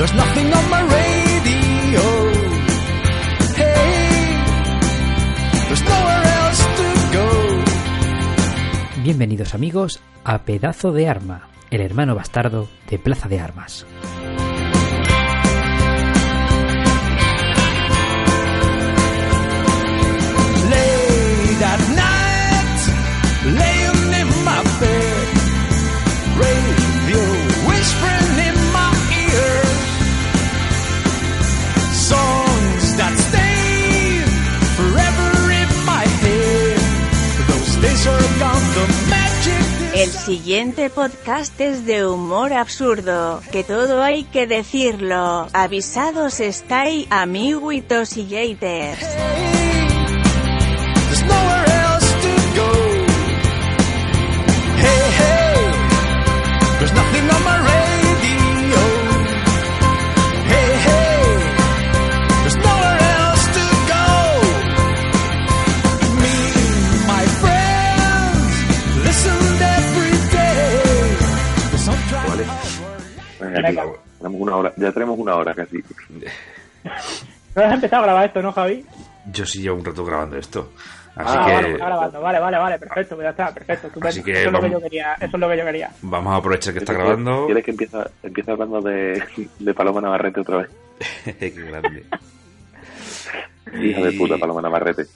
[0.00, 2.00] There's nothing on my radio.
[3.54, 4.32] Hey,
[5.68, 7.26] there's nowhere else to go.
[9.04, 13.84] Bienvenidos amigos a Pedazo de Arma, el hermano bastardo de Plaza de Armas.
[39.94, 45.48] El siguiente podcast es de humor absurdo, que todo hay que decirlo.
[45.52, 49.04] Avisados estáis, amiguitos y haters.
[73.58, 73.78] Aquí,
[74.18, 75.78] tenemos una hora, ya tenemos una hora casi.
[77.54, 78.86] No has empezado a grabar esto, ¿no, Javi?
[79.32, 80.72] Yo sí llevo un rato grabando esto.
[81.16, 82.20] Así ah, que vale, está grabando.
[82.20, 83.88] Vale, vale, vale, perfecto, pues ya está, perfecto.
[83.88, 84.08] estupendo.
[84.08, 85.90] Así que eso, es lo que vamos- yo quería, eso es lo que yo quería.
[86.02, 87.46] vamos a aprovechar que está ¿Quieres grabando.
[87.46, 89.22] ¿Quieres que empiece, empiece hablando de,
[89.58, 90.70] de Paloma Navarrete otra vez?
[91.38, 92.04] Qué grande.
[93.82, 95.06] Hija de puta, Paloma Navarrete.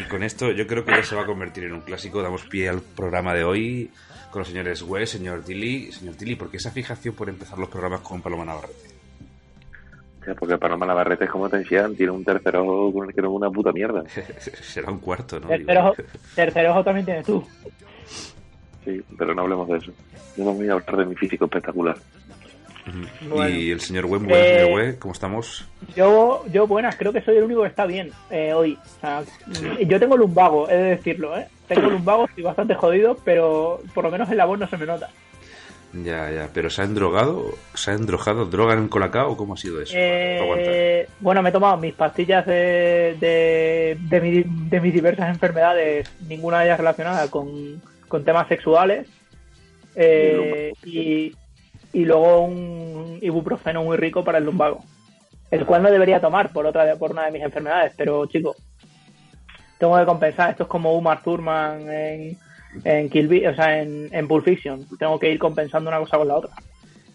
[0.00, 2.22] Y con esto yo creo que ya se va a convertir en un clásico.
[2.22, 3.90] Damos pie al programa de hoy
[4.32, 5.92] con los señores Wes, señor Tilly.
[5.92, 8.88] Señor Tilly, ¿por qué esa fijación por empezar los programas con Paloma Navarrete?
[10.20, 13.14] O sea, porque Paloma Navarrete es como te decían, tiene un tercer ojo con el
[13.14, 14.02] que no es una puta mierda.
[14.38, 15.48] Será un cuarto, ¿no?
[15.48, 15.94] Tercer ojo,
[16.34, 17.46] tercer ojo también tienes tú.
[18.84, 19.92] Sí, pero no hablemos de eso.
[20.36, 21.96] Yo no voy a hablar de mi físico espectacular.
[23.28, 23.48] Bueno.
[23.56, 25.68] Y el señor Wes, bueno, Eh, señor ¿cómo estamos?
[25.94, 28.76] Yo, yo buenas, creo que soy el único que está bien eh, hoy.
[28.96, 29.22] O sea,
[29.86, 31.46] Yo tengo lumbago, he de decirlo, ¿eh?
[31.74, 34.86] Tengo lumbago, estoy bastante jodido, pero por lo menos en la voz no se me
[34.86, 35.08] nota.
[35.94, 36.48] Ya, ya.
[36.54, 37.50] ¿Pero se ha endrogado?
[37.74, 38.46] ¿Se ha endrogado?
[38.46, 39.36] ¿Droga en colacao?
[39.36, 39.92] ¿Cómo ha sido eso?
[39.94, 46.10] Eh, bueno, me he tomado mis pastillas de, de, de, mi- de mis diversas enfermedades,
[46.26, 49.06] ninguna de ellas relacionada con, con temas sexuales.
[49.94, 51.32] Eh, y,
[51.92, 54.82] y luego un ibuprofeno muy rico para el lumbago,
[55.50, 58.56] el cual no debería tomar por otra por una de mis enfermedades, pero chico,
[59.86, 60.50] tengo que compensar.
[60.50, 62.38] Esto es como Umar Thurman en,
[62.84, 64.86] en Kill Bill, o sea, en, en Pulp Fiction.
[64.96, 66.50] Tengo que ir compensando una cosa con la otra.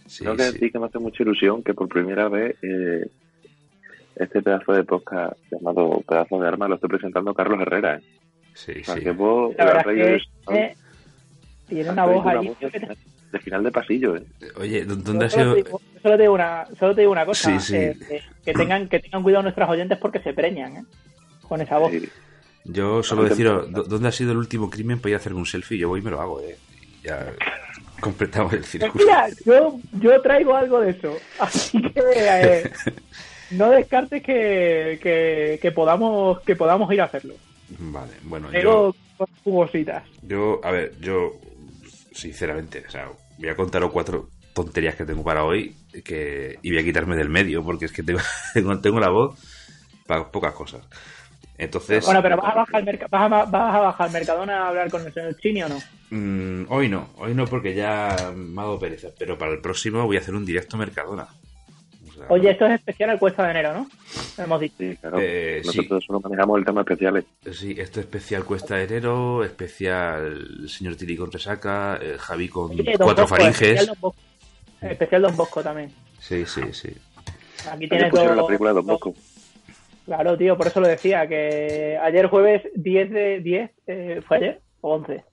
[0.06, 0.52] Sí, Tengo que sí.
[0.54, 3.08] decir que me hace mucha ilusión que por primera vez eh,
[4.18, 7.96] este pedazo de podcast llamado Pedazo de Arma lo estoy presentando Carlos Herrera.
[7.96, 8.02] ¿eh?
[8.54, 9.02] Sí, O sea, sí.
[9.02, 10.76] que vos La verdad es que eh,
[11.70, 12.52] tiene una voz allí.
[12.60, 12.98] de final,
[13.32, 14.18] de final de pasillo.
[14.18, 14.24] ¿eh?
[14.60, 15.56] Oye, ¿dó- ¿dónde ha Solo sido...?
[15.56, 17.76] te, digo, solo te digo una, solo te digo una cosa, Sí, sí.
[17.78, 20.84] eh, eh, que tengan que tengan cuidado nuestros oyentes porque se preñan, ¿eh?
[21.48, 21.92] Con esa voz.
[21.92, 22.10] Sí.
[22.68, 23.80] Yo solo deciros, importante.
[23.90, 25.78] ¿dó- ¿dónde ha sido el último crimen para ir a hacerme un selfie?
[25.78, 26.58] Yo voy y me lo hago, eh.
[27.04, 27.34] Ya
[28.02, 28.94] completamos el círculo.
[28.96, 32.72] mira, yo, yo traigo algo de eso, así que eh,
[33.52, 37.34] no descartes que, que, que podamos que podamos ir a hacerlo.
[37.80, 40.04] Vale, bueno, yo, Traigo cosas jugositas.
[40.22, 41.32] yo, a ver, yo,
[42.12, 46.80] sinceramente, o sea, voy a contaros cuatro tonterías que tengo para hoy que, y voy
[46.80, 48.20] a quitarme del medio porque es que tengo,
[48.54, 49.38] tengo, tengo la voz
[50.06, 50.86] para pocas cosas.
[51.58, 54.92] Entonces, Bueno, pero vas a bajar vas a, vas a bajar al Mercadona a hablar
[54.92, 55.80] con el señor Chini o no?
[56.12, 60.06] mm, hoy no, hoy no porque ya me ha dado pereza, pero para el próximo
[60.06, 61.28] voy a hacer un directo Mercadona.
[62.10, 63.90] O sea, Oye, esto es especial al cuesta de enero, ¿no?
[64.44, 64.76] Hemos dicho.
[64.80, 65.18] Sí, claro.
[65.20, 65.68] Eh, sí.
[65.78, 67.26] Nosotros solo manejamos el tema especiales.
[67.52, 72.94] Sí, esto especial Cuesta de Enero, especial Señor Tiri con resaca, eh, Javi con Oye,
[72.98, 73.62] cuatro Bosco, faringes.
[73.62, 74.22] Especial Don Bosco,
[74.82, 75.92] especial Don Bosco también.
[76.20, 76.90] Sí, sí, sí.
[77.72, 78.36] Aquí pusieron todo.
[78.36, 79.14] la película de Don Bosco.
[80.08, 84.62] Claro, tío, por eso lo decía, que ayer jueves 10 de 10, eh, ¿fue ayer?
[84.80, 85.26] ¿O 11?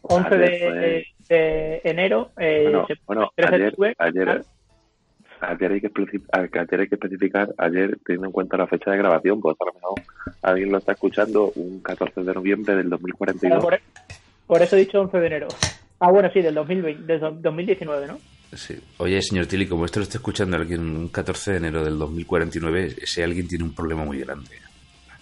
[0.00, 2.30] 11 de, Ayer fue- de enero.
[2.38, 4.28] Eh, Bueno, se- bueno 13 de ayer, ayer,
[5.40, 9.42] ayer, hay que ayer hay que especificar, ayer teniendo en cuenta la fecha de grabación,
[9.42, 10.00] pues a lo mejor
[10.40, 13.62] alguien lo está escuchando un 14 de noviembre del Claro, 2042.
[13.62, 13.78] por,
[14.46, 15.48] por eso he dicho 11 de enero.
[16.00, 18.16] Ah, bueno, sí, del 2020, del do- 2019, ¿no?
[18.54, 18.76] Sí.
[18.98, 22.94] Oye, señor Tilly, como esto lo está escuchando alguien un 14 de enero del 2049,
[23.02, 24.50] ese alguien tiene un problema muy grande.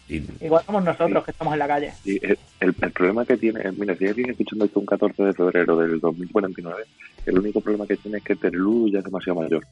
[0.08, 1.93] Y Igual somos nosotros que estamos en la calle.
[2.05, 2.20] Sí,
[2.61, 6.84] el, problema que tiene, mira, si alguien escuchando esto un 14 de febrero del 2049,
[7.26, 9.67] el único problema que tiene es que Terelu ya es demasiado mayor.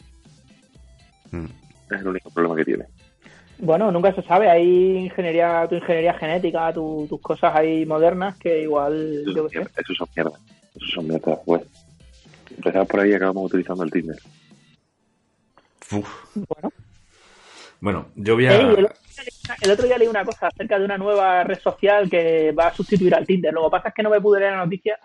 [1.30, 1.44] mm,
[1.90, 2.84] Es el único problema que tiene.
[3.58, 4.50] Bueno, nunca se sabe.
[4.50, 9.48] Hay ingeniería, tu ingeniería genética, tu- tus cosas ahí modernas que igual, Eso yo son
[9.48, 9.58] qué sé.
[9.60, 9.72] mierda.
[9.80, 10.32] Eso son mierda.
[10.74, 11.40] Eso son mierda.
[11.46, 11.62] Pues,
[12.56, 14.16] empezamos por ahí y acabamos utilizando el Tinder.
[15.92, 16.08] uf.
[16.34, 16.72] Bueno.
[17.80, 18.56] Bueno, yo voy el, a...
[18.56, 21.58] otro día leí una- el otro día leí una cosa acerca de una nueva red
[21.60, 23.52] social que va a sustituir al Tinder.
[23.52, 24.98] Lo que pasa es que no me pude leer la noticia.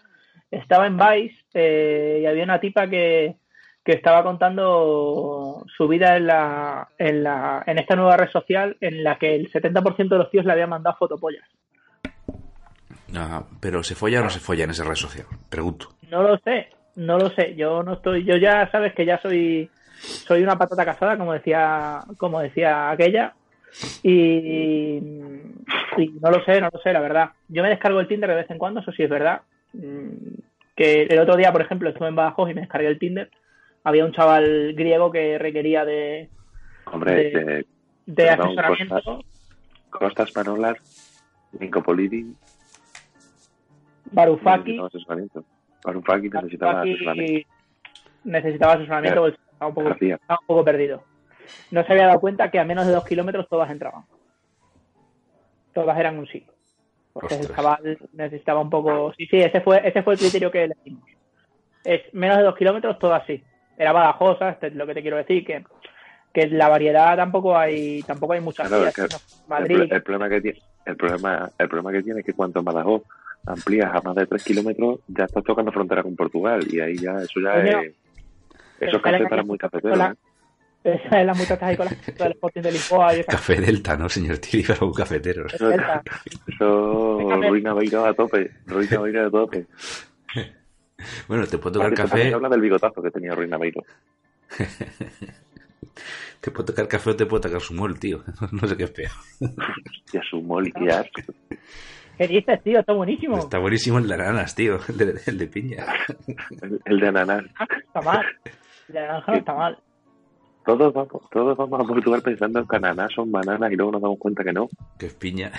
[0.50, 3.36] Estaba en Vice eh, y había una tipa que,
[3.84, 9.04] que estaba contando su vida en, la, en, la, en esta nueva red social en
[9.04, 11.46] la que el 70% de los tíos le habían mandado fotopollas.
[13.16, 15.26] Ah, pero ¿se folla o no se folla en esa red social?
[15.50, 15.90] Pregunto.
[16.10, 16.70] No lo sé,
[17.00, 17.56] no lo sé.
[17.56, 19.70] Yo no estoy, yo ya sabes que ya soy,
[20.28, 23.34] soy una patata casada, como decía, como decía aquella.
[24.04, 24.12] Y,
[25.98, 27.30] y no lo sé, no lo sé, la verdad.
[27.48, 29.42] Yo me descargo el Tinder de vez en cuando, eso sí es verdad.
[29.74, 30.36] Mm,
[30.76, 33.30] Que el otro día, por ejemplo, estuve en Badajoz y me descargué el Tinder.
[33.84, 36.30] Había un chaval griego que requería de,
[36.92, 37.66] Hombre, De- de,
[38.06, 39.24] de Perdón, asesoramiento.
[39.90, 40.78] Costas Manolas,
[41.60, 42.34] Nicopolidi,
[44.12, 44.66] Varoufakis.
[44.66, 45.44] necesitaba asesoramiento.
[45.84, 47.50] Varoufakis necesitaba Aquí asesoramiento.
[48.24, 50.16] necesitaba asesoramiento porque estaba un, poco, García.
[50.16, 51.04] estaba un poco perdido.
[51.72, 54.04] No se había dado cuenta que a menos de dos kilómetros todas entraban.
[55.74, 56.46] Todas eran un sí.
[57.14, 59.14] Porque el chaval necesitaba un poco.
[59.18, 61.04] Sí, sí, ese fue, ese fue el criterio que elegimos.
[61.84, 63.44] Es menos de dos kilómetros, todas sí.
[63.78, 64.42] Era Badajoz.
[64.42, 65.64] Este es lo que te quiero decir, que,
[66.34, 69.76] que la variedad tampoco hay, tampoco hay muchas Claro, vías, es que sino El, Madrid,
[69.88, 72.66] pro- el problema que tiene, el problema, el problema que tiene es que cuando en
[72.66, 73.04] Badajoz
[73.46, 77.14] amplías a más de 3 kilómetros, ya estás tocando frontera con Portugal y ahí ya,
[77.22, 77.94] eso ya Coño, es,
[78.80, 80.16] eso es café para muy cafetero, la- ¿eh?
[80.82, 83.56] Esa es la muchachas ahí con las fotos del Sporting de Lisboa y esas Café
[83.60, 84.64] Delta, ¿no, señor Tilly?
[84.64, 85.46] Para un cafetero.
[86.48, 89.66] Eso, ruina Beiro a tope, ruina Beiro a tope.
[91.30, 93.82] Bueno, te puedo tocar que café, habla del bigotazo que tenía Ruina Beiro.
[96.42, 98.24] te puedo tocar café o te puedo tocar su mol, tío.
[98.52, 99.12] No sé qué es peor.
[100.12, 101.22] Y a su moli, qué asco.
[102.20, 102.80] ¿Qué dices, tío?
[102.82, 103.38] Está buenísimo.
[103.38, 104.78] Está buenísimo el de naranjas, tío.
[104.90, 105.86] El de, el de piña.
[106.62, 107.46] El, el de ananas.
[107.58, 108.26] Ah, está mal.
[108.90, 109.78] El de naranja no está mal.
[110.66, 114.20] Todos vamos, todos vamos a Portugal pensando que ananas son bananas y luego nos damos
[114.20, 114.68] cuenta que no.
[115.00, 115.52] Que es piña.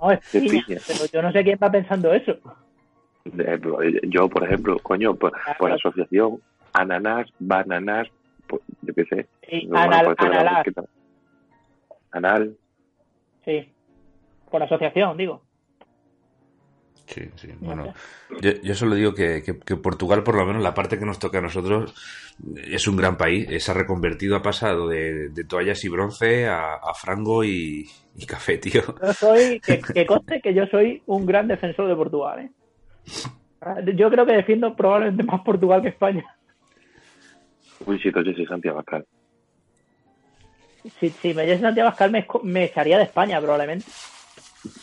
[0.00, 0.80] No, es piña, piña.
[0.86, 2.36] pero yo no sé quién va pensando eso.
[3.24, 6.42] Eh, Yo, por ejemplo, coño, por, por asociación,
[6.74, 8.08] ananas, bananas,
[8.46, 9.26] pues, yo qué sé.
[9.48, 10.82] Sí, No, anal, analar, mosquita.
[12.12, 12.54] Anal,
[13.46, 13.72] sí.
[14.50, 15.40] Por asociación, digo.
[17.06, 17.48] Sí, sí.
[17.60, 17.92] Bueno,
[18.40, 21.18] yo, yo solo digo que, que- que Portugal, por lo menos la parte que nos
[21.18, 21.94] toca a nosotros,
[22.56, 23.46] es un gran país.
[23.50, 27.88] Eh, Se ha reconvertido, ha pasado de, de toallas y bronce a, a frango y,
[28.16, 28.82] y café, tío.
[29.02, 32.50] Yo soy, que, que conste que yo soy un gran defensor de Portugal, ¿eh?
[33.94, 36.24] Yo creo que defiendo probablemente más Portugal que España.
[37.86, 39.06] uy, si yo soy Santiago Abascal.
[41.00, 43.86] Si, si me diese Santiago Abascal me, me echaría de España probablemente.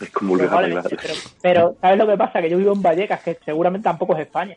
[0.01, 0.37] Es como.
[0.37, 2.41] Probablemente, pero, pero ¿sabes lo que pasa?
[2.41, 4.55] Que yo vivo en Vallecas, que seguramente tampoco es España.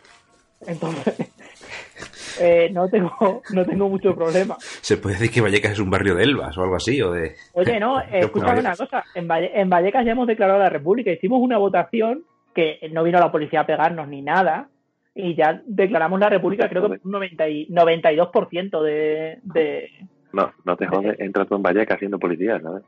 [0.66, 1.14] Entonces,
[2.40, 4.56] eh, no tengo no tengo mucho problema.
[4.60, 7.34] Se puede decir que Vallecas es un barrio de Elvas o algo así, o de...
[7.52, 9.04] Oye, no, eh, escúchame una cosa.
[9.14, 11.10] En, Valle- en Vallecas ya hemos declarado la República.
[11.10, 14.68] Hicimos una votación que no vino la policía a pegarnos ni nada.
[15.16, 19.90] Y ya declaramos la República, creo que un 90 y- 92% de, de.
[20.32, 22.82] No, no te jodes, entra tú en Vallecas siendo policía, ¿sabes?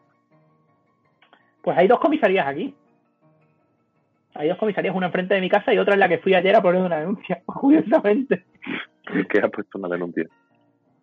[1.67, 2.73] Pues hay dos comisarías aquí.
[4.35, 6.55] Hay dos comisarías, una enfrente de mi casa y otra en la que fui ayer
[6.55, 8.45] a poner una denuncia, curiosamente.
[9.29, 10.27] que has puesto una denuncia.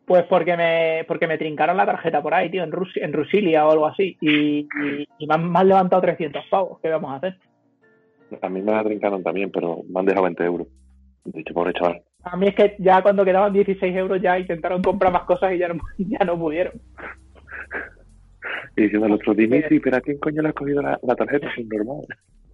[0.05, 3.67] Pues porque me, porque me trincaron la tarjeta por ahí, tío, en, Rus- en Rusilia
[3.67, 4.15] o algo así.
[4.21, 6.79] Y, y- y me, han, me han levantado 300 pavos.
[6.81, 7.37] ¿Qué vamos a hacer?
[8.41, 10.67] A mí me la trincaron también, pero me han dejado 20 euros.
[11.25, 12.01] He dicho, pobre chaval.
[12.23, 15.57] A mí es que ya cuando quedaban 16 euros ya intentaron comprar más cosas y
[15.57, 16.71] ya no, ya no pudieron.
[18.75, 21.47] Y diciendo al otro, Dimitri, pero ¿a quién coño le has cogido la, la tarjeta?
[21.57, 22.05] Es normal.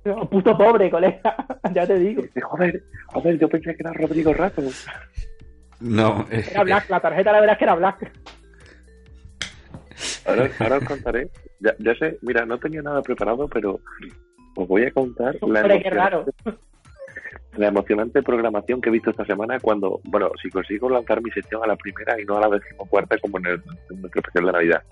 [0.05, 1.35] No, Puto pobre, colega,
[1.73, 2.21] ya te digo.
[2.21, 4.61] Dice, joder, joder, yo pensé que era Rodrigo Rato.
[5.81, 8.11] No, Era Black, la tarjeta la verdad es que era Black.
[10.25, 11.29] Ahora, ahora os contaré.
[11.59, 13.79] Ya, ya sé, mira, no tenía nada preparado, pero
[14.55, 16.25] os voy a contar la Hombre, qué raro.
[16.25, 16.63] emocionante,
[17.57, 21.61] la emocionante programación que he visto esta semana cuando, bueno, si consigo lanzar mi sección
[21.63, 24.51] a la primera y no a la decimocuarta como en, el, en nuestro especial de
[24.53, 24.83] Navidad.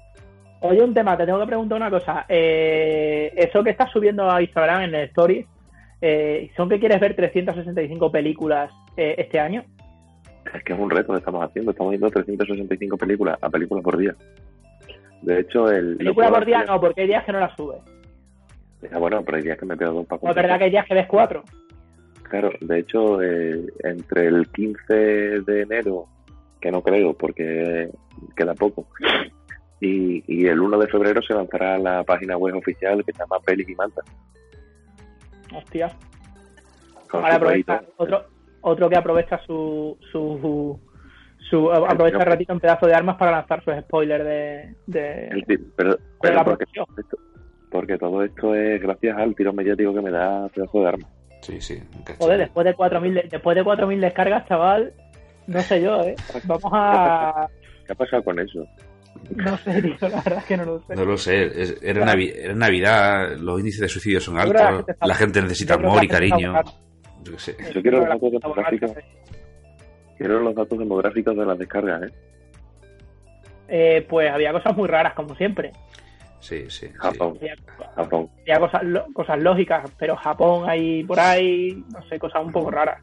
[0.62, 2.26] Oye, un tema, te tengo que preguntar una cosa.
[2.28, 5.46] Eh, eso que estás subiendo a Instagram en el Story,
[6.02, 9.64] eh, ¿son que quieres ver 365 películas eh, este año?
[10.54, 11.72] Es que es un reto que estamos haciendo.
[11.72, 14.16] Estamos viendo 365 películas a películas por día.
[15.22, 15.98] De hecho, el.
[15.98, 17.82] Película por día no, porque hay días que no la subes.
[18.92, 20.72] Ah, bueno, pero hay días que me pego dos para No es verdad que hay
[20.72, 21.44] días que ves cuatro.
[22.24, 26.08] Claro, de hecho, eh, entre el 15 de enero,
[26.60, 27.90] que no creo porque
[28.36, 28.88] queda poco,
[29.80, 33.40] y, y el 1 de febrero se lanzará la página web oficial que se llama
[33.46, 34.02] Pelis y Manta.
[35.56, 35.92] Hostia.
[37.12, 38.26] aprovecha, otro,
[38.62, 40.80] otro que aprovecha su, su,
[41.50, 45.44] su aprovecha el ratito en pedazo de armas para lanzar sus spoilers de, de, El
[45.76, 46.86] pero, de pero la porque, producción.
[46.98, 47.18] esto-
[47.70, 51.08] porque todo esto es gracias al tiro mediático que me da pedazo de arma.
[51.42, 51.76] Sí, sí.
[52.00, 52.16] un.
[52.18, 54.94] Joder, después de 4.000 de- después de 4.000 descargas, chaval,
[55.48, 56.16] no sé yo, ¿eh?
[56.46, 57.48] Vamos a...
[57.86, 58.66] ¿Qué ha pasado con eso?
[59.36, 60.96] No sé, tío, la verdad es que no lo sé.
[60.96, 64.62] No lo sé, es- era, Navi- era Navidad, los índices de suicidio son la altos,
[64.86, 66.54] gente la gente necesita amor y cariño.
[67.24, 67.58] Yo qué sé.
[67.74, 68.92] Yo quiero los datos demográficos,
[70.18, 72.14] quiero los datos demográficos de las descargas, ¿eh?
[73.70, 75.72] Eh, pues había cosas muy raras, como siempre.
[76.40, 76.88] Sí, sí.
[76.88, 76.94] sí.
[76.96, 77.56] Japón, Había,
[77.96, 78.30] Japón.
[78.42, 82.72] había cosas, lo- cosas lógicas, pero Japón ahí por ahí, no sé, cosas un poco
[82.72, 83.02] raras.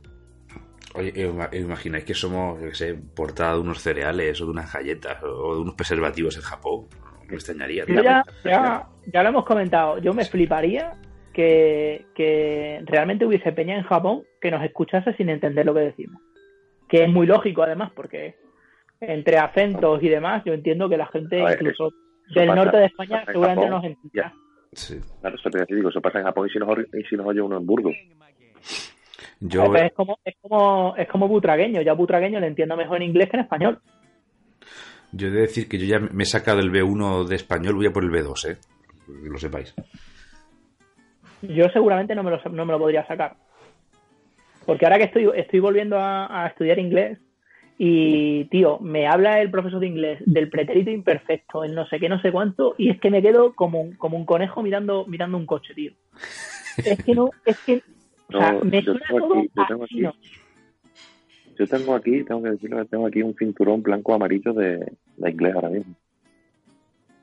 [0.94, 4.44] Oye, ¿os ima- os imagináis que somos, yo qué sé, portada de unos cereales o
[4.46, 6.86] de unas galletas o de unos preservativos en Japón?
[7.28, 7.84] Me extrañaría.
[7.86, 10.92] Ya, ya, ya lo hemos comentado, yo me fliparía
[11.32, 16.20] que, que realmente hubiese peña en Japón que nos escuchase sin entender lo que decimos.
[16.88, 18.36] Que es muy lógico además, porque
[19.00, 22.76] entre acentos y demás, yo entiendo que la gente ver, incluso eso del pasa- norte
[22.78, 24.34] de España seguramente Japón, nos entenderá.
[24.72, 25.00] Sí.
[25.20, 27.40] Claro, eso te digo, eso pasa en Japón y si nos, y si nos oye
[27.40, 27.94] uno en Burgos.
[29.41, 33.29] Yo, es como, es como, es como butragueño, ya butragueño le entiendo mejor en inglés
[33.31, 33.81] que en español.
[35.12, 37.87] yo he de decir que yo ya me he sacado el B1 de español, voy
[37.87, 38.57] a por el B2, ¿eh?
[39.07, 39.75] Que lo sepáis.
[41.43, 43.37] Yo seguramente no me lo, no me lo podría sacar.
[44.64, 47.19] Porque ahora que estoy, estoy volviendo a, a estudiar inglés
[47.76, 52.09] y, tío, me habla el profesor de inglés del pretérito imperfecto, el no sé qué,
[52.09, 55.37] no sé cuánto, y es que me quedo como, un- como un conejo mirando, mirando
[55.37, 55.93] un coche, tío.
[56.79, 57.83] Es que no, es que,
[58.28, 60.02] o sea, No, me yo suena tengo todo aquí- yo tengo aquí-.
[61.57, 65.31] Yo tengo aquí, tengo que decirlo, que tengo aquí un cinturón blanco amarillo de, de
[65.31, 65.95] inglés ahora mismo.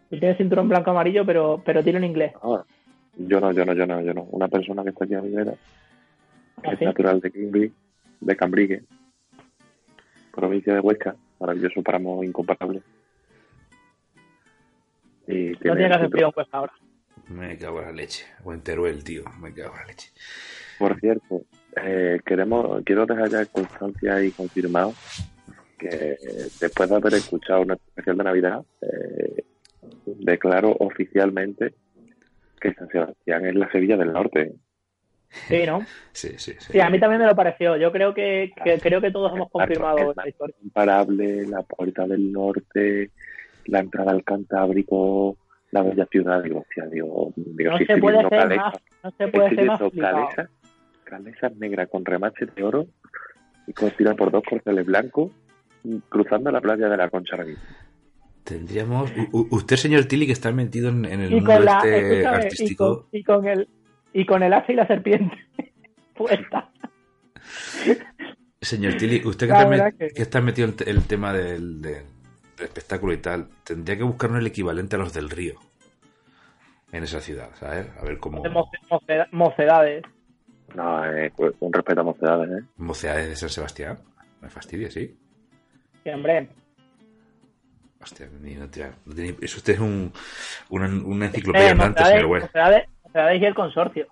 [0.10, 2.31] Tú tienes cinturón blanco amarillo, pero, pero tiro en inglés.
[2.41, 2.63] Ah,
[3.17, 4.24] yo no, yo no, yo no, yo no.
[4.31, 5.53] Una persona que está aquí a mi vera,
[6.63, 7.74] que es natural de Cambridge,
[8.22, 8.84] de Cambrigue,
[10.34, 12.81] provincia de Huesca, maravilloso páramo incomparable.
[15.27, 16.74] Y No tiene tiene que el hacer frío en Cuesta ahora.
[17.27, 18.25] Me cago en la leche.
[18.43, 19.24] O en Teruel, tío.
[19.41, 20.10] Me cago en la leche.
[20.81, 21.41] Por cierto,
[21.83, 24.93] eh, queremos, quiero dejar ya constancia y confirmado
[25.77, 26.17] que eh,
[26.59, 29.43] después de haber escuchado nuestro especial de Navidad, eh,
[30.05, 31.75] declaro oficialmente
[32.59, 34.53] que San Sebastián es la Sevilla del Norte.
[35.29, 35.85] Sí, ¿no?
[36.11, 36.73] Sí, sí, sí.
[36.73, 37.77] Sí, a mí también me lo pareció.
[37.77, 40.55] Yo creo que, que- creo que todos hemos confirmado Claro, esta historia.
[40.63, 43.11] Imparable, la puerta del norte,
[43.65, 45.38] la entrada al Cantábrico,
[45.71, 46.43] la bella ciudad.
[46.43, 48.73] Digo, hostia, digo, digo No si se puede ser más,
[49.03, 49.81] no se puede ser más
[51.12, 51.39] viendo flipado.
[51.39, 52.86] Calesa, Calesa negra con remaches de oro
[53.68, 55.32] y construida por dos corceles blancos
[56.10, 57.63] cruzando la playa de la Concha mismo.
[58.44, 59.12] Tendríamos.
[59.32, 61.89] u- usted, señor Tilly, que está metido en, en el Y mundo con la, este
[61.98, 63.10] escúchame, y con, artístico.
[63.12, 63.68] y con el
[64.13, 65.38] y con el hacha y la serpiente
[66.15, 66.70] puesta.
[68.62, 71.82] Señor Tilly, usted que, está, verdad met- que- que está metido en el tema del,
[72.60, 75.56] espectáculo y tal, tendría que buscar el equivalente a los del río
[76.91, 77.88] en esa ciudad, ¿sabes?
[78.00, 78.41] A ver cómo.
[78.44, 80.03] De moce- moceda- mocedades.
[80.75, 82.65] No, eh, pues, un respeto a mocedades, ¿eh?
[82.77, 83.97] Mocedades de San Sebastián.
[84.41, 85.15] Me fastidia, sí.
[86.03, 86.47] Sí, hombre.
[88.01, 90.11] Hostia, ni- no tiene- no tiene- eso usted es un,
[90.69, 92.45] una, una enciclopedia Eh, andante, mocedades, señor West.
[92.47, 94.07] mocedades, mocedades y el consorcio.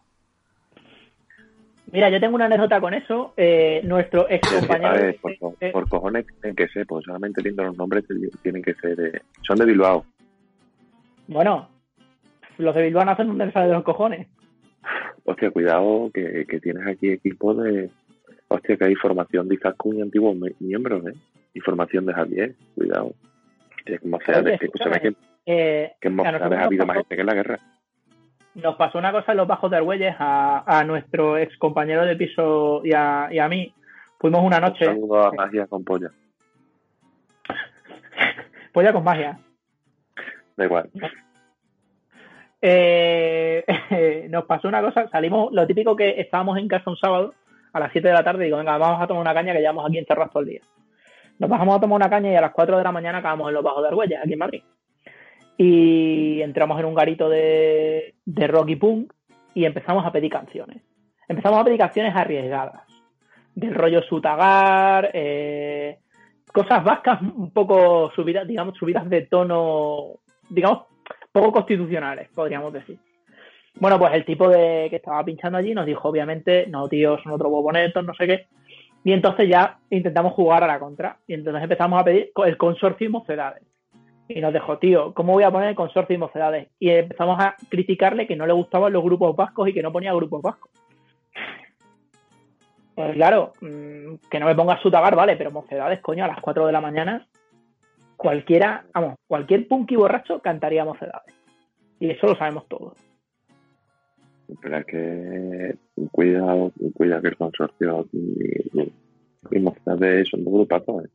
[1.92, 3.34] Mira, yo tengo una anécdota con eso.
[3.36, 4.94] Eh, nuestro ex A compañero.
[4.94, 8.04] ver, por, co- eh, por cojones tienen que ser, pues solamente viendo los nombres
[8.44, 9.00] tienen que ser.
[9.00, 10.06] eh, son de Bilbao.
[11.28, 11.70] bueno,
[12.60, 14.28] los de Bilbao nacen donde les sale de los cojones.
[15.30, 17.90] Hostia, cuidado que, que tienes aquí equipo de.
[18.48, 21.14] Hostia, que hay formación de Izaskun y antiguos mi- miembros, ¿eh?
[21.54, 23.14] Y formación de Javier, cuidado.
[23.86, 25.14] En Mocedades, Oye, que, escúchame, que,
[25.46, 27.60] Eh, que en ha habido más gente que en la guerra.
[28.56, 32.16] nos pasó una cosa en los bajos de Argüelles a, a nuestro ex compañero de
[32.16, 33.72] piso y a, y a mí.
[34.20, 36.10] Fuimos una Un noche, saludo a Magia con polla.
[38.74, 39.40] polla con magia.
[40.58, 40.90] Da igual.
[42.62, 43.64] Eh,
[44.30, 47.34] nos pasó una cosa, salimos, lo típico que estábamos en casa un sábado
[47.72, 49.60] a las 7 de la tarde y digo, venga, vamos a tomar una caña que
[49.60, 50.62] llevamos aquí encerrados todo el día.
[51.38, 53.54] Nos bajamos a tomar una caña y a las 4 de la mañana acabamos en
[53.54, 54.64] los bajos de Argüelles, aquí en Madrid.
[55.58, 59.14] Y entramos en un garito de, de rock y punk
[59.54, 60.82] y empezamos a pedir canciones.
[61.28, 62.84] Empezamos a pedir canciones arriesgadas.
[63.56, 66.00] del rollo Sutagar, eh,
[66.54, 70.89] cosas vascas un poco subidas, digamos, subidas de tono, digamos,
[71.32, 72.98] poco constitucionales, podríamos decir.
[73.76, 77.32] Bueno, pues el tipo de que estaba pinchando allí nos dijo, obviamente, no, tío, son
[77.32, 78.48] otros bobonetos, no sé qué.
[79.04, 81.18] Y entonces ya intentamos jugar a la contra.
[81.28, 83.64] Y entonces empezamos a pedir el consorcio y mocedades.
[84.28, 86.68] Y nos dejó, tío, ¿cómo voy a poner el consorcio y mocedades?
[86.78, 90.14] Y empezamos a criticarle que no le gustaban los grupos vascos y que no ponía
[90.14, 90.72] grupos vascos.
[92.94, 96.68] Pues claro, mm, que no me pongas Sutagar, vale, pero mocedades, coño, a las 4
[96.68, 97.26] de la mañana,
[98.20, 101.34] cualquiera, vamos, cualquier punky borracho cantaría mocedades.
[102.02, 102.94] Y eso lo sabemos todos.
[104.62, 105.76] Pero es que
[106.12, 108.94] cuidado, cuida que el consorcio y, y,
[109.52, 111.06] y Mocedades son dos grupazos.
[111.06, 111.10] ¿eh?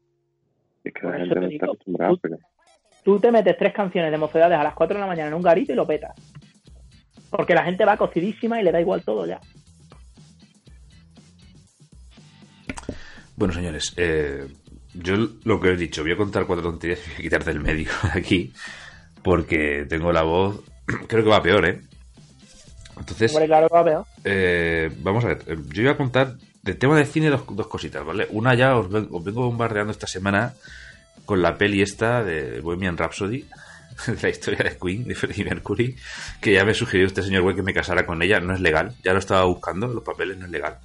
[0.85, 2.39] Es que Por la gente no está acostumbrada, tú- pero
[3.05, 5.43] Tú te metes tres canciones de mocedades a las 4 de la mañana en un
[5.43, 6.15] garito y lo petas.
[7.29, 9.41] Porque la gente va cocidísima y le da igual todo ya.
[13.37, 14.47] Bueno, señores, eh,
[14.95, 17.61] yo lo que he dicho, voy a contar cuatro tonterías y voy a quitar del
[17.61, 18.53] medio aquí,
[19.23, 20.61] porque tengo la voz,
[21.09, 21.81] creo que va peor, ¿eh?
[22.99, 24.05] Entonces, Hombre, claro va peor.
[24.25, 27.67] eh, vamos a ver, eh, yo voy a contar de tema de cine dos, dos
[27.67, 28.27] cositas, ¿vale?
[28.31, 30.55] Una ya os vengo bombardeando esta semana
[31.25, 33.45] con la peli esta de Bohemian Rhapsody,
[34.07, 35.97] de la historia de Queen, de Freddie Mercury,
[36.41, 38.95] que ya me sugirió este señor güey que me casara con ella, no es legal,
[39.03, 40.79] ya lo estaba buscando, los papeles no es legal.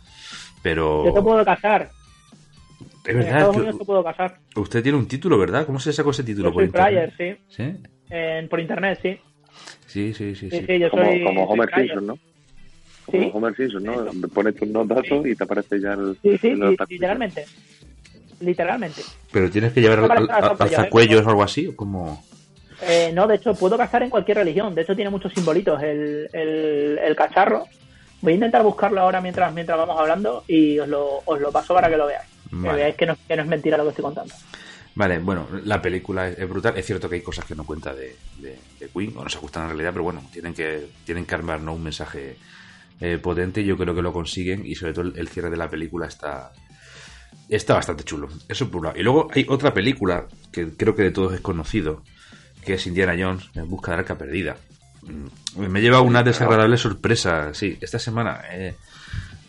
[0.62, 1.90] Pero Yo te puedo casar.
[3.10, 4.38] Es En verdad Estados que Unidos te puedo casar.
[4.56, 5.66] usted tiene un título, ¿verdad?
[5.66, 7.14] ¿Cómo se sacó ese título Yo soy internet?
[7.16, 7.56] flyer, sí.
[7.56, 7.78] ¿Sí?
[8.10, 9.18] En- por internet, sí.
[9.86, 10.66] Sí, sí, sí, Sí, sí.
[10.68, 11.24] sí, yo como, soy.
[11.24, 11.70] como soy Homer.
[11.76, 12.18] Simpson, ¿no?
[13.06, 13.32] Como Sí.
[13.34, 14.06] Homer Simpson, ¿no?
[14.34, 16.18] Pones tus unos datos y te aparece ya el.
[16.22, 17.46] Sí, sí, el literalmente.
[18.40, 19.02] Literalmente.
[19.32, 20.00] Pero tienes que llevar
[20.40, 22.24] alzacuellos o algo así, o como...
[22.82, 24.74] Eh, no, de hecho, puedo casar en cualquier religión.
[24.74, 27.66] De hecho, tiene muchos simbolitos el, el, el cacharro.
[28.22, 31.74] Voy a intentar buscarlo ahora mientras, mientras vamos hablando y os lo, os lo paso
[31.74, 32.28] para que lo veáis.
[32.50, 32.78] Que Vale.
[32.78, 34.34] veáis que no, que no es mentira lo que estoy contando.
[34.96, 36.78] Vale, bueno, la película es, es brutal.
[36.78, 39.38] Es cierto que hay cosas que no cuenta de, de, de Queen, o no se
[39.38, 41.74] ajustan a la realidad, pero bueno, tienen que, tienen que armar ¿no?
[41.74, 42.38] un mensaje
[43.00, 45.70] eh, potente yo creo que lo consiguen y sobre todo el, el cierre de la
[45.70, 46.52] película está,
[47.48, 48.28] está bastante chulo.
[48.50, 49.00] Eso por un lado.
[49.00, 52.04] Y luego hay otra película que creo que de todos es conocido,
[52.66, 54.58] que es Indiana Jones en busca del arca perdida.
[55.04, 58.42] Mm, Me lleva una desagradable sorpresa, sí, esta semana.
[58.52, 58.76] eh,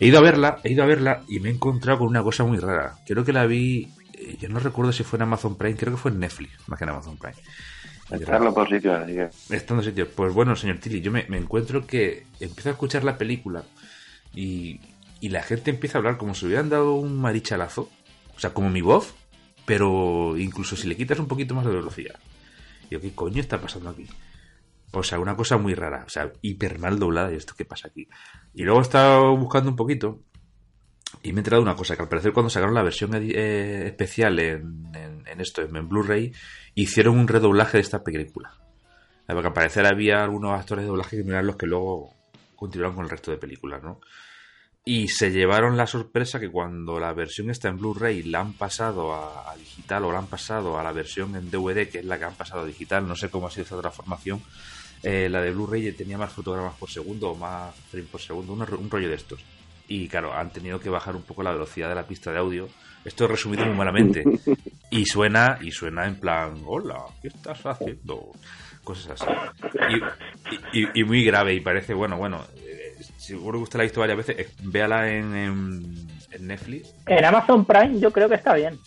[0.01, 2.43] he ido a verla, he ido a verla y me he encontrado con una cosa
[2.43, 2.95] muy rara.
[3.05, 5.99] Creo que la vi, eh, yo no recuerdo si fue en Amazon Prime, creo que
[5.99, 7.35] fue en Netflix, más que en Amazon Prime.
[8.09, 9.29] Los dos sitios, así que.
[9.55, 10.09] Estando en sitio.
[10.09, 13.63] Pues bueno, señor Tilly, yo me, me encuentro que empiezo a escuchar la película
[14.33, 14.81] y,
[15.21, 17.89] y la gente empieza a hablar como si hubieran dado un marichalazo.
[18.35, 19.13] O sea, como mi voz,
[19.65, 22.15] pero incluso si le quitas un poquito más de velocidad.
[22.89, 24.07] Y yo, ¿qué coño está pasando aquí?
[24.93, 26.03] O sea, una cosa muy rara.
[26.05, 27.31] O sea, hiper mal doblada.
[27.31, 28.07] ¿Y esto qué pasa aquí?
[28.53, 30.19] Y luego he estado buscando un poquito
[31.23, 33.87] y me he enterado de una cosa, que al parecer cuando sacaron la versión eh,
[33.87, 36.33] especial en, en- en esto, en Blu-ray,
[36.75, 38.53] hicieron un redoblaje de esta película.
[39.27, 42.13] Eh, Porque al parecer había algunos actores de doblaje que no eran los que luego
[42.55, 43.99] continuaron con el resto de películas, ¿no?
[44.83, 49.13] Y se llevaron la sorpresa que cuando la versión está en Blu-ray la han pasado
[49.13, 52.17] a, a digital o la han pasado a la versión en DVD, que es la
[52.17, 54.41] que han pasado a digital, no sé cómo ha sido esta transformación,
[55.03, 58.61] eh, la de Blu-ray tenía más fotogramas por segundo o más frames por segundo, un,
[58.61, 59.43] un rollo de estos.
[59.87, 62.67] Y claro, han tenido que bajar un poco la velocidad de la pista de audio.
[63.03, 64.23] Esto es resumido muy malamente.
[64.93, 68.33] Y suena, y suena en plan, hola, ¿qué estás haciendo?
[68.83, 69.31] Cosas así.
[69.89, 73.83] Y, y- y- y muy grave, y parece, bueno, bueno, eh, seguro que usted la
[73.83, 76.93] ha visto varias veces, eh, véala en, en, en Netflix.
[77.07, 78.77] En Amazon Prime yo creo que está bien.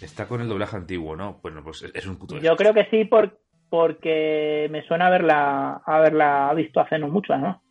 [0.00, 1.38] Está con el doblaje antiguo, ¿no?
[1.42, 2.38] Bueno, pues es, es un puto...
[2.38, 3.38] Yo creo que sí por,
[3.70, 7.62] porque me suena haberla, haberla visto hace no mucho, ¿no?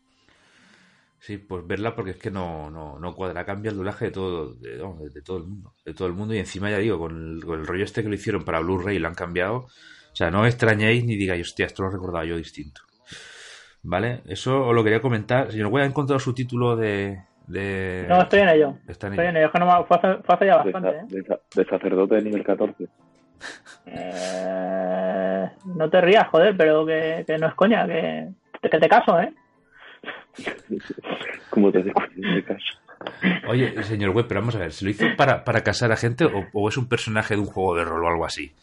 [1.20, 4.54] Sí, pues verla porque es que no, no, no cuadra, cambia el doblaje de todo,
[4.54, 6.98] de, vamos, de- de todo el mundo, de todo el mundo y encima ya digo,
[6.98, 10.16] con el, con el rollo este que lo hicieron para Blu-ray lo han cambiado, o
[10.16, 12.82] sea, no os extrañéis ni digáis, hostia, esto lo recordaba yo distinto.
[13.84, 14.22] ¿Vale?
[14.28, 15.52] Eso os lo quería comentar.
[15.52, 17.18] Señor, voy a encontrar su título de...
[17.48, 18.06] de...
[18.10, 18.78] No, estoy en ello.
[18.88, 19.30] Está en Estoy ello.
[19.30, 19.46] en ello.
[19.48, 21.02] Es que no me- fue, hace, fue hace ya De, bastante, ¿eh?
[21.08, 22.88] de- de sacerdote de nivel 14.
[23.86, 28.30] Eh, No te rías, joder, pero que, que no es coña, que,
[28.62, 29.34] que te caso, ¿eh?
[31.50, 32.80] Como te este caso.
[33.48, 36.26] Oye, señor Webb, pero vamos a ver, ¿se lo hizo para, para casar a gente
[36.26, 38.54] o, o es un personaje de un juego de rol o algo así?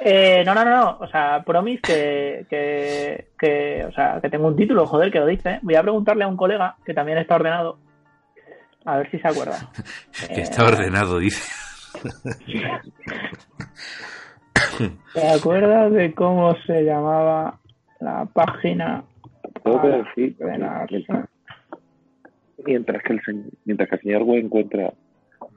[0.00, 0.98] Eh, no, no, no, no.
[1.00, 5.26] O sea, promise que, que, que, o sea, que tengo un título, joder, que lo
[5.26, 5.58] dice.
[5.62, 7.78] Voy a preguntarle a un colega que también está ordenado.
[8.84, 9.58] A ver si se acuerda.
[10.34, 11.50] Que está ordenado, dice.
[15.14, 17.58] ¿Te acuerdas de cómo se llamaba
[18.00, 19.04] la página?
[19.64, 21.28] Tengo que decir, de la- mientras,
[22.64, 24.92] mientras que el señor, mientras que el señor encuentra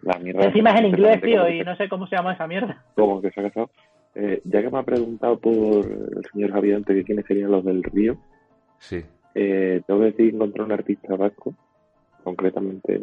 [0.04, 0.46] La mierda.
[0.46, 2.84] Encima es en inglés, tío, y no sé cómo se llama esa mierda.
[2.96, 3.70] Como que se ha casado.
[4.16, 5.54] Eh, ya que me ha preguntado por
[5.86, 8.18] el señor Javiente que quiénes serían los del río,
[8.80, 9.04] Sí.
[9.36, 11.54] eh, tengo que decir encontré un artista vasco,
[12.24, 13.00] concretamente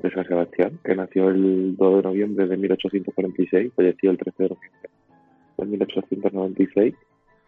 [0.00, 4.48] de San Sebastián, que nació el 2 de noviembre de 1846, falleció el 13 de
[4.48, 4.90] noviembre
[5.58, 6.94] de 1896,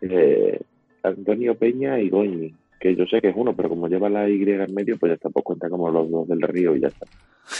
[0.02, 0.60] eh,
[1.02, 4.42] Antonio Peña y Goñi, que yo sé que es uno, pero como lleva la Y
[4.42, 7.06] en medio, pues ya tampoco cuenta como los dos del río y ya está.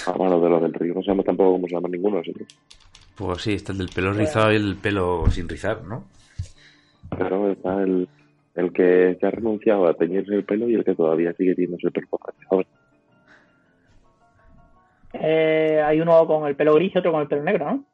[0.06, 2.48] Vamos, los de los del río, no sabemos tampoco cómo se llaman ninguno de nosotros.
[3.16, 6.04] Pues sí, está el del pelo rizado y el pelo sin rizar, ¿no?
[7.10, 8.08] Claro, está el,
[8.54, 11.88] el que se ha renunciado a teñirse el pelo y el que todavía sigue teniéndose
[11.88, 12.08] el pelo
[12.48, 12.66] joven.
[15.12, 17.84] Eh, hay uno con el pelo gris y otro con el pelo negro, ¿no?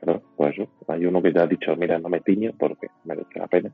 [0.00, 0.68] Claro, pues eso.
[0.88, 3.70] Hay uno que ya ha dicho, mira, no me tiño porque merece la pena.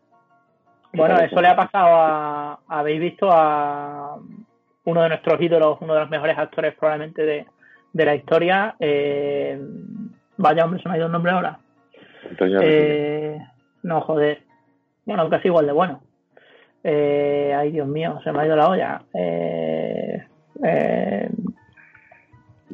[0.93, 2.59] Bueno, eso le ha pasado a.
[2.69, 4.19] Habéis visto a
[4.85, 7.47] uno de nuestros ídolos, uno de los mejores actores probablemente de,
[7.93, 8.75] de la historia.
[8.81, 9.61] eh,
[10.37, 11.59] vaya, hombre, se me ha ido el nombre ahora.
[12.41, 13.39] Eh,
[13.83, 14.43] no, joder.
[15.05, 16.01] Bueno, casi igual de bueno.
[16.83, 19.03] Eh, ay, Dios mío, se me ha ido la olla.
[19.15, 20.27] Eh,
[20.65, 21.31] eh,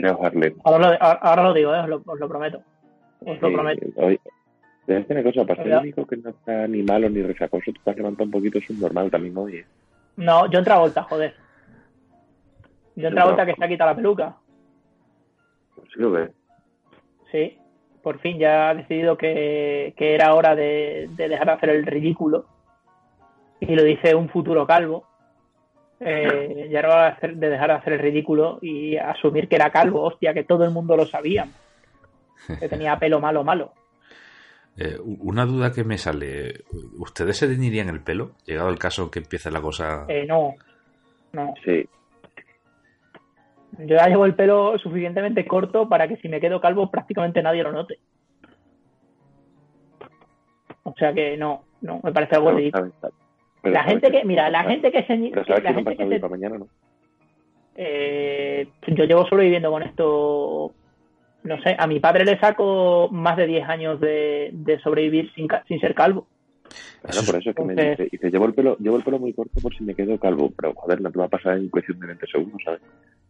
[0.04, 0.54] Harlem.
[0.64, 2.62] ahora, lo, ahora- lo digo, eh, os, lo, os lo prometo.
[3.20, 3.86] Os lo Sí, prometo.
[3.96, 4.20] hoy-
[4.86, 5.76] Debe ser una cosa, para ser Oiga.
[5.78, 8.58] el único que no está ni malo ni resacoso, tú te has levantado un poquito,
[8.58, 9.56] es un normal también hoy.
[9.56, 9.66] ¿eh?
[10.16, 11.34] No, John Travolta, joder.
[12.94, 13.46] John John Travolta Travolta.
[13.46, 14.36] que se ha quitado la peluca.
[15.74, 16.30] Pues sí lo ves.
[17.32, 17.58] Sí,
[18.02, 21.84] por fin ya ha decidido que, que era hora de, de dejar de hacer el
[21.84, 22.46] ridículo.
[23.58, 25.04] Y lo dice un futuro calvo.
[26.00, 29.56] Eh, ya era hora de, hacer- de dejar de hacer el ridículo y asumir que
[29.56, 31.48] era calvo, hostia, que todo el mundo lo sabía.
[32.60, 33.72] Que tenía pelo malo, malo.
[34.76, 36.64] Eh, una duda que me sale.
[36.98, 38.32] ¿Ustedes se teñirían el pelo?
[38.44, 40.04] Llegado el caso que empiece la cosa.
[40.08, 40.54] Eh, no,
[41.32, 41.54] no.
[41.64, 41.88] Sí.
[43.78, 47.62] Yo ya llevo el pelo suficientemente corto para que si me quedo calvo prácticamente nadie
[47.62, 47.98] lo note.
[50.82, 52.92] O sea que no, no, me parece algo ridículo.
[53.70, 55.16] Pero La gente que, no mira, la gente que se...
[55.30, 56.68] Pero sabes la que no gente pasa que se- para mañana, ¿no?
[57.76, 60.72] eh, yo llevo sobreviviendo con esto,
[61.42, 65.46] no sé, a mi padre le saco más de 10 años de, de sobrevivir sin,
[65.68, 66.28] sin ser calvo.
[67.02, 69.18] Claro, es- por eso es que me dice, dice, llevo el pelo, llevo el pelo
[69.18, 71.68] muy corto por si me quedo calvo, pero joder, no te va a pasar en
[71.68, 72.80] cuestión de 20 segundos, ¿sabes?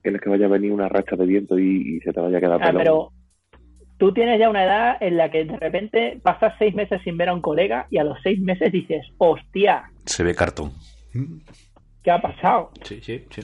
[0.03, 2.41] Tienes que vaya a venir una racha de viento y, y se te vaya a
[2.41, 2.79] quedar Ah, pelo.
[2.79, 3.13] pero
[3.99, 7.29] tú tienes ya una edad en la que de repente pasas seis meses sin ver
[7.29, 10.73] a un colega y a los seis meses dices, hostia, Se ve cartón.
[12.03, 12.71] ¿qué ha pasado?
[12.83, 13.43] Sí, sí, sí.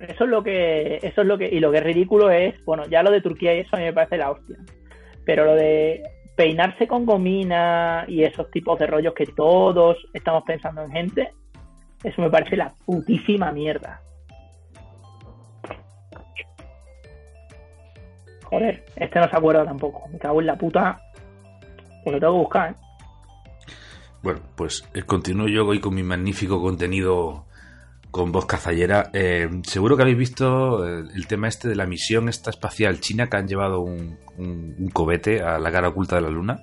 [0.00, 2.86] Eso es lo que, eso es lo que, y lo que es ridículo es, bueno,
[2.86, 4.56] ya lo de Turquía y eso a mí me parece la hostia.
[5.24, 6.02] Pero lo de
[6.36, 11.32] peinarse con gomina y esos tipos de rollos que todos estamos pensando en gente,
[12.02, 14.02] eso me parece la putísima mierda.
[18.54, 20.08] Joder, este no se acuerda tampoco.
[20.12, 21.00] Me cago en la puta.
[22.04, 22.74] Pues lo tengo que buscar, ¿eh?
[24.22, 27.46] Bueno, pues eh, continúo yo hoy con mi magnífico contenido
[28.12, 29.10] con voz cazallera.
[29.12, 33.36] Eh, seguro que habéis visto el tema este de la misión esta espacial china que
[33.38, 36.60] han llevado un, un- un cohete a la cara oculta de la luna.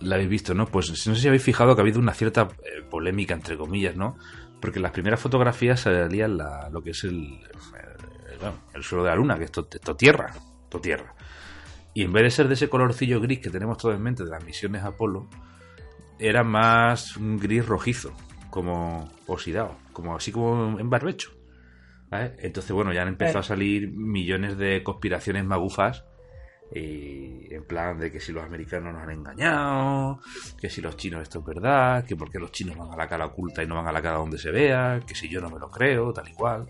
[0.00, 0.66] La habéis visto, ¿no?
[0.66, 3.96] Pues no sé si habéis fijado que ha habido una cierta eh, polémica, entre comillas,
[3.96, 4.16] ¿no?
[4.60, 7.38] Porque en las primeras fotografías salían la- lo que es el,
[8.74, 10.32] el, suelo de la luna, que es to- esto tierra,
[10.64, 11.14] esto tierra.
[11.94, 14.30] Y en vez de ser de ese colorcillo gris que tenemos todos en mente de
[14.30, 15.28] las misiones Apolo,
[16.18, 18.12] era más un gris rojizo,
[18.50, 21.30] como oxidado, como así como en barbecho.
[22.10, 22.34] ¿vale?
[22.38, 26.04] Entonces, bueno, ya han empezado a salir millones de conspiraciones magufas
[26.74, 30.20] y en plan de que si los americanos nos han engañado,
[30.58, 33.08] que si los chinos esto es verdad, que por qué los chinos van a la
[33.08, 35.50] cara oculta y no van a la cara donde se vea, que si yo no
[35.50, 36.66] me lo creo, tal y cual,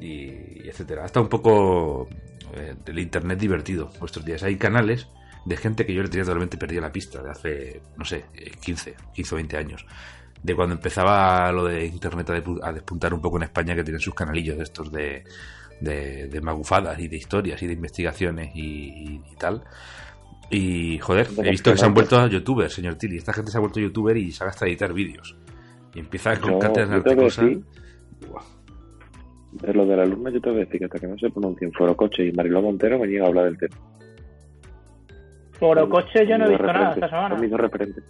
[0.00, 1.04] y, y etcétera.
[1.04, 2.08] Hasta un poco
[2.54, 4.42] eh, del internet divertido vuestros días.
[4.42, 5.08] Hay canales
[5.44, 8.50] de gente que yo le tenía totalmente perdida la pista de hace, no sé, eh,
[8.62, 9.86] 15, 15 o 20 años.
[10.42, 14.00] De cuando empezaba lo de internet a, a despuntar un poco en España, que tienen
[14.00, 15.24] sus canalillos de estos de,
[15.80, 19.62] de, de magufadas y de historias y de investigaciones y, y- y tal.
[20.50, 23.16] Y joder, he visto que se han vuelto youtubers, señor Tilly.
[23.16, 25.34] Esta gente se ha vuelto youtuber y sabe hasta editar vídeos.
[25.94, 26.58] Y empieza yo tengo
[27.02, 27.44] que cosas.
[29.62, 31.30] De lo de la luna yo te voy a decir que hasta que no se
[31.30, 33.76] pronuncien Forocoche y Mariló Montero me niega a hablar del tema.
[35.60, 37.28] Por coche yo no he visto nada esta semana.
[37.30, 38.04] Son mis dos referentes.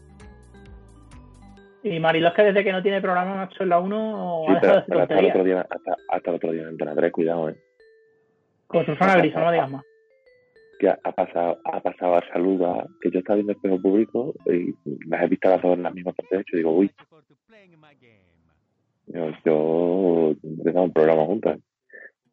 [1.82, 4.60] Y Mariló es que desde que no tiene programa macho en la 1 Sí, ha
[4.60, 7.12] dejado de pero, hasta el otro día, hasta, hasta el otro día en Antena 3,
[7.12, 7.56] cuidado, eh.
[8.66, 9.84] Con Susana Griso, no digas más.
[10.78, 14.34] Que ha, ha pasado, ha pasado a saludar, que yo estaba viendo el espejo público
[14.46, 14.74] y
[15.06, 16.90] las he visto a las dos en la misma parte de hecho digo, uy,
[19.06, 21.58] Yo, yo empezamos un programa juntas.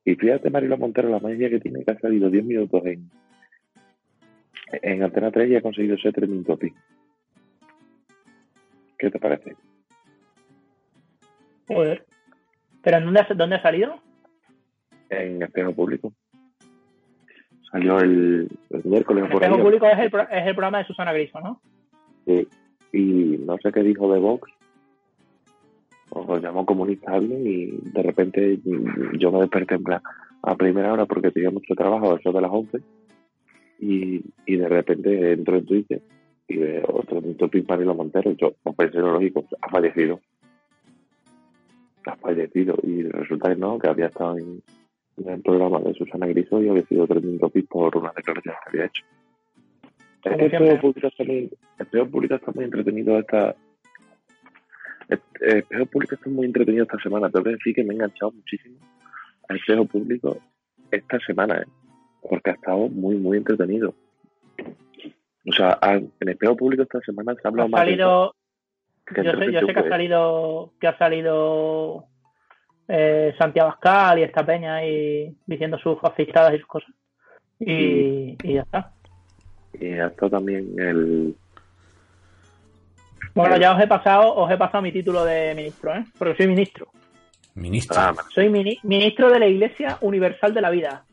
[0.05, 3.09] Y fíjate, Marilo Montero, la magia que tiene que ha salido 10 minutos en,
[4.81, 6.73] en Antena 3 y ha conseguido ser trending topic.
[8.97, 9.55] ¿Qué te parece?
[11.67, 12.05] Joder.
[12.83, 13.95] ¿Pero en dónde, ha- dónde ha salido?
[15.09, 16.13] En espejo público.
[17.71, 21.13] Salió el, el miércoles El espejo público es el, pro- es el programa de Susana
[21.13, 21.61] Griso, ¿no?
[22.25, 22.47] Sí.
[22.93, 24.49] Y no sé qué dijo de Vox.
[26.31, 28.59] O lo llamó comunista a alguien y de repente
[29.17, 30.01] yo me desperté en plan
[30.43, 32.79] a primera hora porque tenía mucho trabajo, a eso de las 11.
[33.79, 36.01] Y, y de repente entro en Twitter
[36.47, 38.31] y veo otro topic Marilo Montero.
[38.31, 40.21] Yo no pensé lo lógico, ha fallecido.
[42.05, 42.77] Ha fallecido.
[42.83, 44.61] Y resulta que no, que había estado en,
[45.17, 48.69] en el programa de Susana Griso y había sido trending topic por una declaración que
[48.69, 49.03] había hecho.
[50.23, 53.55] Es que el espejo público está muy, el espejo público está muy entretenido esta.
[55.11, 57.29] El el espejo público está muy entretenido esta semana.
[57.29, 58.77] Tengo que decir que me he enganchado muchísimo
[59.49, 60.37] al espejo público
[60.91, 61.65] esta semana, ¿eh?
[62.27, 63.93] porque ha estado muy, muy entretenido.
[65.47, 67.85] O sea, ha- en el espejo público esta semana se ha Ha hablado más de
[67.87, 68.35] salido,
[69.15, 72.05] yo sé, yo sé que ha salido, que ha salido
[72.87, 76.89] eh, Santiago Abascal y esta peña y diciendo sus fascistadas y sus cosas.
[77.59, 78.91] Y, y ya está.
[79.79, 81.35] Y ha estado también el.
[83.33, 86.03] Bueno, ya os he pasado, os he pasado mi título de ministro, ¿eh?
[86.17, 86.87] Porque soy ministro.
[87.55, 87.97] Ministro.
[87.99, 88.13] Ah.
[88.33, 91.03] Soy mini- ministro de la Iglesia Universal de la Vida.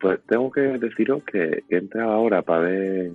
[0.00, 3.10] Pues tengo que deciros que, he entrado ahora para ver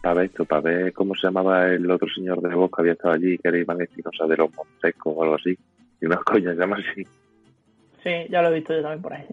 [0.00, 2.92] para ver esto, para ver cómo se llamaba el otro señor de voz que había
[2.92, 5.56] estado allí, que era Iván Espinosa de los Montescos o algo así.
[6.00, 7.04] Y unas coñas se llama así.
[8.02, 9.26] Sí, ya lo he visto yo también por ahí.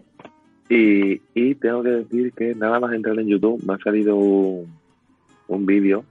[0.68, 4.72] Y, y tengo que decir que nada más entrar en YouTube me ha salido un,
[5.48, 6.04] un vídeo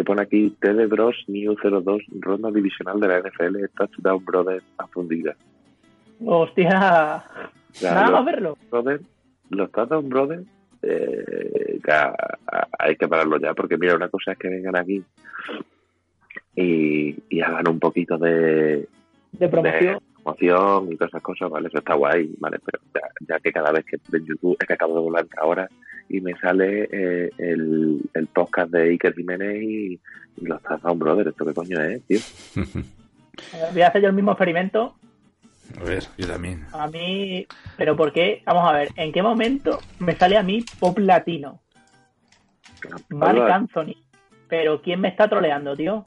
[0.00, 4.86] que pone aquí TD Bros New 02 ronda divisional de la NFL Touchdown Brothers a
[4.86, 5.36] fundida.
[6.24, 7.22] Hostia,
[7.80, 8.58] Ya, nada lo- más verlo.
[8.70, 9.02] Brothers,
[9.50, 10.46] los Touchdown Brothers,
[10.82, 12.14] eh, ya
[12.50, 15.04] a- hay que pararlo ya, porque mira, una cosa es que vengan aquí
[16.56, 18.88] y, y hagan un poquito de,
[19.32, 19.94] De promoción.
[19.98, 21.68] de promoción y todas esas cosas, ¿vale?
[21.68, 22.58] Eso está guay, ¿vale?
[22.64, 25.68] Pero ya, ya que cada vez que en YouTube, es que acabo de volar ahora
[26.10, 29.92] y me sale eh, el, el podcast de Iker Jiménez y,
[30.36, 32.18] y los Touchdown Brothers, ¿esto qué coño es, tío?
[33.72, 34.96] Voy a hacer yo el mismo experimento.
[35.80, 36.66] A ver, yo también.
[36.72, 37.46] A mí,
[37.76, 38.42] pero ¿por qué?
[38.44, 41.60] Vamos a ver, ¿en qué momento me sale a mí pop latino?
[43.10, 43.54] Mark Hola.
[43.54, 43.94] Anthony.
[44.48, 46.04] Pero ¿quién me está troleando, tío?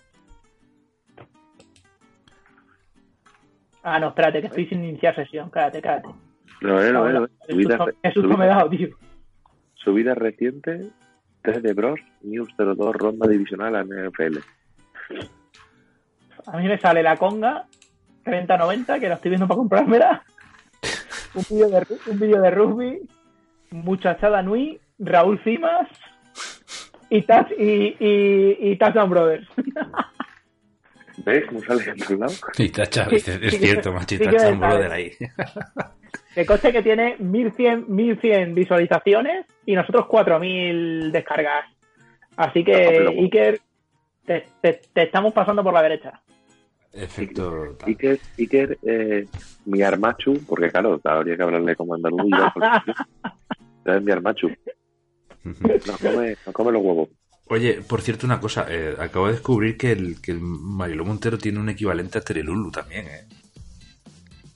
[3.83, 5.49] Ah, no, espérate, que estoy sin iniciar sesión.
[5.49, 6.09] Cállate, cállate.
[6.61, 7.31] Lo es, lo es, lo es.
[8.01, 8.89] Qué susto- me he dado, tío.
[9.83, 10.81] Su vida reciente,
[11.41, 14.39] 3 de Bros, News 02, ronda divisional a NFL.
[16.47, 17.65] A mí me sale la conga
[18.25, 20.23] 30-90, que la estoy viendo para comprármela.
[21.35, 23.01] Un vídeo de, un vídeo de rugby,
[23.71, 25.87] muchachada Nui, Raúl Cimas
[27.09, 29.47] y, Touch, y, y, y Touchdown Brothers.
[31.17, 32.33] ¿Ves cómo sale en otro lado?
[32.57, 34.95] Y tacha, Sí, es sí cierto, sí está me un brother sale.
[34.95, 35.11] ahí.
[36.35, 41.65] Que coste que tiene 1100, 1100 visualizaciones y nosotros 4000 descargas.
[42.35, 43.59] Así que, Iker,
[44.25, 46.21] te, te- te estamos pasando por la derecha.
[46.91, 47.77] Efecto.
[47.85, 49.25] Iker, Iker eh,
[49.65, 52.21] mi armachu, porque claro, habría que hablarle como andaluz
[52.53, 52.93] porque-
[53.97, 54.49] es mi armachu.
[55.43, 57.09] Nos come, nos come los huevos.
[57.47, 58.65] Oye, por cierto, una cosa.
[58.69, 62.71] eh, acabo de descubrir que el, que el Mariló Montero tiene un equivalente a Terelulu
[62.71, 63.25] también, ¿eh?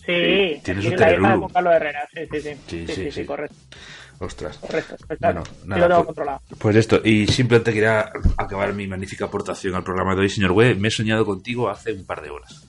[0.06, 1.39] Sí, tiene su Terelulu.
[1.39, 2.08] Juan Carlos Herrera.
[2.13, 2.50] Sí, sí, sí.
[2.50, 3.26] Sí, Sí, sí, sí, sí, sí.
[3.26, 3.56] correcto.
[4.19, 4.58] Ostras.
[4.58, 4.95] correcto.
[5.19, 6.41] Bueno, Sí nada, lo tengo pues- controlado.
[6.58, 10.80] Pues esto, y simplemente quería acabar mi magnífica aportación al programa de hoy, señor Webb.
[10.80, 12.63] Me he soñado contigo hace un par de horas.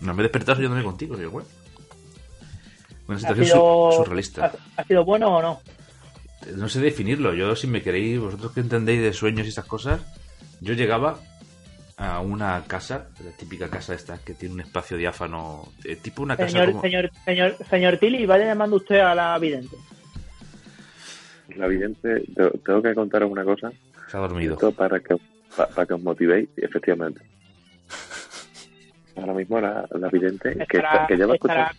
[0.00, 1.46] No me he despertado soñándome contigo, señor Webb.
[3.08, 4.46] Una ¿Ha situación sido, surrealista.
[4.46, 5.60] ha- ha sido bueno o no?
[6.56, 7.34] No sé definirlo.
[7.34, 10.00] Yo, si me queréis, vosotros que entendéis de sueños y esas cosas,
[10.60, 11.18] yo llegaba
[11.96, 16.36] a una casa, la típica casa esta que tiene un espacio diáfano, eh, tipo una
[16.36, 16.82] casa Señor, como...
[16.82, 19.76] señor, señor, señor Tilly, vaya llamando usted a la vidente.
[21.56, 23.72] La vidente, te- tengo que contaros una cosa,
[24.08, 24.54] Se ha dormido.
[24.54, 25.16] esto para que,
[25.56, 27.20] pa- para que os motivéis, efectivamente.
[29.16, 31.72] Ahora mismo la, la vidente, que, Estará- que lleva, escuchando,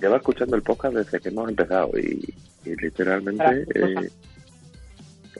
[0.00, 2.32] lleva escuchando el podcast desde que hemos empezado, y,
[2.66, 4.10] y literalmente eh,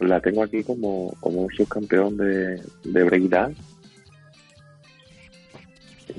[0.01, 3.61] la tengo aquí como, como un subcampeón de, de breakdance.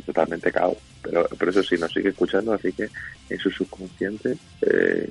[0.05, 0.77] Totalmente caos.
[1.01, 2.87] Pero, pero eso sí, nos sigue escuchando, así que
[3.29, 5.09] en su subconsciente eh,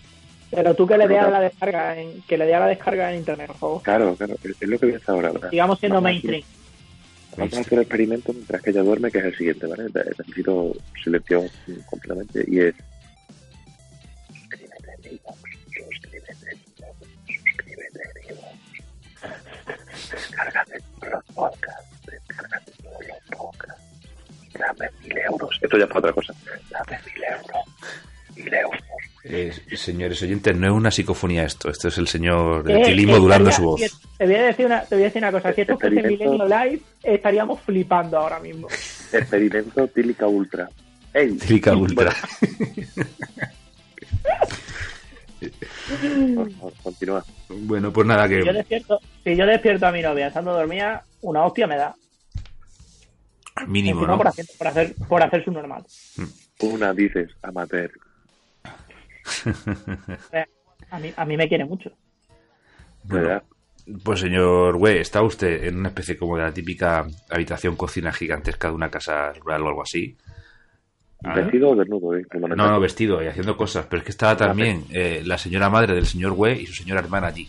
[0.50, 1.32] Pero tú que le dé a Claro.
[1.32, 3.82] la descarga en, que le la descarga en internet, por favor.
[3.82, 5.32] Claro, claro, es lo que voy a hacer ahora.
[5.32, 5.50] ¿verdad?
[5.50, 6.42] Sigamos siendo Vamos mainstream.
[7.36, 9.84] Vamos a hacer el experimento mientras que ella duerme, que es el siguiente, ¿vale?
[9.84, 11.44] Ne- Necesito silencio
[11.86, 12.74] completamente y es...
[20.36, 23.82] todos los podcasts, descárgate todos los podcasts.
[24.58, 25.58] Dame mil euros.
[25.60, 26.34] Esto ya es para otra cosa.
[26.70, 27.64] Dame mil euros.
[28.36, 28.82] Mil euros.
[29.28, 31.68] Eh, señores oyentes, no es una psicofonía esto.
[31.68, 33.80] Esto es el señor Eh, Tilly eh, modulando estaría- su voz.
[34.18, 35.52] Te voy a decir una, te voy a decir una cosa.
[35.52, 35.94] Si esto fuese.
[36.02, 38.68] Milenio Live, estaríamos flipando ahora mismo.
[39.12, 40.68] Experimento Tílica Ultra.
[41.12, 41.32] ¡Ey!
[41.38, 42.14] Tílica Ultra.
[45.40, 47.24] Bueno, por favor, continúa.
[47.48, 51.04] Bueno, pues nada, Si yo que despierto, si yo despierto a mi novia estando dormida,
[51.22, 51.94] una hostia me da.
[53.66, 54.18] mínimo, Encima ¿no?
[54.18, 55.84] por, hacer, por, hacer, por hacer su normal.
[56.60, 57.90] Una dices, amateur.
[60.32, 60.44] Eh,
[60.90, 61.90] A mí, a mí me quiere mucho.
[64.04, 68.68] Pues señor Güey, ¿está usted en una especie como de la típica habitación cocina gigantesca
[68.68, 70.16] de una casa rural o algo así?
[71.20, 72.26] Vestido o desnudo, ¿eh?
[72.34, 75.94] No, no, vestido y haciendo cosas, pero es que estaba también eh, la señora madre
[75.94, 77.48] del señor Güey y su señora hermana allí.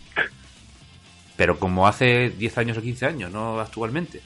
[1.36, 4.20] Pero como hace 10 años o 15 años, no actualmente.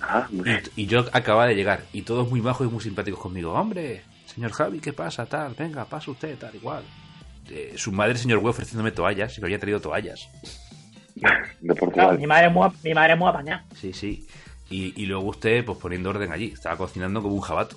[0.00, 0.62] Ah, muy bien.
[0.74, 3.52] Y, y yo acababa de llegar y todos muy bajos y muy simpáticos conmigo.
[3.52, 5.26] Hombre, señor Javi, ¿qué pasa?
[5.26, 6.82] Tal, venga, pasa usted, tal, igual.
[7.50, 10.28] Eh, su madre, señor Güey, ofreciéndome toallas y me había traído toallas.
[11.60, 13.64] De Claro, mi madre es muy, mi madre es muy apañada.
[13.74, 14.26] Sí, sí.
[14.70, 16.52] Y, y luego usted, pues poniendo orden allí.
[16.52, 17.76] Estaba cocinando como un jabato.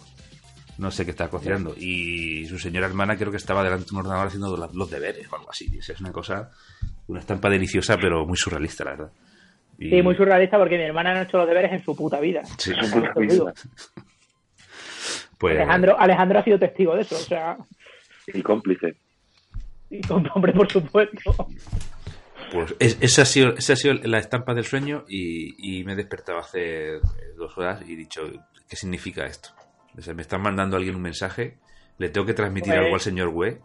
[0.81, 1.75] No sé qué estaba cocinando.
[1.77, 5.35] Y su señora hermana creo que estaba delante de un ordenador haciendo los, deberes o
[5.35, 5.69] algo así.
[5.77, 6.49] Es una cosa,
[7.07, 9.11] una estampa deliciosa, pero muy surrealista, la verdad.
[9.77, 12.19] Y- Sí, muy surrealista porque mi hermana no ha hecho los deberes en su puta
[12.19, 12.41] vida.
[12.57, 13.51] Sí, Te lo digo.
[15.37, 17.57] pues, Alejandro, Alejandro ha sido testigo de eso, o sea,
[18.33, 18.95] Y cómplice.
[19.91, 21.47] y con hombre, por supuesto.
[22.51, 25.93] pues es- esa, ha sido, esa ha sido la estampa del sueño y, y me
[25.93, 26.99] he despertado hace
[27.37, 28.21] dos horas y he dicho,
[28.67, 29.49] ¿qué significa esto?
[30.01, 31.57] O sea, me están mandando a alguien un mensaje,
[31.99, 33.57] le tengo que transmitir Pues- algo al señor Güey.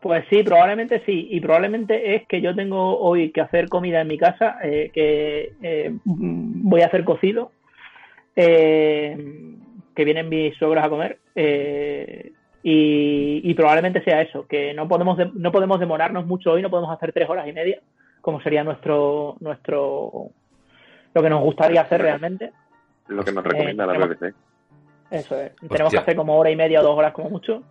[0.00, 1.28] Pues sí, probablemente sí.
[1.30, 5.52] Y probablemente es que yo tengo hoy que hacer comida en mi casa, eh, que
[5.60, 7.50] eh, voy a hacer cocido,
[8.36, 9.16] eh,
[9.94, 11.18] que vienen mis suegros a comer.
[11.34, 16.60] eh, y, y probablemente sea eso, que no podemos, de- no podemos demorarnos mucho hoy,
[16.62, 17.80] no podemos hacer tres horas y media,
[18.20, 20.30] como sería nuestro, nuestro
[21.14, 22.50] lo que nos gustaría hacer realmente.
[23.08, 24.34] Lo que nos recomienda Eh, la tenemos- BBC.
[25.10, 25.52] Eso es.
[25.52, 25.68] Hostia.
[25.68, 27.62] Tenemos que hacer como hora y media o dos horas como mucho.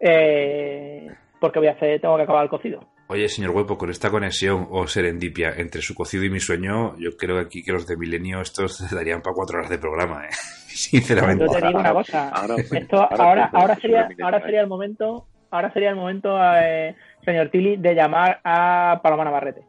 [0.00, 1.08] eh,
[1.40, 2.80] porque voy a hacer, tengo que acabar el cocido.
[3.08, 7.10] Oye, señor Huepo, con esta conexión o serendipia entre su cocido y mi sueño, yo
[7.18, 10.30] creo aquí que los de Milenio estos darían para cuatro horas de programa, ¿eh?
[10.32, 11.44] Sinceramente.
[11.44, 12.28] Yo te digo una cosa.
[12.34, 16.94] ahora- Esto ahora ahora, sobre sería, ahora sería el momento, ahora sería el momento, eh,
[17.24, 19.62] señor Tilly, de llamar a Paloma Navarrete.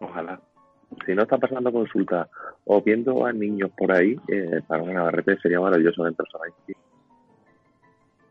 [0.00, 0.40] Ojalá.
[1.06, 2.28] Si no está pasando consulta
[2.64, 6.74] o viendo a niños por ahí, eh, para una Navarrete sería maravilloso dentro de ahí.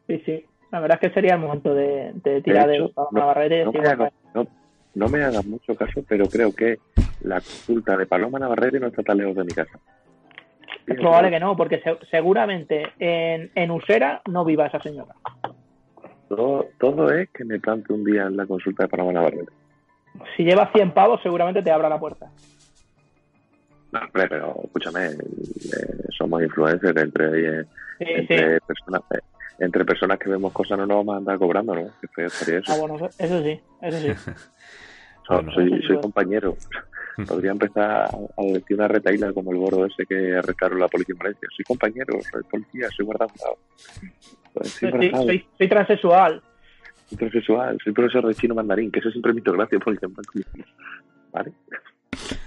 [0.07, 0.45] Sí, sí.
[0.71, 3.65] La verdad es que sería el momento de, de tirar de, hecho, Paloma no- Navarrete
[3.65, 4.47] No me, no,
[4.95, 6.79] no me hagas mucho caso, pero creo que
[7.21, 9.79] la consulta de Paloma Navarrete no está tan lejos de mi casa.
[10.85, 15.15] es probable que no, porque se- seguramente en, en Usera no viva esa señora.
[16.27, 19.51] Todo, todo es que me plante un día en la consulta de Paloma Navarrete.
[20.35, 22.29] Si llevas 100 pavos, seguramente te abra la puerta.
[23.91, 25.15] No, hombre, pero escúchame, eh,
[26.17, 27.65] somos influencers entre, eh,
[27.97, 28.11] Sí, sí.
[28.19, 29.19] entre personas eh,
[29.59, 31.89] entre personas que vemos cosas no nos vamos a andar cobrando, ¿no?
[32.01, 32.73] Qué feo estaría eso.
[32.73, 34.31] Ah, bueno, eso, sí, eso sí.
[35.27, 35.51] So- bueno.
[35.53, 36.55] soy, soy compañero.
[37.27, 41.19] Podría empezar a decir una retaíla como el boro ese que arrestaron la policía en
[41.19, 41.47] Valencia.
[41.55, 43.31] Soy compañero, soy policía, soy guardado.
[44.53, 46.41] Pues soy Soy, soy, soy transexual.
[47.07, 50.05] soy profesor, soy profesor de chino mandarín, que eso siempre me hizo gracia porque
[51.31, 51.53] ¿Vale?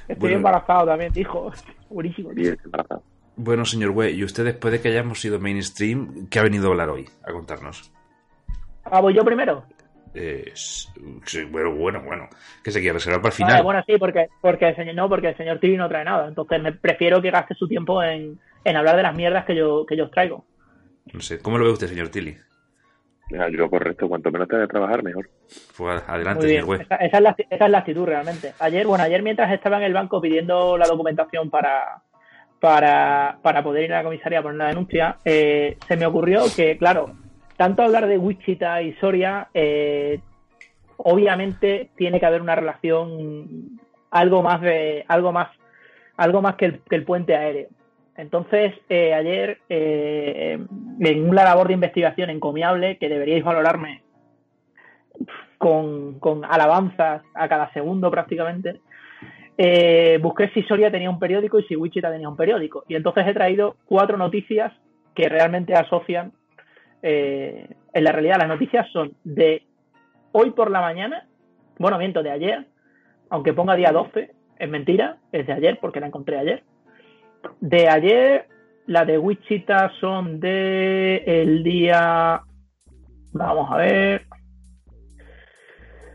[0.08, 0.36] Estoy Bueno.
[0.36, 1.52] embarazado también, dijo.
[1.90, 2.30] Buenísimo.
[2.34, 2.54] tío.
[3.36, 6.70] Bueno, señor Güey, y usted después de que hayamos sido mainstream, ¿qué ha venido a
[6.70, 7.08] hablar hoy?
[7.22, 7.92] A contarnos.
[8.84, 9.64] Ah, voy yo primero.
[10.14, 12.28] Eh, sí, bueno, bueno, bueno.
[12.64, 13.62] Que se quiere reservar para el final.
[13.62, 16.26] bueno, sí, porque, porque el señor, no, porque el señor Tilly no trae nada.
[16.26, 19.84] Entonces me prefiero que gaste su tiempo en, en hablar de las mierdas que yo,
[19.86, 20.44] que yo os traigo.
[21.12, 22.36] No sé, ¿cómo lo ve usted, señor Tilly?
[23.30, 25.28] Yo correcto, cuanto menos te de trabajar, mejor.
[25.76, 26.62] Pues adelante, Muy bien.
[26.62, 26.80] señor Güey.
[26.82, 28.54] Esa, esa es la, esa es la actitud realmente.
[28.58, 32.02] Ayer, bueno, ayer mientras estaba en el banco pidiendo la documentación para,
[32.60, 36.44] para, para poder ir a la comisaría a poner la denuncia, eh, se me ocurrió
[36.56, 37.16] que, claro,
[37.56, 40.20] tanto hablar de Wichita y Soria, eh,
[40.96, 43.78] obviamente tiene que haber una relación
[44.10, 45.48] algo más de algo más
[46.16, 47.68] algo más que el, que el puente aéreo.
[48.18, 50.58] Entonces, eh, ayer, eh,
[51.00, 54.02] en una labor de investigación encomiable que deberíais valorarme
[55.56, 58.80] con, alabanzas a cada segundo prácticamente,
[59.56, 62.84] eh, busqué si Soria tenía un periódico y si Wichita tenía un periódico.
[62.88, 64.72] Y entonces he traído cuatro noticias
[65.14, 66.32] que realmente asocian.
[67.00, 69.62] en la realidad, las noticias son de
[70.32, 71.28] hoy por la mañana,
[71.78, 72.66] bueno, miento, de ayer,
[73.30, 76.64] aunque ponga día 12, es mentira, es de ayer porque la encontré ayer.
[77.60, 78.46] De ayer,
[78.86, 82.42] la de Wichita son de el día.
[83.32, 84.26] Vamos a ver.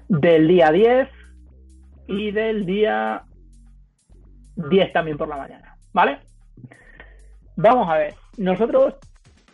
[0.07, 1.09] Del día 10
[2.07, 3.23] y del día
[4.55, 6.19] 10 también por la mañana, ¿vale?
[7.55, 8.95] Vamos a ver, nosotros,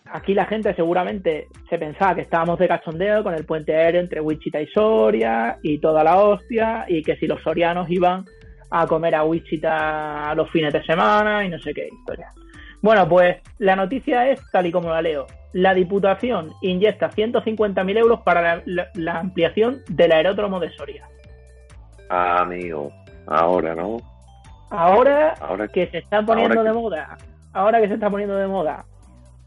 [0.06, 4.22] aquí la gente seguramente se pensaba que estábamos de cachondeo con el puente aéreo entre
[4.22, 8.26] Wichita y Soria y toda la hostia, y que si los sorianos iban
[8.72, 12.32] a comer a Wichita los fines de semana y no sé qué historia.
[12.82, 15.26] Bueno, pues la noticia es tal y como la leo.
[15.54, 21.06] La Diputación inyecta 150.000 euros para la, la- la ampliación del aeródromo de Soria.
[22.10, 22.92] Ah, amigo,
[23.28, 23.98] ahora, ¿no?
[24.72, 27.18] Ahora Ahora que se está poniendo de que- moda,
[27.54, 28.86] ahora que se está poniendo de moda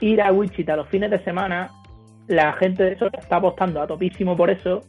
[0.01, 1.70] ir a Wichita los fines de semana,
[2.27, 4.81] la gente de Soria está apostando a topísimo por eso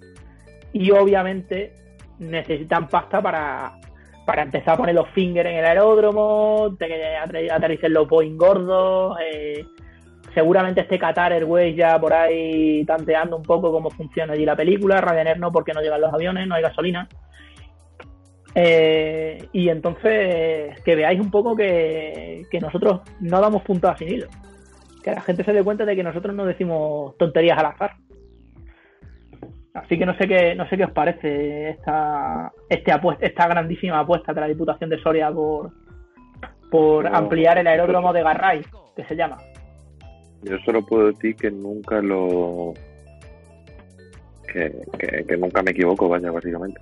[0.73, 1.71] y obviamente
[2.17, 3.73] necesitan pasta para,
[4.25, 8.37] para empezar a poner los fingers en el aeródromo, de que ater- aterricen los Boeing
[8.37, 9.65] gordos, eh,
[10.33, 15.01] seguramente esté Qatar Airways ya por ahí tanteando un poco cómo funciona allí la película,
[15.01, 17.07] Ryanair no porque no llegan los aviones, no hay gasolina.
[18.55, 24.27] Eh, y entonces que veáis un poco que, que nosotros no damos puntos sin hilo.
[25.03, 27.95] Que la gente se dé cuenta de que nosotros no decimos tonterías al azar.
[29.73, 33.99] Así que no sé qué, no sé qué os parece esta, este apuesta, esta grandísima
[33.99, 35.71] apuesta de la Diputación de Soria por,
[36.69, 37.17] por No.
[37.17, 38.61] ampliar el aeródromo de Garray,
[38.95, 39.37] que se llama.
[40.43, 42.73] Yo solo puedo decir que nunca lo.
[44.51, 46.79] Que, que, que nunca me equivoco, vaya, básicamente.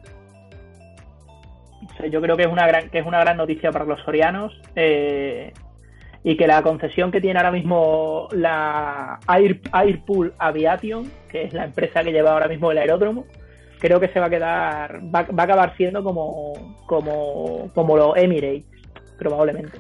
[1.89, 4.01] O sea, yo creo que es una gran, que es una gran noticia para los
[4.01, 5.53] sorianos eh,
[6.23, 11.65] y que la concesión que tiene ahora mismo la Air, Airpool Aviation, que es la
[11.65, 13.25] empresa que lleva ahora mismo el aeródromo,
[13.79, 18.15] creo que se va a quedar, va, va a acabar siendo como, como, como los
[18.17, 18.65] Emirates,
[19.17, 19.79] probablemente,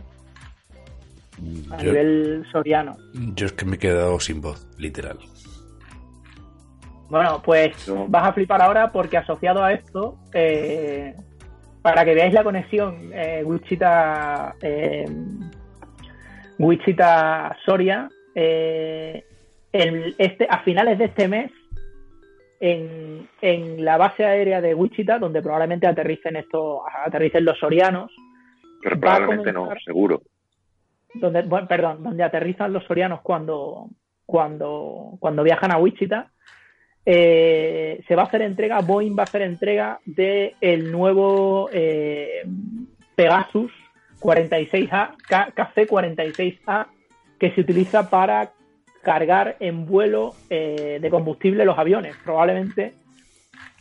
[1.69, 2.97] a Yo, nivel soriano.
[3.35, 5.19] yo es que me he quedado sin voz, literal.
[7.09, 11.13] Bueno, pues vas a flipar ahora porque asociado a esto, eh,
[11.81, 15.05] para que veáis la conexión eh, Wichita, eh,
[16.61, 19.25] Wichita Soria, eh,
[19.71, 21.51] este, a finales de este mes,
[22.59, 28.11] en, en la base aérea de Wichita, donde probablemente aterricen estos, aterricen los sorianos,
[28.83, 30.21] Pero probablemente no, seguro.
[31.15, 33.87] donde, bueno, perdón, donde aterrizan los sorianos cuando,
[34.25, 36.31] cuando, cuando viajan a Wichita,
[37.03, 42.43] eh, se va a hacer entrega, Boeing va a hacer entrega de el nuevo eh,
[43.15, 43.71] Pegasus
[44.21, 46.87] 46A, K- KC-46A,
[47.39, 48.51] que se utiliza para
[49.03, 52.15] cargar en vuelo eh, de combustible los aviones.
[52.23, 52.93] Probablemente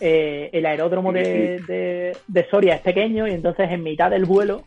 [0.01, 4.64] eh, el aeródromo de, de- de Soria es pequeño y entonces en mitad del vuelo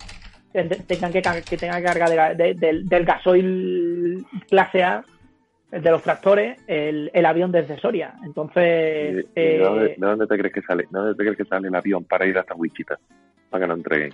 [0.51, 5.03] te- tengan que, que tengan que cargar de ga- de- del- del gasoil clase A,
[5.71, 8.13] de los tractores, el, el avión desde Soria.
[8.21, 8.53] ¿Y- Entonces,
[9.33, 10.83] de, dónde, eh, de dónde te crees que sale?
[10.83, 12.99] ¿De dónde te crees que sale el avión para ir hasta Wichita?
[13.49, 14.13] Para que lo entreguen.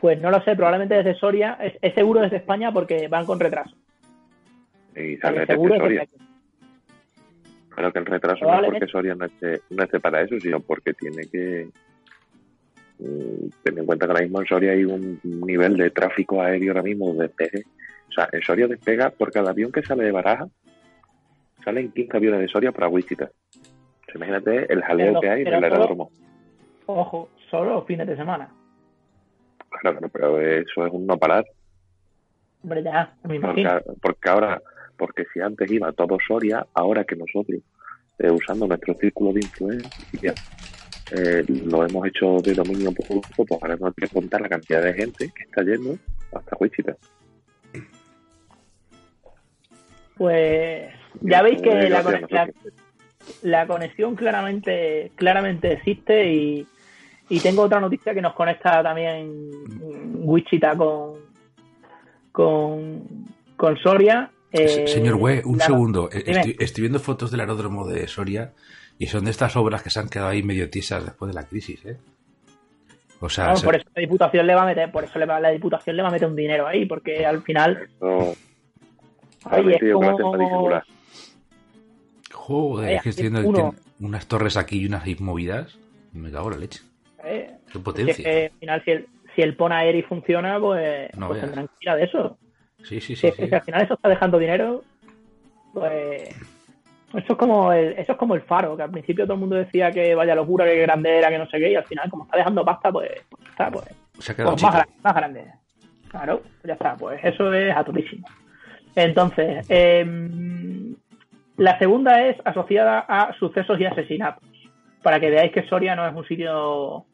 [0.00, 3.38] Pues no lo sé, probablemente desde Soria, es, es seguro desde España porque van con
[3.40, 3.74] retraso.
[4.96, 6.06] Y sale desde es Soria.
[7.76, 10.58] Pero que el retraso no es porque Soria no esté, no esté para eso, sino
[10.60, 11.68] porque tiene que
[12.98, 16.72] mm, tener en cuenta que ahora mismo en Soria hay un nivel de tráfico aéreo
[16.72, 17.62] ahora mismo de despegue.
[18.08, 20.48] O sea, en Soria despega por cada avión que sale de Baraja,
[21.64, 23.30] salen 15 aviones de Soria para Wichita.
[24.14, 26.10] Imagínate el jaleo Pero- que hay en el solo- aeródromo.
[26.86, 28.48] Ojo, solo los fines de semana.
[29.70, 31.44] Claro, claro, pero eso es un no parar.
[32.62, 33.70] Hombre, ya, me imagino.
[33.84, 34.62] Porque, porque ahora,
[34.96, 37.60] porque si antes iba todo Soria, ahora que nosotros,
[38.18, 40.36] eh, usando nuestro círculo de influencia,
[41.10, 44.94] eh, lo hemos hecho de dominio público, pues ahora no te contar la cantidad de
[44.94, 45.96] gente que está yendo
[46.32, 46.96] hasta Wichita.
[50.16, 52.50] Pues ya veis que Eh, la, la-
[53.42, 56.66] la conexión claramente, claramente existe y,
[57.28, 59.50] y tengo otra noticia que nos conecta también
[60.16, 61.14] Wichita con,
[62.32, 63.02] con,
[63.56, 64.30] con Soria.
[64.52, 66.08] Eh, Se- Señor Hue, un la- segundo.
[66.10, 68.52] Estoy, estoy viendo fotos del aeródromo de Soria
[68.98, 71.46] y son de estas obras que se han quedado ahí medio tiesas después de la
[71.46, 71.98] crisis, ¿eh?
[73.20, 75.40] O sea, se- por eso la diputación le va a meter, por eso le va-
[75.40, 80.06] la diputación le va a meter un dinero ahí, porque al final, oye, es como,
[82.32, 85.76] joder, es que estoy viendo uno- unas torres aquí y unas ahí movidas.
[86.12, 86.80] Me cago en la leche.
[87.24, 88.14] Eh, Qué Si es potencia.
[88.24, 92.04] que al final, si el, si el Aeri funciona, pues, No pues tendrán que de
[92.04, 92.38] eso.
[92.82, 93.32] Sí, sí, Si sí.
[93.36, 94.82] que si al final eso está dejando dinero,
[95.72, 96.28] pues.
[97.14, 99.56] Eso es como el, eso es como el faro, que al principio todo el mundo
[99.56, 102.24] decía que vaya locura, que grande era, que no sé qué, y al final, como
[102.24, 103.10] está dejando pasta, pues
[103.50, 103.86] está, pues,
[104.18, 105.44] Se ha quedado pues más, grande, más grande.
[106.08, 108.26] Claro, pues ya está, pues eso es a topísimo.
[108.94, 110.94] Entonces, em,
[111.56, 114.44] la segunda es asociada a sucesos y asesinatos,
[115.02, 117.04] para que veáis que Soria no es un sitio,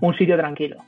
[0.00, 0.78] un sitio tranquilo.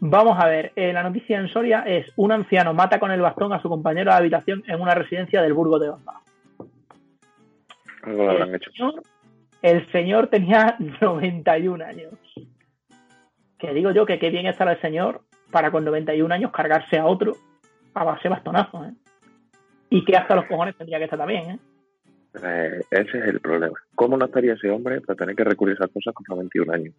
[0.00, 3.52] Vamos a ver, eh, la noticia en Soria es un anciano mata con el bastón
[3.52, 6.14] a su compañero de habitación en una residencia del Burgo de Onda.
[8.02, 8.70] Algo El hecho.
[8.72, 9.02] señor,
[9.62, 12.14] el señor tenía 91 años.
[13.58, 15.22] Que digo yo que qué bien estará el señor
[15.52, 17.34] para con 91 años cargarse a otro
[17.94, 18.92] a base de bastonazos, ¿eh?
[19.90, 21.58] Y que hasta los cojones tendría que estar también, ¿eh?
[22.42, 23.78] Eh, ese es el problema.
[23.94, 26.94] ¿Cómo no estaría ese hombre para tener que recurrir a esas cosas con 91 años?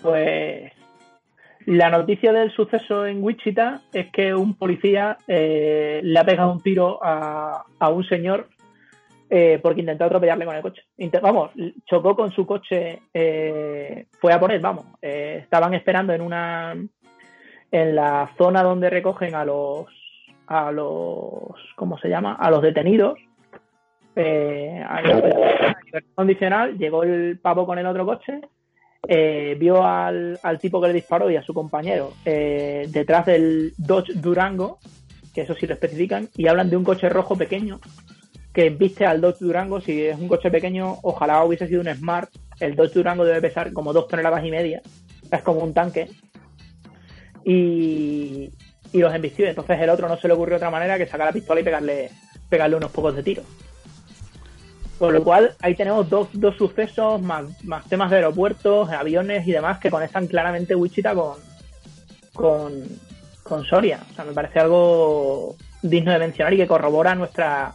[0.00, 0.72] Pues
[1.66, 6.60] la noticia del suceso en Wichita es que un policía eh, le ha pegado un
[6.60, 8.48] tiro a, a un señor
[9.34, 10.82] eh, porque intentó atropellarle con el coche.
[11.22, 11.52] Vamos,
[11.86, 16.74] chocó con su coche, eh, fue a poner, vamos, eh, estaban esperando en una
[17.70, 19.86] en la zona donde recogen a los
[20.46, 22.34] a los ¿cómo se llama?
[22.34, 23.18] a los detenidos
[24.14, 25.74] eh, a libertad
[26.14, 28.40] condicional, llegó el pavo con el otro coche
[29.08, 33.72] eh, vio al, al tipo que le disparó y a su compañero eh, detrás del
[33.76, 34.78] Dodge Durango,
[35.34, 37.80] que eso sí lo especifican, y hablan de un coche rojo pequeño
[38.52, 39.80] que viste al Dodge Durango.
[39.80, 42.30] Si es un coche pequeño, ojalá hubiese sido un Smart.
[42.60, 44.82] El Dodge Durango debe pesar como dos toneladas y media,
[45.30, 46.08] es como un tanque.
[47.44, 48.52] Y,
[48.92, 49.46] y los embistió.
[49.46, 52.10] Entonces el otro no se le ocurrió otra manera que sacar la pistola y pegarle,
[52.48, 53.42] pegarle unos pocos de tiro.
[54.98, 59.52] Con lo cual, ahí tenemos dos, dos sucesos, más, más temas de aeropuertos, aviones y
[59.52, 61.38] demás que conectan claramente Wichita con,
[62.32, 62.84] con,
[63.42, 64.00] con Soria.
[64.12, 67.74] O sea, me parece algo digno de mencionar y que corrobora nuestra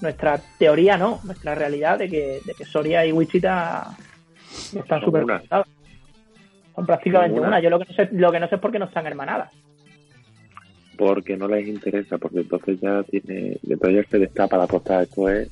[0.00, 3.96] nuestra teoría, no, nuestra realidad de que, de que Soria y Wichita
[4.74, 5.24] están súper.
[6.74, 7.60] Son prácticamente una.
[7.60, 9.52] Yo lo que no sé, lo que no sé es por qué no están hermanadas.
[10.98, 15.04] Porque no les interesa, porque entonces ya tiene, entonces ya se destapa la postada.
[15.04, 15.48] Esto es,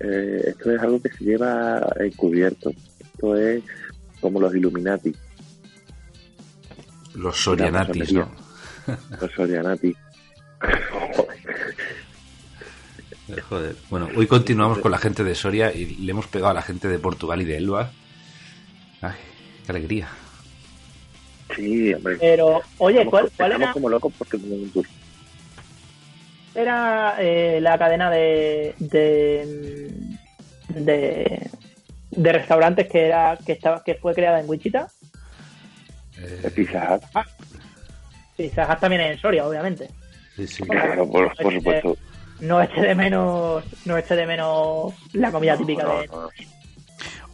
[0.00, 2.70] eh, esto es algo que se lleva encubierto.
[3.00, 3.64] Esto es
[4.20, 5.14] como los Illuminati,
[7.14, 8.30] Los Sorianatis, ¿no?
[9.20, 9.94] los Sorianati.
[13.48, 13.76] Joder.
[13.90, 16.86] Bueno, hoy continuamos con la gente de Soria y le hemos pegado a la gente
[16.86, 17.90] de Portugal y de Elba.
[19.00, 19.16] Ay,
[19.64, 20.08] qué alegría.
[21.56, 22.16] Sí, hombre.
[22.20, 24.38] Pero, oye, Estamos- ¿cuál, cuál estamos era, como locos porque
[26.54, 29.90] era eh, la cadena de, de,
[30.68, 31.50] de,
[32.10, 34.88] de restaurantes que era que estaba que fue creada en Wichita?
[36.18, 37.24] Eh, Pizza Hut.
[38.36, 39.88] Sí, Sajas también es en Soria, obviamente.
[40.36, 40.62] sí, sí.
[40.64, 41.96] Claro, por, por supuesto.
[42.40, 46.08] No eche de menos, no eche de menos la comida típica No, de.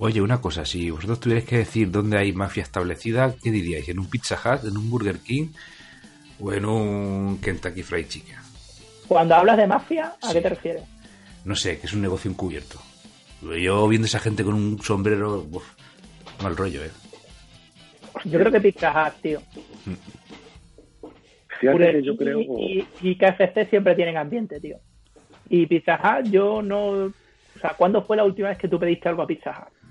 [0.05, 3.89] Oye, una cosa, si vosotros tuvierais que decir dónde hay mafia establecida, ¿qué diríais?
[3.89, 5.51] ¿En un Pizza Hut, en un Burger King
[6.41, 8.35] o en un Kentucky Fried Chicken?
[9.07, 10.33] Cuando hablas de mafia, ¿a Sí.
[10.35, 10.83] qué te refieres?
[11.45, 12.81] No sé, que es un negocio encubierto.
[13.61, 15.65] Yo viendo esa gente con un sombrero, uf,
[16.43, 16.91] mal rollo, ¿eh?
[18.25, 19.41] Yo creo que Pizza Hut, tío.
[21.61, 22.41] Fíjate Burger que yo King creo.
[22.41, 24.79] y, y KFC siempre tienen ambiente, tío.
[25.49, 26.89] Y Pizza Hut, yo no.
[27.05, 27.13] O
[27.61, 29.82] sea, ¿cuándo fue la última vez que tú pediste algo a Pizza Hut?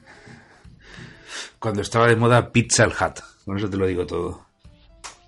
[1.60, 4.46] Cuando estaba de moda Pizza el Hut, con eso te lo digo todo.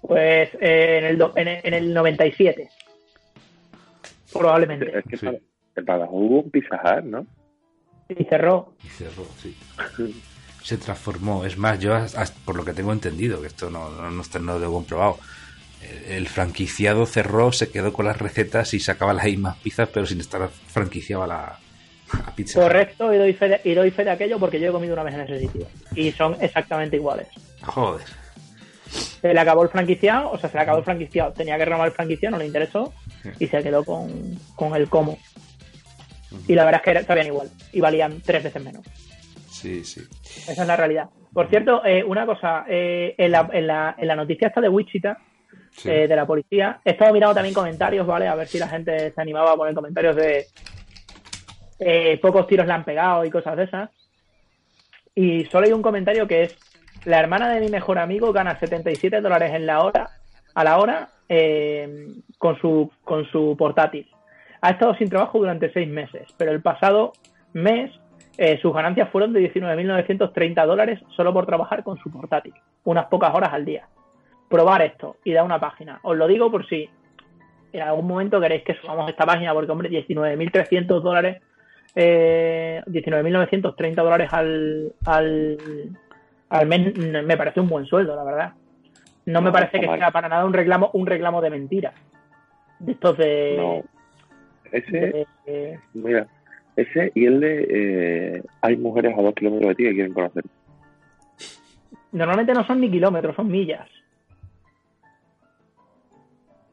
[0.01, 2.69] Pues eh, en, el do- en, el, en el 97.
[4.31, 4.97] Probablemente.
[4.97, 5.25] Es que Sí.
[5.25, 5.37] para,
[5.75, 7.25] en Badajoz hubo un Pizza Hut, ¿no?
[8.09, 8.73] Y cerró.
[8.83, 9.55] Y cerró, sí.
[10.63, 11.45] Se transformó.
[11.45, 11.93] Es más, yo,
[12.45, 15.19] por lo que tengo entendido, que esto no, no, no está no lo he comprobado,
[15.81, 20.05] el, el franquiciado cerró, se quedó con las recetas y sacaba las mismas pizzas, pero
[20.05, 21.59] sin estar franquiciado a la
[22.25, 22.59] a pizza.
[22.59, 22.63] Hut.
[22.67, 25.03] Correcto, y doy, fe de, y doy fe de aquello porque yo he comido una
[25.03, 25.67] vez en ese sitio.
[25.95, 27.27] Y son exactamente iguales.
[27.63, 28.05] Joder.
[29.21, 31.31] Se le acabó el franquiciado, o sea, se le acabó el franquiciado.
[31.33, 32.93] Tenía que renovar el franquiciado, no le interesó.
[33.39, 35.17] Y se quedó con, con el como.
[36.47, 37.49] Y la verdad es que era- sabían igual.
[37.71, 38.83] Y valían tres veces menos.
[39.49, 40.01] Sí, sí.
[40.47, 41.09] Esa es la realidad.
[41.31, 42.65] Por cierto, eh, una cosa.
[42.67, 45.17] eh, en, la, en, la, en la noticia esta de Wichita,
[45.75, 45.89] Sí.
[45.89, 48.27] eh, de la policía, he estado mirando también comentarios, ¿vale?
[48.27, 50.45] A ver si la gente se animaba a poner comentarios de
[51.79, 53.89] eh, pocos tiros le han pegado y cosas de esas.
[55.15, 56.57] Y solo hay un comentario que es,
[57.05, 60.09] la hermana de mi mejor amigo gana 77 dólares en la hora,
[60.55, 62.07] a la hora eh,
[62.37, 64.09] con, su, con su portátil.
[64.61, 67.13] Ha estado sin trabajo durante seis meses, pero el pasado
[67.53, 67.91] mes
[68.37, 72.53] Eh, sus ganancias fueron de 19.930 dólares solo por trabajar con su portátil,
[72.83, 73.87] unas pocas horas al día.
[74.49, 75.99] Probar esto y dar una página.
[76.03, 76.89] Os lo digo por si
[77.71, 81.41] en algún momento queréis que subamos esta página, porque, hombre, 19.300 dólares,
[81.95, 85.57] eh, 19.930 dólares al, al,
[86.49, 88.53] al mes me parece un buen sueldo, la verdad.
[89.25, 89.99] No me parece que mal.
[89.99, 91.93] sea para nada un reclamo, un reclamo de mentira.
[92.79, 93.55] De estos de.
[93.57, 93.83] No.
[94.71, 96.27] Ese, de- mira,
[96.75, 97.67] ese y el de
[98.37, 100.43] eh, hay mujeres a dos kilómetros de ti que quieren conocer.
[102.11, 103.87] normalmente no son ni kilómetros, son millas.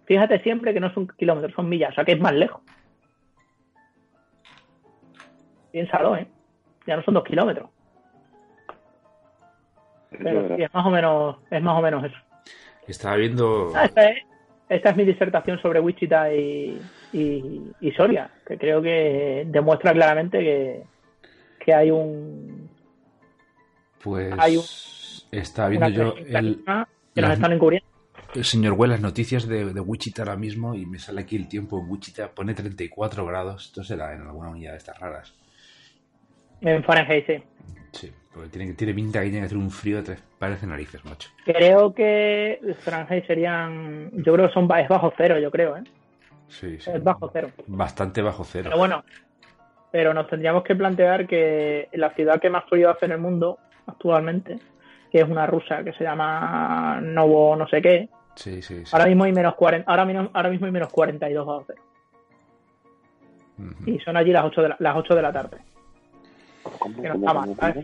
[0.06, 2.62] Fíjate siempre que no son kilómetros, son millas, o sea que es más lejos.
[5.72, 6.26] Piénsalo, ¿eh?
[6.86, 7.68] Ya no son dos kilómetros.
[10.10, 12.16] Pero sí, es más o menos, es más o menos eso.
[12.86, 13.72] Estaba viendo.
[13.74, 14.22] Ah, esta, es,
[14.68, 16.80] esta es mi disertación sobre Wichita y,
[17.12, 20.82] y, y Soria, que creo que demuestra claramente que,
[21.64, 22.68] que hay un
[24.02, 24.34] Pues.
[24.38, 24.64] hay un-
[25.30, 27.86] Estaba viendo yo el, que nos las- están encubriendo.
[28.34, 31.46] el señor Güell, las noticias de, de Wichita ahora mismo y me sale aquí el
[31.46, 33.66] tiempo en Wichita, pone 34 grados.
[33.66, 35.34] Esto será en alguna unidad de estas raras.
[36.60, 37.42] En Fahrenheit, sí.
[37.92, 40.66] Sí, porque tiene, tiene pinta que tiene que hacer un frío de tres pares de
[40.66, 41.30] narices, macho.
[41.44, 45.82] Creo que Fahrenheit serían, yo creo que son es bajo cero, yo creo, ¿eh?
[46.48, 46.90] Sí, sí.
[46.92, 47.48] Es bajo cero.
[47.66, 48.64] Bastante bajo cero.
[48.70, 49.04] Pero bueno,
[49.90, 53.58] pero nos tendríamos que plantear que la ciudad que más frío hace en el mundo
[53.86, 54.58] actualmente,
[55.10, 58.90] que es una rusa que se llama Novo no sé qué, Sí, sí, sí.
[58.92, 61.82] ahora mismo hay menos 40, ahora, mismo- ahora mismo hay menos 42 bajo cero.
[63.58, 63.90] Ujú.
[63.90, 65.58] Y son allí las 8 de la, las 8 de la tarde.
[66.78, 67.74] ¿Cómo, que no está.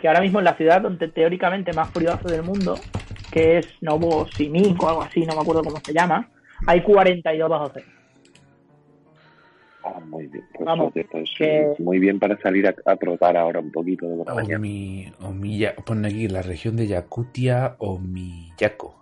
[0.00, 2.74] Que ahora mismo en la ciudad donde teóricamente más frío hace del mundo,
[3.30, 6.28] que es Novosibirsk o algo así, no me acuerdo cómo se llama,
[6.66, 7.86] hay 42 bajo cero.
[9.84, 10.44] Ah, muy bien.
[10.52, 14.06] Pues, Vamos, oye, pues, que- muy bien para salir a, a trotar ahora un poquito
[14.08, 14.58] de la mañana.
[14.58, 19.00] mi, o mi pone aquí la región de Yakutia o Miyako,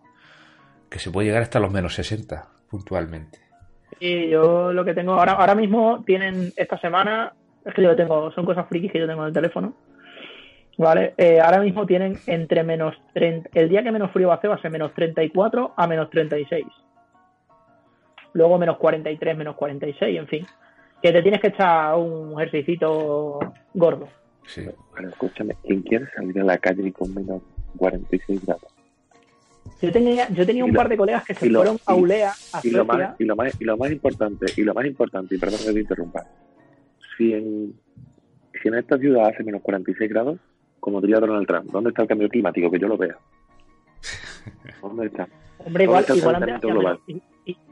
[0.91, 3.39] que se puede llegar hasta los menos 60 puntualmente.
[3.99, 7.33] Y yo lo que tengo ahora, ahora mismo tienen esta semana,
[7.65, 9.75] es que yo tengo, son cosas frikis que yo tengo en el teléfono.
[10.77, 11.15] ¿Vale?
[11.17, 14.51] Eh, ahora mismo tienen entre menos 30, el día que menos frío va a hacer
[14.51, 16.65] va a ser menos 34 a menos 36.
[18.33, 20.47] Luego menos 43, menos 46, en fin.
[21.01, 23.39] Que te tienes que echar un ejercicito
[23.75, 24.09] gordo.
[24.47, 24.67] Sí.
[24.97, 27.41] Pero escúchame, ¿quién quiere salir a la calle con menos
[27.77, 28.75] 46 grados?
[29.81, 31.79] Yo tenía, yo tenía Y un lo- par de colegas que se y lo- fueron
[31.87, 33.07] a y- Ulea, a Y lo, Suecia.
[33.09, 35.73] más, y, lo más, y lo más importante, y lo más importante, y perdón que
[35.73, 36.25] te interrumpa,
[37.17, 37.75] si en,
[38.61, 40.39] si en esta ciudad hace menos 46 grados,
[40.81, 42.71] como diría Donald Trump, ¿dónde está el cambio climático?
[42.71, 43.17] Que yo lo vea.
[44.83, 45.29] ¿Dónde está?
[45.59, 47.01] Hombre, igual, ¿Dónde está el igual calentamiento hacía global?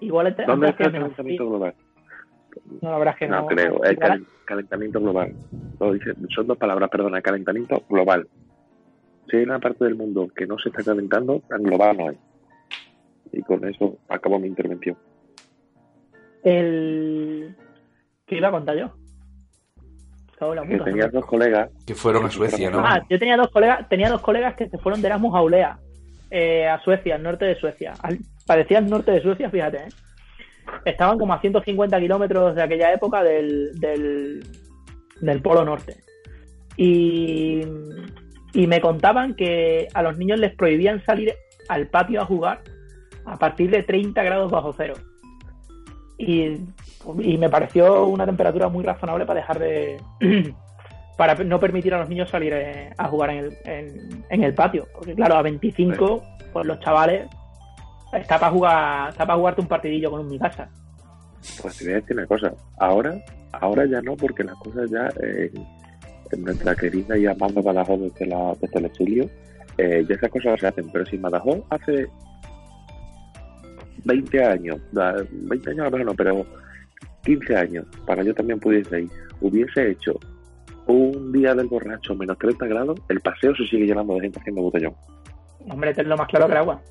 [0.01, 1.74] igual antes ¿Dónde está el calentamiento global?
[2.82, 3.40] No, la verdad es que no.
[3.43, 5.34] No creo, es calen- calentamiento global.
[5.80, 8.28] Lo dice- son dos palabras, perdona, calentamiento global.
[9.30, 12.18] Si hay una parte del mundo que no se está calentando, tan global no hay.
[13.32, 14.97] Y con eso acabo mi intervención.
[16.43, 17.55] El...
[18.26, 18.93] ¿Qué iba a contar yo?
[20.43, 22.80] Cago en la Que tenías dos colegas Que fueron a Suecia, ¿no?
[22.80, 25.78] Ah, yo tenía dos colegas, tenía dos colegas que se fueron de Erasmus a Ulea,
[26.30, 27.93] eh, a Suecia, al norte de Suecia.
[28.03, 29.88] Al- parecía el norte de Suecia, fíjate, ¿eh?
[30.84, 34.43] Estaban como a 150 kilómetros de aquella época del, del,
[35.20, 35.97] del Polo Norte.
[36.76, 37.61] Y,
[38.55, 41.34] y me contaban que a los niños les prohibían salir
[41.68, 42.62] al patio a jugar
[43.24, 44.95] a partir de 30 grados bajo cero.
[46.18, 46.57] Y,
[47.20, 50.00] y me pareció una temperatura muy razonable para dejar de,
[51.16, 54.55] para no permitir a los niños salir eh, a jugar en el, en, en el
[54.55, 54.86] patio.
[54.94, 56.22] Porque claro, a 25,
[56.53, 57.28] pues los chavales
[58.12, 60.68] está para jugar, está para jugarte un partidillo con un mi casa.
[61.61, 62.53] Pues te voy a decir una cosa.
[62.78, 63.16] Ahora,
[63.53, 65.50] ahora ya no, porque las cosas ya eh,
[66.30, 69.30] en nuestra querida y amada Badajoz desde, la, desde el exilio,
[69.78, 70.88] eh, ya esas cosas se hacen.
[70.92, 72.07] Pero si Badajoz hace
[74.05, 76.46] 20 años, da- 20 años a lo mejor no, pero
[77.25, 79.11] 15 años, para yo también pudiese ir,
[79.41, 80.18] hubiese hecho
[80.87, 84.62] un día del borracho menos 30 grados, el paseo se sigue llenando de gente haciendo
[84.62, 84.95] botellón.
[85.70, 86.83] Hombre, tenlo más claro que el agua.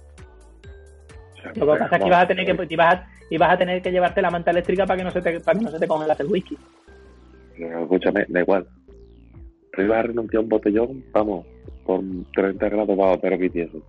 [1.34, 3.58] O sea, Lo que pasa es que ibas a tener que, ibas a, ibas a
[3.58, 5.80] tener que llevarte la manta eléctrica para que no se te, para que no se
[5.80, 6.58] te congelase el whisky.
[7.58, 8.68] Escúchame, da igual.
[9.72, 11.46] Pero ibas a renunciar a un botellón, vamos,
[11.86, 12.02] por
[12.34, 13.82] 30 grados bajo pero que tieso.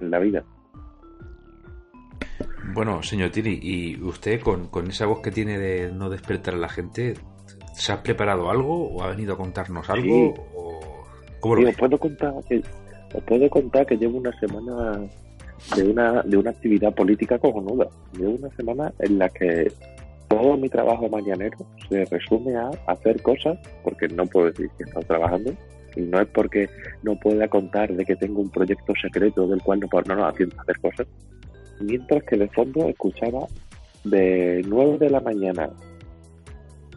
[0.00, 0.44] En la vida.
[2.72, 6.58] Bueno, señor Tiri, ¿y usted con, con esa voz que tiene de no despertar a
[6.58, 7.14] la gente,
[7.74, 10.04] ¿se ha preparado algo o ha venido a contarnos algo?
[10.04, 10.32] Sí.
[10.54, 10.80] O...
[11.40, 11.70] ¿Cómo lo Sí, ve?
[11.70, 12.62] os puedo contar que
[13.14, 15.00] os puedo contar que llevo una semana
[15.76, 17.88] de una de una actividad política cojonuda.
[18.12, 19.72] Llevo una semana en la que
[20.28, 21.58] todo mi trabajo mañanero
[21.88, 25.52] se resume a hacer cosas, porque no puedo decir que he estado trabajando,
[25.96, 26.68] y no es porque
[27.02, 30.26] no pueda contar de que tengo un proyecto secreto del cual no puedo, no, no,
[30.28, 31.06] haciendo hacer cosas.
[31.80, 33.46] Mientras que de fondo escuchaba
[34.04, 35.70] de 9 de la mañana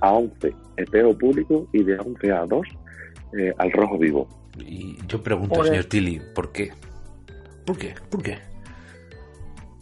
[0.02, 2.68] a 11 EPO público y de 11 a 2
[3.38, 4.28] eh, al rojo vivo.
[4.60, 5.72] Y yo pregunto, Joder.
[5.72, 6.72] señor Tilly, ¿por qué?
[7.66, 7.96] ¿Por qué?
[8.10, 8.38] ¿Por qué?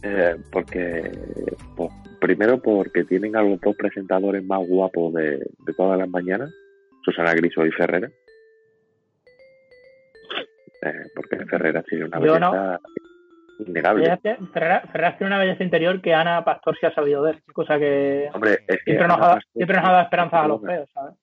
[0.02, 1.10] Eh, porque,
[1.76, 1.90] pues,
[2.20, 6.50] primero porque tienen a los dos presentadores más guapos de, de todas las mañanas,
[7.04, 8.10] Susana Griso y Ferrera.
[10.82, 12.78] Eh, porque Ferrera tiene una Yo no.
[13.68, 14.18] Innegable.
[14.52, 18.58] Ferreras tiene una belleza interior que Ana Pastor se ha sabido ver, cosa que Hombre,
[18.66, 21.14] es que siempre nos, ha, Pastor- siempre nos ha dado esperanzas a los feos, ¿sabes?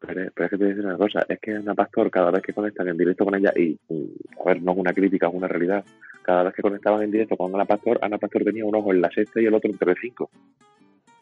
[0.00, 2.30] Pero, pero es que te voy a decir una cosa, es que Ana Pastor, cada
[2.30, 5.26] vez que conectan en directo con ella, y y, a ver, no es una crítica,
[5.26, 5.84] es una realidad,
[6.22, 9.00] cada vez que conectaban en directo con Ana Pastor, Ana Pastor tenía un ojo en
[9.00, 10.30] la sexta y el otro entre cinco.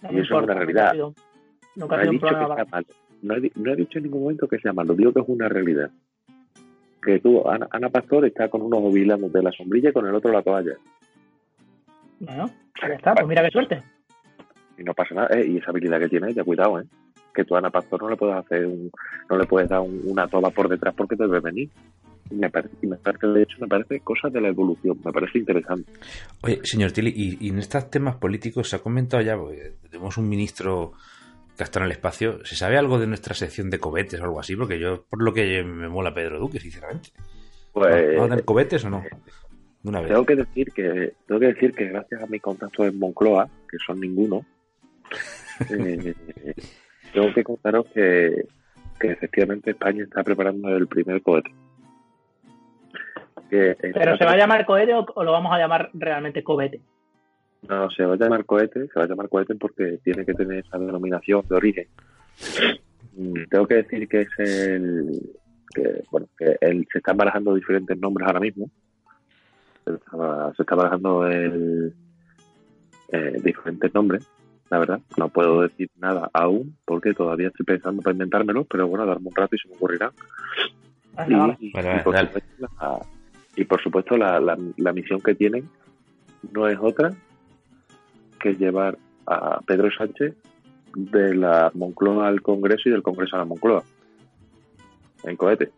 [0.03, 0.93] No Y eso es una realidad.
[1.74, 2.87] Nunca No he dicho que sea malo.
[3.22, 5.27] No he, di- no he dicho en ningún momento que sea malo, digo que es
[5.29, 5.91] una realidad.
[7.07, 10.15] Que tú, Ana, Ana Pastor está con un ojo vigilándote la sombrilla y con el
[10.15, 10.73] otro la toalla.
[12.19, 12.51] Bueno,
[12.83, 13.83] ya está, pues mira qué suerte.
[14.79, 15.29] Y no pasa nada.
[15.39, 16.85] Eh, y esa habilidad que tiene ella, cuidado, ¿eh?
[17.35, 18.91] Que tú a Ana Pastor no le puedes hacer un,
[19.31, 21.71] no le puedes dar un- una toba por detrás porque te debe venir.
[22.31, 25.13] Y me parece, y me parece, de hecho, me parece cosas de la evolución, me
[25.13, 25.93] parece interesante.
[26.43, 30.19] Oye, señor Tilly, y, y en estos temas políticos se ha comentado ya, porque tenemos
[30.19, 30.93] un ministro
[31.57, 34.41] que está en el espacio, ¿se sabe algo de nuestra sección de cohetes o algo
[34.41, 34.55] así?
[34.57, 37.11] Porque yo, por lo que me mola Pedro Duque, sinceramente.
[37.73, 39.03] Pues, ¿Vamos a tener cohetes o no?
[39.85, 40.09] Una vez.
[40.09, 43.79] Tengo que decir que tengo que decir que gracias a mis contactos en Moncloa, que
[43.85, 44.45] son ninguno,
[45.71, 46.15] eh,
[47.13, 48.47] tengo que contaros que,
[48.99, 51.55] que efectivamente España está preparando el primer cohete.
[53.49, 56.81] Que Pero ¿se va a llamar cohete o, o lo vamos a llamar realmente cobete?
[57.69, 60.59] No, se va a llamar cohete, se va a llamar cohete porque tiene que tener
[60.64, 61.87] esa denominación de origen.
[63.17, 65.21] Mm, Tengo que decir que es el
[65.75, 68.71] que bueno que el- se están barajando diferentes nombres ahora mismo.
[69.85, 71.95] Se está, se está barajando el
[73.12, 74.27] eh, diferentes nombres,
[74.71, 75.01] la verdad.
[75.17, 79.35] No puedo decir nada aún porque todavía estoy pensando para inventármelo, pero bueno, darme un
[79.35, 80.12] rato y se me ocurrirá.
[81.61, 81.71] Y,
[82.03, 83.01] por supuesto, la,
[83.57, 85.69] y por supuesto la, la, la misión que tienen
[86.53, 87.12] no es otra
[88.39, 90.34] que llevar a Pedro Sánchez
[90.95, 93.82] de la Moncloa al Congreso y del Congreso a la Moncloa
[95.24, 95.70] en cohete.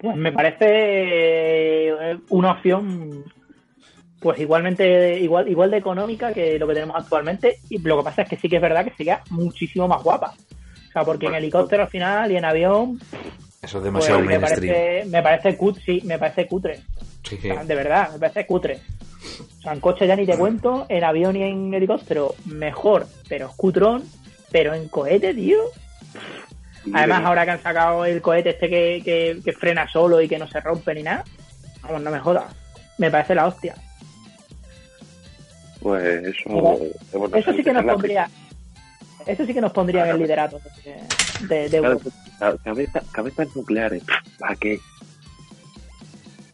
[0.00, 0.66] Pues me parece
[1.88, 3.24] eh, una opción
[4.20, 8.22] pues igualmente igual igual de económica que lo que tenemos actualmente y lo que pasa
[8.22, 10.34] es que sí que es verdad que sería muchísimo más guapa
[10.88, 14.40] o sea porque en helicóptero al final y en avión Eso es pues, demasiado me
[14.40, 16.80] parece me parece cut sí me parece cutre
[17.22, 17.48] Sí, O sí.
[17.48, 18.78] sea, de verdad me parece cutre
[19.58, 23.46] o sea en coche ya ni te cuento en avión y en helicóptero mejor pero
[23.48, 24.04] es cutrón
[24.52, 25.58] pero en cohete tío
[26.94, 30.28] Además, de- ahora que han sacado el cohete este que, que, que frena solo y
[30.28, 31.22] que no se rompe ni nada,
[31.82, 32.44] vamos, no me jodas.
[32.96, 33.74] Me parece la hostia.
[35.80, 36.48] pues eso,
[37.12, 38.30] bueno, Eso sí que nos pondría.
[39.26, 40.60] Eso sí que nos pondría en el liderato
[41.48, 41.98] de, de,
[42.38, 44.02] Claro, cabeza- cabezas nucleares,
[44.38, 44.80] ¿para qué?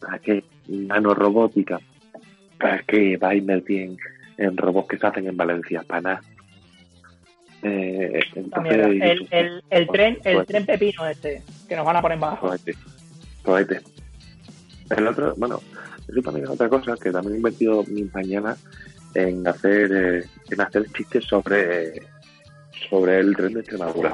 [0.01, 0.43] ¿Para qué?
[0.67, 1.79] Nanorobótica,
[2.59, 3.97] ¿para qué va a invertir en,
[4.37, 5.83] en robots que se hacen en Valencia?
[5.87, 6.21] Para nada.
[7.63, 8.21] Eh,
[8.61, 8.87] mierda.
[8.89, 10.45] entonces, El, el, el tren, el Cohete.
[10.53, 12.47] tren pepino este, que nos van a poner bajo.
[12.47, 12.75] Cohete.
[13.43, 13.81] Cohete.
[14.95, 15.59] El otro, bueno,
[16.07, 18.63] eso también es otra cosa, que también he invertido mis mañanas
[19.15, 21.93] en hacer eh, en hacer chistes sobre
[22.89, 24.13] sobre el tren de Extremadura.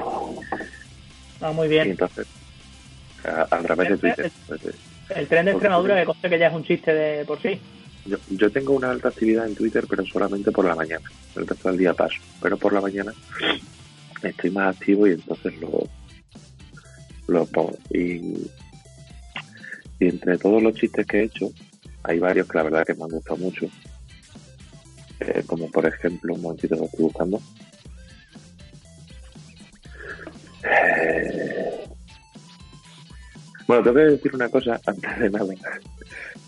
[1.40, 1.90] No, muy Y bien.
[1.90, 2.26] entonces,
[3.24, 4.30] a, a través de Twitter.
[4.46, 4.72] pues, eh,
[5.16, 7.60] El tren de Extremadura, que cosa que ya es un chiste de por sí.
[8.04, 11.08] Yo, yo tengo una alta actividad en Twitter, pero solamente por la mañana.
[11.36, 12.16] El resto del día paso.
[12.40, 13.12] Pero por la mañana
[14.22, 15.88] estoy más activo y entonces lo,
[17.28, 17.76] lo pongo.
[17.90, 18.50] Y,
[20.00, 21.52] entre todos los chistes que he hecho,
[22.02, 23.66] hay varios que la verdad que me han gustado mucho.
[25.20, 27.40] Eh, como por ejemplo, un momentito lo estoy buscando.
[30.64, 31.52] Eh,
[33.72, 35.54] Bueno, tengo que decir una cosa antes de nada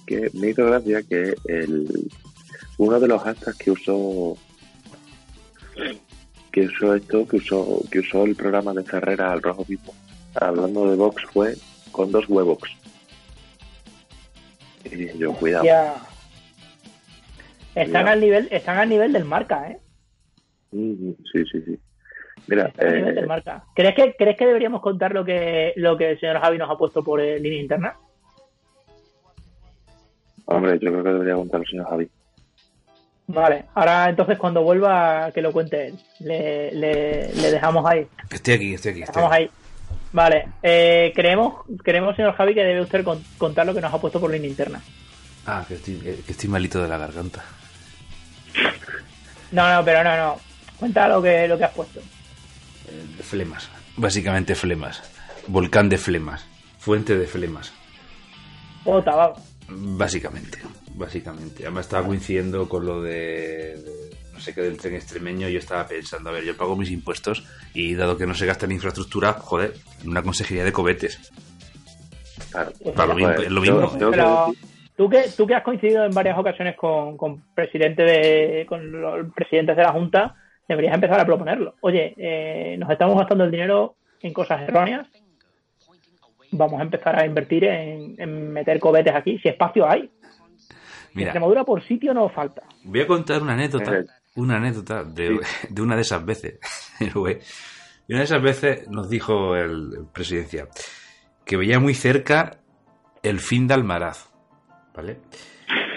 [0.06, 2.10] que me hizo gracia que el
[2.78, 4.36] uno de los hashtags que usó
[6.52, 9.92] que usó esto, que usó, que usó el programa de Ferrera al rojo vivo,
[10.34, 11.54] hablando de Vox fue
[11.90, 12.60] con dos huevos.
[14.84, 15.64] Y yo, cuidado.
[15.64, 15.96] Ya.
[17.74, 18.08] Están Cuidado.
[18.08, 19.78] al nivel, están al nivel del marca, ¿eh?
[20.70, 21.78] Sí, sí, sí.
[22.46, 23.64] Mira, Están al nivel eh, del marca.
[23.74, 26.78] ¿Crees que, ¿Crees que deberíamos contar lo que, lo que el señor Javi nos ha
[26.78, 27.96] puesto por eh, línea interna?
[30.46, 32.08] Hombre, yo creo que debería contar el señor Javi.
[33.26, 35.98] Vale, ahora entonces cuando vuelva que lo cuente él.
[36.20, 38.06] Le, le, le dejamos ahí.
[38.30, 39.02] Estoy aquí, estoy aquí.
[39.02, 39.50] Estoy Dejamos ahí.
[40.12, 44.00] Vale, eh, creemos, creemos, señor Javi, que debe usted con- contar lo que nos ha
[44.00, 44.80] puesto por línea interna.
[45.46, 47.42] Ah, que estoy, eh, que estoy malito de la garganta.
[49.52, 50.36] No, no, pero no, no.
[50.78, 52.00] Cuenta lo que, lo que has puesto.
[52.00, 53.68] Eh, Flemas.
[53.96, 55.02] Básicamente flemas.
[55.46, 56.46] Volcán de flemas.
[56.78, 57.72] Fuente de flemas.
[58.84, 59.38] Ota, vamos.
[59.68, 60.58] Básicamente.
[60.94, 61.62] Básicamente.
[61.64, 65.48] Además estaba coincidiendo con lo de, de no sé qué del tren extremeño.
[65.48, 68.66] Yo estaba pensando, a ver, yo pago mis impuestos y dado que no se gasta
[68.66, 71.32] en infraestructura, joder, en una consejería de cohetes.
[72.50, 72.72] Claro.
[72.94, 74.10] Para lo mismo, Pues, es lo yo- mismo.
[74.10, 78.66] Pero decir- tú que, tú que has coincidido en varias ocasiones con, con presidente de,
[78.68, 80.34] con los presidentes de la Junta,
[80.68, 81.74] deberías empezar a proponerlo.
[81.80, 85.06] Oye, eh, nos estamos gastando el dinero en cosas erróneas.
[86.56, 90.10] Vamos a empezar a invertir en, en meter cohetes aquí, si espacio hay.
[91.14, 92.62] Mira, Extremadura por sitio no falta.
[92.84, 93.98] voy a contar una anécdota.
[93.98, 94.04] Eh,
[94.36, 95.38] Una anécdota de,
[95.68, 96.58] de una de esas veces.
[98.06, 100.68] Y una de esas veces nos dijo el, el presidencia
[101.46, 102.58] que veía muy cerca
[103.22, 104.30] el fin de Almaraz.
[104.94, 105.18] ¿Vale?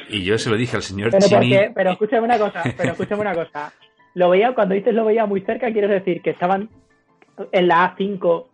[0.10, 1.52] Y yo se lo dije al señor Pero, Chini.
[1.54, 3.74] porque, pero escúchame una cosa, pero escúchame una cosa.
[4.14, 6.70] Lo veía, cuando dices lo veía muy cerca, quieres decir que estaban
[7.52, 8.46] en la A5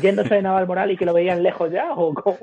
[0.00, 2.38] yéndose de Navalmoral y que lo veían lejos ya, o cómo?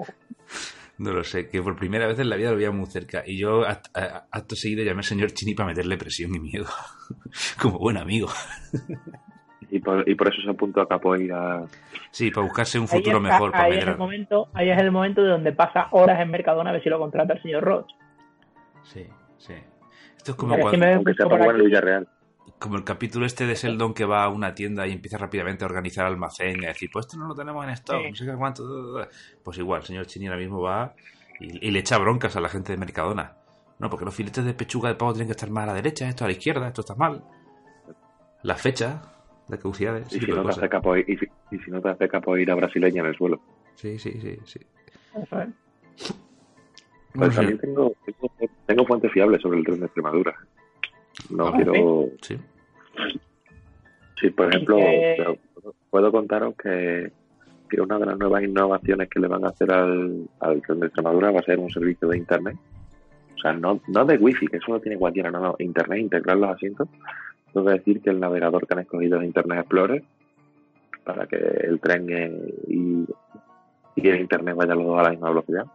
[0.98, 3.24] No lo sé, que por primera vez en la vida lo veía muy cerca.
[3.26, 6.66] Y yo, acto seguido, llamé al señor Chini para meterle presión y miedo.
[7.62, 8.30] Como buen amigo.
[9.72, 11.64] Y por, y por eso se apuntó a Capoeira.
[12.12, 14.78] Sí, para buscarse un Ahí futuro está- mejor para ahí es el momento, ahí es
[14.80, 17.64] el momento de donde pasa horas en Mercadona a ver si lo contrata el señor
[17.64, 17.88] Roch.
[18.84, 19.06] Sí,
[19.38, 19.54] sí.
[20.16, 21.66] Esto es como, cuando- Aunque sea para jugar en.
[21.66, 22.08] Villarreal.
[22.60, 25.68] Como el capítulo este de Sheldon que va a una tienda y empieza rápidamente a
[25.68, 28.10] organizar almacén y a decir, pues esto no lo tenemos en stock, Sí.
[28.10, 28.68] no sé qué cuánto.
[28.68, 29.12] da, da, da".
[29.44, 30.94] Pues igual, el señor Chini ahora mismo va
[31.40, 33.36] y, y le echa broncas a la gente de Mercadona.
[33.78, 36.08] No, porque los filetes de pechuga de pavo tienen que estar más a la derecha,
[36.08, 37.24] esto a la izquierda, esto está mal.
[38.44, 39.02] La fecha
[39.48, 41.90] de caducidades, ese Y si, no te hace capoeira, y, si, y si no te
[41.90, 43.42] hace capoeira brasileña en el suelo.
[43.76, 44.60] Sí, sí, sí, sí.
[45.22, 46.16] Eso es.
[47.14, 48.32] Pues también tengo, tengo,
[48.66, 50.36] tengo fuentes fiables sobre el tren de Extremadura.
[51.30, 52.10] No Ah, quiero.
[52.22, 52.38] sí.
[54.20, 55.40] Sí, por ejemplo, que-
[55.90, 57.12] puedo- contaros que,
[57.70, 60.88] que una de las nuevas innovaciones que le van a hacer al, al tren de
[60.88, 62.56] Extremadura va a ser un servicio de internet.
[63.36, 66.38] O sea, no, no de wifi, que eso lo tiene cualquiera, no, no, internet, integrar
[66.38, 66.88] los asientos.
[67.54, 70.04] Tengo que decir que el navegador que han escogido es Internet Explorer
[71.04, 73.06] para que el tren eh, y,
[73.96, 75.66] y el internet vayan los dos a la misma velocidad.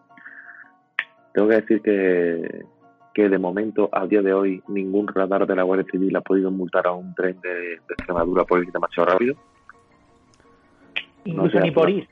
[1.32, 2.64] Tengo que decir que,
[3.20, 6.50] que de momento, a día de hoy, ningún radar de la Guardia Civil ha podido
[6.50, 9.34] multar a un tren de, de Extremadura por ir demasiado rápido.
[11.24, 12.08] Incluso ni por ir.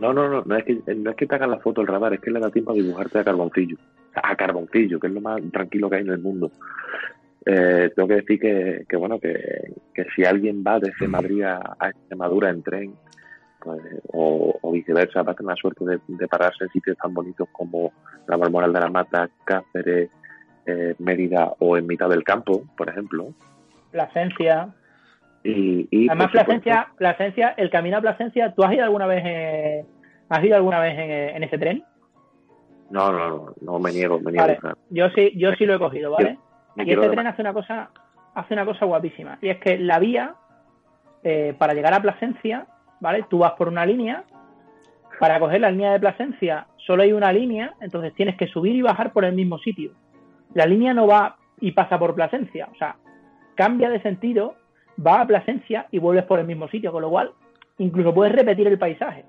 [0.00, 2.14] No, no, no, no es que no es que te hagan la foto el radar,
[2.14, 3.76] es que le da tiempo a dibujarte a carboncillo.
[4.14, 6.50] A carboncillo, que es lo más tranquilo que hay en el mundo.
[7.44, 11.76] Eh, tengo que decir que, que bueno, que, que si alguien va desde Madrid a,
[11.78, 12.94] a Extremadura en tren,
[13.66, 17.12] pues, o, o viceversa, va a tener la suerte de, de pararse en sitios tan
[17.12, 17.92] bonitos como
[18.28, 20.08] la Balmoral de la Mata, Cáceres,
[20.66, 23.32] eh, Mérida o en mitad del campo, por ejemplo.
[23.90, 24.68] Plasencia.
[25.42, 29.86] Y, y Además, Plasencia, Plasencia, el camino a Plasencia, ¿tú has ido alguna vez en,
[30.28, 31.84] has ido alguna vez en, en ese tren?
[32.90, 34.46] No, no, no, no me niego, me niego.
[34.46, 34.76] Vale.
[34.90, 36.38] Yo sí, yo sí lo he cogido, ¿vale?
[36.76, 37.90] Y este tren hace una cosa,
[38.34, 39.38] hace una cosa guapísima.
[39.42, 40.34] Y es que la vía,
[41.24, 42.66] eh, para llegar a Plasencia,
[43.00, 43.24] ¿vale?
[43.28, 44.24] Tú vas por una línea,
[45.18, 48.82] para coger la línea de Plasencia solo hay una línea, entonces tienes que subir y
[48.82, 49.92] bajar por el mismo sitio.
[50.54, 52.96] La línea no va y pasa por Plasencia, o sea,
[53.54, 54.54] cambia de sentido,
[55.04, 57.32] va a Plasencia y vuelves por el mismo sitio, con lo cual
[57.78, 59.24] incluso puedes repetir el paisaje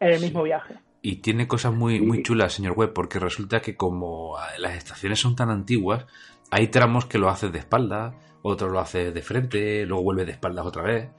[0.00, 0.26] en el Sí.
[0.26, 0.74] mismo viaje.
[1.00, 5.20] Y tiene cosas muy, muy chulas, señor Webb, porque resulta que como ah, las estaciones
[5.20, 6.06] son tan antiguas,
[6.50, 10.32] hay tramos que lo haces de espaldas, otros lo haces de frente, luego vuelves de
[10.32, 11.10] espaldas otra vez.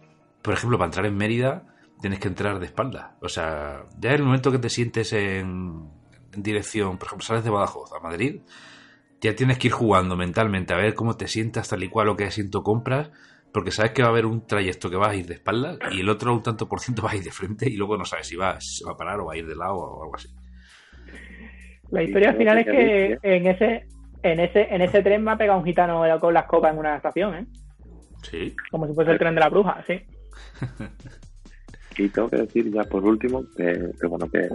[0.46, 1.64] Por ejemplo, para entrar en Mérida
[2.00, 3.12] tienes que entrar de espaldas.
[3.22, 5.90] O sea, ya en el momento que te sientes en,
[6.34, 8.42] en dirección, por ejemplo, sales de Badajoz a Madrid,
[9.22, 12.16] ya tienes que ir jugando mentalmente a ver cómo te sientas tal y cual o
[12.16, 13.10] qué asiento compras,
[13.52, 16.02] porque sabes que va a haber un trayecto que vas a ir de espaldas y
[16.02, 18.28] el otro un tanto por ciento va a ir de frente y luego no sabes
[18.28, 20.28] si va, si va a parar o va a ir de lado o algo así.
[21.90, 23.88] La historia al final es que había- en ese,
[24.22, 26.98] en ese, en ese tren me ha pegado un gitano con las copas en una
[26.98, 27.46] estación, ¿eh?
[28.24, 28.56] Sí.
[28.72, 30.02] Como si fuese el tren de la bruja, sí.
[31.98, 34.50] Y tengo que decir ya por último que, que, bueno que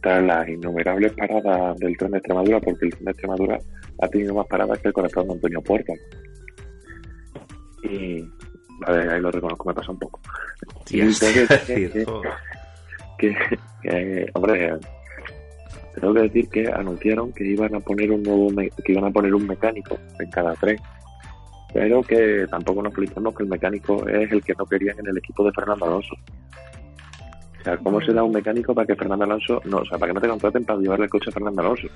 [0.00, 3.58] tras las innumerables paradas del tren de Extremadura, porque el tren de Extremadura
[4.00, 5.92] ha tenido más paradas que el corazón de Antonio Puerta.
[7.82, 8.24] Y
[8.80, 10.20] vale, ahí lo reconozco, me pasa un poco.
[10.90, 11.92] Y tengo que decir
[13.18, 14.72] que, que- que, hombre,
[16.00, 19.10] tengo que decir que anunciaron que iban a poner un nuevo me- que iban a
[19.10, 20.78] poner un mecánico en cada tren
[21.72, 25.18] pero que tampoco nos flipemos que el mecánico es el que no querían en el
[25.18, 26.14] equipo de Fernando Alonso.
[27.60, 30.10] O sea cómo se da un mecánico para que Fernando Alonso no o sea para
[30.10, 31.88] que no te contraten para llevarle el coche a Fernando Alonso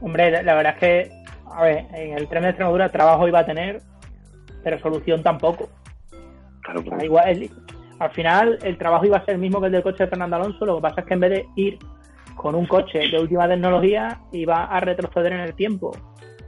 [0.00, 1.10] Hombre, la- la verdad es que,
[1.52, 3.80] a ver, en el tren de Extremadura trabajo iba a tener,
[4.62, 5.68] pero solución tampoco.
[6.62, 7.50] claro O sea, pues, igual, el-
[7.98, 10.36] al final el trabajo iba a ser el mismo que el del coche de Fernando
[10.36, 11.78] Alonso, lo que pasa es que en vez de ir
[12.36, 15.90] con un coche de última tecnología, iba a retroceder en el tiempo,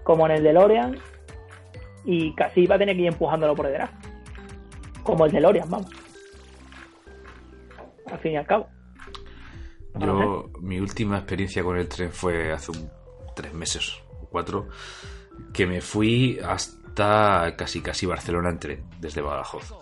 [0.04, 0.96] como en el DeLorean,
[2.04, 3.90] y casi iba a tener que ir empujándolo por detrás.
[5.02, 5.90] Como el DeLorean, vamos.
[8.10, 8.68] Al fin y al cabo.
[9.94, 12.90] No Yo, mi última experiencia con el tren fue hace un,
[13.34, 14.68] tres meses o cuatro,
[15.52, 19.74] que me fui hasta casi casi Barcelona en tren, desde Badajoz.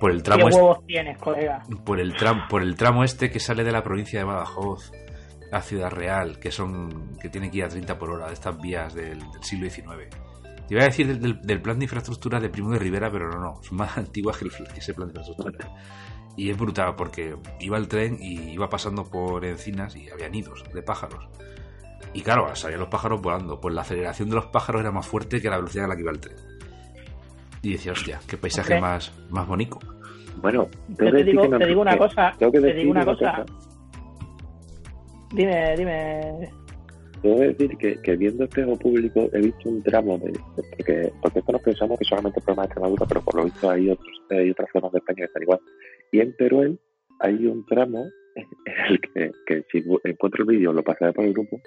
[0.00, 1.62] Por el ¿Qué tramo este, huevos tienes, colega?
[1.84, 4.90] por el tramo, por el tramo este que sale de la provincia de Badajoz
[5.52, 8.60] a Ciudad Real, que son que tiene que ir a 30 por hora de estas
[8.60, 10.31] vías del, del siglo XIX.
[10.72, 13.28] Te iba a decir del, del- del plan de infraestructura de Primo de Rivera, pero
[13.28, 15.68] no, no, son más antiguas que, el- que ese plan de infraestructura.
[16.34, 20.64] Y es brutal porque iba el tren y iba pasando por encinas y había nidos
[20.72, 21.28] de pájaros.
[22.14, 23.60] Y claro, salían los pájaros volando.
[23.60, 26.00] Pues la aceleración de los pájaros era más fuerte que la velocidad a la que
[26.00, 26.36] iba el tren.
[27.60, 29.78] Y decía, hostia, qué paisaje más, más bonito.
[30.40, 33.04] bueno te digo, que me- te digo una que- cosa, tengo que te digo una
[33.04, 33.44] cosa.
[35.32, 36.50] Dime, dime.
[37.22, 41.52] Debo decir que, que viendo espejo público he visto un tramo de, porque, porque esto
[41.52, 44.50] nos pensamos que solamente es problema de Extremadura, pero por lo visto hay otros hay
[44.50, 45.60] otras zonas de España que están igual.
[46.10, 46.80] Y en Teruel
[47.20, 49.00] hay un tramo en el
[49.46, 51.60] que, si encuentro el vídeo lo pasaré por el grupo,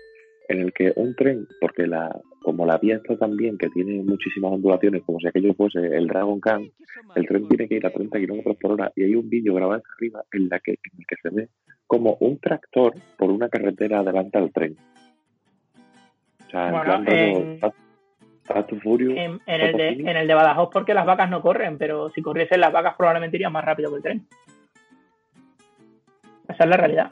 [0.50, 2.10] en el que un tren, porque la
[2.44, 6.06] como la vía está tan bien que tiene muchísimas ondulaciones, como si aquello fuese el
[6.06, 6.70] Dragon Khan,
[7.16, 9.82] el tren tiene que ir a 30 kilómetros por hora y hay un vídeo grabado
[9.98, 11.50] arriba en, la que, en el que se ve
[11.88, 14.78] como un tractor por una carretera adelanta al tren.
[16.64, 17.76] Sea, Bueno, en- Fast-
[18.44, 21.42] Fast and Furious, En, en el de, en el de Badajoz porque las vacas no
[21.42, 24.28] corren, pero si corriesen las vacas probablemente irían más rápido que el tren.
[26.48, 27.12] Esa es la realidad.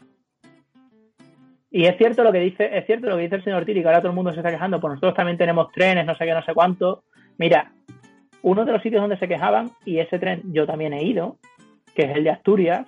[1.72, 3.88] Y es cierto lo que dice, es cierto lo que dice el señor Tiri, que
[3.88, 6.34] ahora todo el mundo se está quejando, pues nosotros también tenemos trenes, no sé qué,
[6.34, 7.04] no sé cuánto.
[7.40, 7.72] Mira,
[8.44, 11.38] uno de los sitios donde se quejaban, y ese tren yo también he ido,
[11.96, 12.88] que es el de Asturias,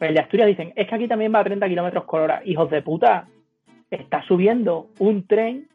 [0.00, 2.40] el de Asturias dicen, es que aquí también va a 30 kilómetros por hora.
[2.46, 3.26] Hijos de puta,
[3.90, 5.68] está subiendo un tren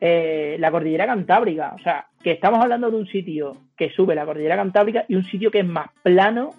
[0.00, 1.74] eh, la cordillera cantábrica.
[1.74, 5.24] O sea, que estamos hablando de un sitio que sube la cordillera cantábrica y un
[5.24, 6.50] sitio que es más plano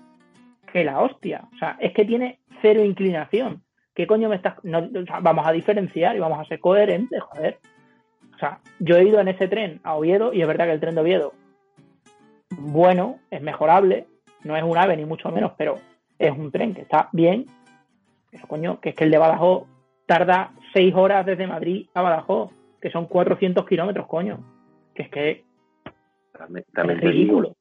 [0.72, 1.48] que la hostia.
[1.54, 3.64] O sea, es que tiene cero inclinación.
[3.94, 4.56] ¿Qué coño me estás.?
[5.22, 7.60] vamos a diferenciar y vamos a ser coherentes, joder.
[8.36, 10.80] O sea, yo he ido en ese tren a Oviedo y es verdad que el
[10.80, 11.34] tren de Oviedo,
[12.52, 14.06] bueno, es mejorable,
[14.44, 15.80] no es un ave ni mucho menos, pero
[16.20, 17.48] es un tren que está bien.
[18.30, 19.64] Pero coño, que es que el de Badajoz
[20.06, 22.52] tarda seis horas desde Madrid a Badajoz,
[22.82, 24.40] que son 400 kilómetros, coño.
[24.94, 25.44] Que es que
[26.38, 27.56] también, es digo, ridículo.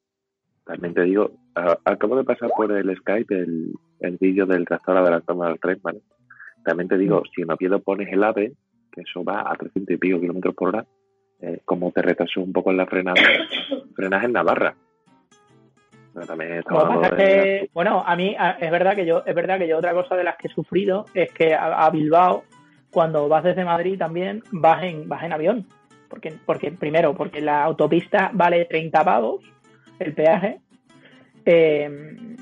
[0.65, 4.97] también te digo, a- acabo de pasar por el Skype el, el vídeo del tractor
[4.97, 6.01] adelantando al tren, ¿vale?
[6.63, 8.53] También te digo, si en Oviedo pones el AVE,
[8.91, 10.85] que eso va a 300 y pico kilómetros por hora,
[11.41, 13.21] eh, como te retrasó un poco en la frenada,
[13.95, 14.75] frenas en Navarra.
[16.13, 16.51] Pero también
[17.15, 17.15] de...
[17.17, 20.15] que, bueno, a mí a- es verdad que yo, es verdad que yo otra cosa
[20.15, 22.43] de las que he sufrido es que a, a Bilbao,
[22.91, 25.65] cuando vas desde Madrid también, vas en, vas en avión.
[26.09, 29.43] Porque, porque, primero, porque la autopista vale 30 pavos,
[29.99, 30.59] el peaje,
[31.45, 32.35] eh,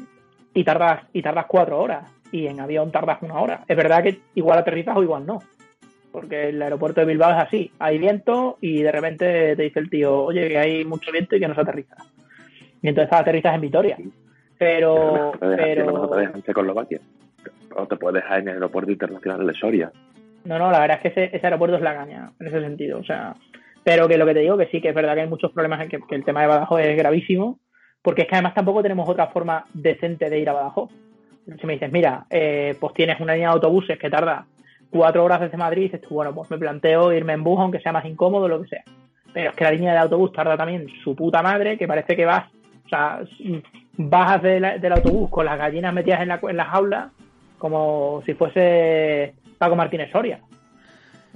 [0.54, 3.64] y tardas, y tardas cuatro horas, y en avión tardas una hora.
[3.68, 5.40] Es verdad que igual aterrizas o igual no.
[6.12, 9.90] Porque el aeropuerto de Bilbao es así, hay viento y de repente te dice el
[9.90, 11.96] tío, oye, que hay mucho viento y que no se aterriza.
[12.82, 13.98] Y entonces aterrizas en Vitoria.
[14.58, 17.00] Pero, mejor te dejan- Checoslovaquia.
[17.76, 19.92] O te puedes dejar en el aeropuerto internacional de Soria.
[20.46, 23.00] No, no, la verdad es que ese, ese aeropuerto es la caña, en ese sentido.
[23.00, 23.36] O sea,
[23.84, 25.82] pero que lo que te digo que sí, que es verdad que hay muchos problemas
[25.82, 27.60] en que, que el tema de Badajoz es gravísimo,
[28.02, 30.92] porque es que además tampoco tenemos otra forma decente de ir a Badajoz.
[31.60, 34.48] Si me dices, mira, eh, pues tienes una línea de autobuses que tarda
[34.90, 38.06] cuatro horas desde Madrid, dices bueno, pues me planteo irme en bus, aunque sea más
[38.06, 38.84] incómodo, lo que sea.
[39.34, 42.26] Pero es que la línea de autobús tarda también su puta madre, que parece que
[42.26, 42.46] vas,
[42.86, 43.20] o sea,
[43.98, 47.12] bajas del autobús con las gallinas metidas en la, en la jaula,
[47.58, 50.40] como si fuese Paco Martínez Soria.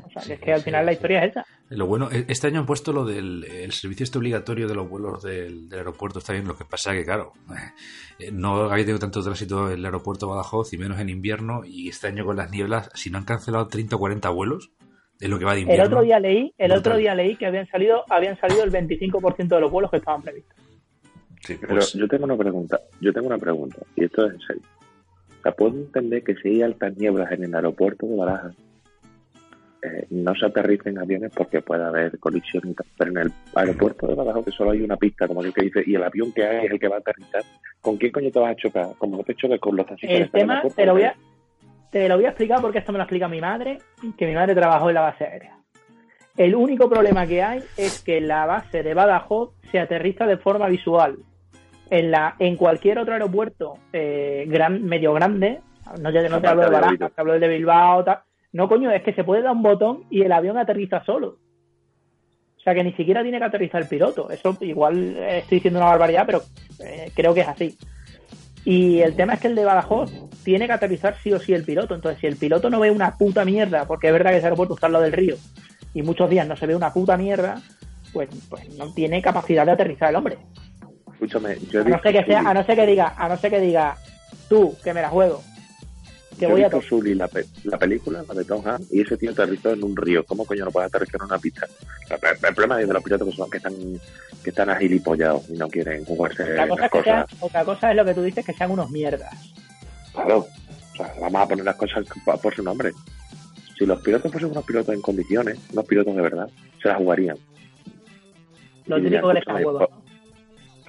[0.06, 1.46] O sea, Sí, que es que al sí, final la historia es esa.
[1.70, 4.90] Lo bueno, e- este año han puesto lo del el servicio este obligatorio de los
[4.90, 7.34] vuelos del, del aeropuerto, está bien, lo que pasa que, claro,
[8.20, 11.62] eh, no había tenido tanto tránsito en el aeropuerto de Badajoz y menos en invierno,
[11.66, 14.72] y este año con las nieblas, si no han cancelado 30 o 40 vuelos,
[15.20, 15.86] es lo que va de El invierno.
[15.86, 16.80] otro día leí, el Brutal.
[16.80, 20.22] otro día leí que habían salido, habían salido el 25% de los vuelos que estaban
[20.22, 20.58] previstos.
[21.46, 24.40] Sí, Pero pues, yo tengo una pregunta, yo tengo una pregunta, y esto es en
[24.40, 24.62] serio.
[25.44, 28.56] Sea, puedo entender que si hay altas nieblas en el aeropuerto de Barajas,
[29.82, 32.76] eh, no se aterricen aviones porque puede haber colisión.
[32.98, 35.96] Pero en el aeropuerto de Badajoz, que solo hay una pista, como que dice, y
[35.96, 37.44] el avión que hay es el que va a aterrizar,
[37.80, 38.88] ¿con quién coño te vas a chocar?
[38.98, 40.20] Como no te choques con los taxistas.
[40.20, 41.16] El tema, te lo, voy a,
[41.92, 43.78] te lo voy a explicar porque esto me lo explica mi madre,
[44.18, 45.58] que mi madre trabajó en la base aérea.
[46.36, 50.68] El único problema que hay es que la base de Badajoz se aterriza de forma
[50.68, 51.20] visual.
[51.92, 55.60] En, la, en cualquier otro aeropuerto eh, gran, medio grande,
[56.00, 58.20] no, ya no te hablo de Barajas, te hablo de Bilbao, tal.
[58.52, 61.38] No, coño, es que se puede dar un botón y el avión aterriza solo.
[62.58, 64.30] O sea que ni siquiera tiene que aterrizar el piloto.
[64.30, 66.42] Eso igual eh, estoy diciendo una barbaridad, pero
[66.84, 67.78] eh, creo que es así.
[68.66, 70.12] Y el tema es que el de Badajoz
[70.44, 71.96] tiene que aterrizar sí o sí el piloto.
[71.96, 74.76] Entonces, si el piloto no ve una puta mierda, porque es verdad que ese aeropuerto
[74.76, 75.36] está al lado del río
[75.94, 77.62] y muchos días no se ve una puta mierda,
[78.12, 80.38] pues, pues no tiene capacidad de aterrizar el hombre.
[81.20, 83.38] Escúchame, yo he A no ser que sea, a no ser que diga, a no
[83.38, 83.98] ser que diga,
[84.48, 85.44] tú, que me la juego,
[86.40, 89.02] que yo voy a visto Sully, la, pe- la película, la de Tom Hanks, y
[89.02, 90.24] ese tío aterrizó en un río.
[90.26, 91.68] ¿Cómo coño no puede aterrizar en una pista?
[92.10, 93.74] El, problema es de los pilotos que, son, que están
[94.42, 97.38] que están agilipollados y no quieren jugarse Otra cosa, las sea- cosas.
[97.42, 99.34] otra cosa es lo que tú dices, que sean unos mierdas.
[100.14, 100.38] Claro,
[100.94, 102.06] o sea, vamos a poner las cosas
[102.42, 102.92] por su nombre.
[103.78, 106.50] Si los pilotos fuesen unos pilotos en condiciones, unos pilotos de verdad,
[106.82, 107.36] se las jugarían.
[108.86, 109.82] Lo típico que le huevos.
[109.82, 110.09] ¿no?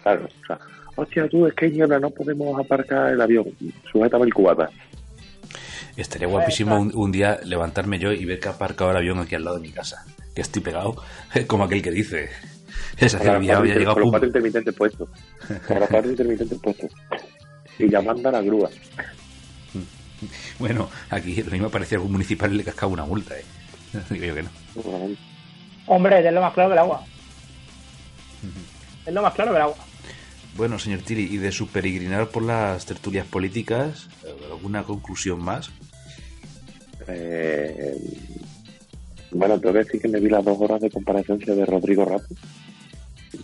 [0.03, 0.59] Claro, o sea,
[0.96, 3.44] hostia, tú, es que hay niebla, no podemos aparcar el avión.
[3.90, 4.70] Sujétame el cubata.
[5.96, 9.34] Estaría guapísimo un, un día levantarme yo y ver que ha aparcado el avión aquí
[9.34, 10.05] al lado de mi casa.
[10.34, 10.96] Que estoy pegado,
[11.46, 12.30] como aquel que dice.
[12.96, 15.09] Es cuatro había inter- llegado con los cuatro intermitentes puestos.
[15.66, 16.90] Con los cuatro intermitentes puestos.
[17.78, 18.70] Y llamando a la grúa.
[20.59, 23.44] Bueno, aquí lo mismo parecía algún municipal y le cascaba una multa, eh.
[24.11, 24.51] Digo yo que no.
[25.86, 27.05] Hombre, es lo más claro que el agua.
[29.07, 29.76] Es lo más claro que el agua.
[30.57, 34.09] Bueno, señor Tiri, y de su peregrinar por las tertulias políticas,
[34.51, 35.70] ¿alguna conclusión más?
[37.09, 37.96] Eh,
[39.30, 42.34] bueno, tengo que decir que me vi las dos horas de comparecencia de Rodrigo Rato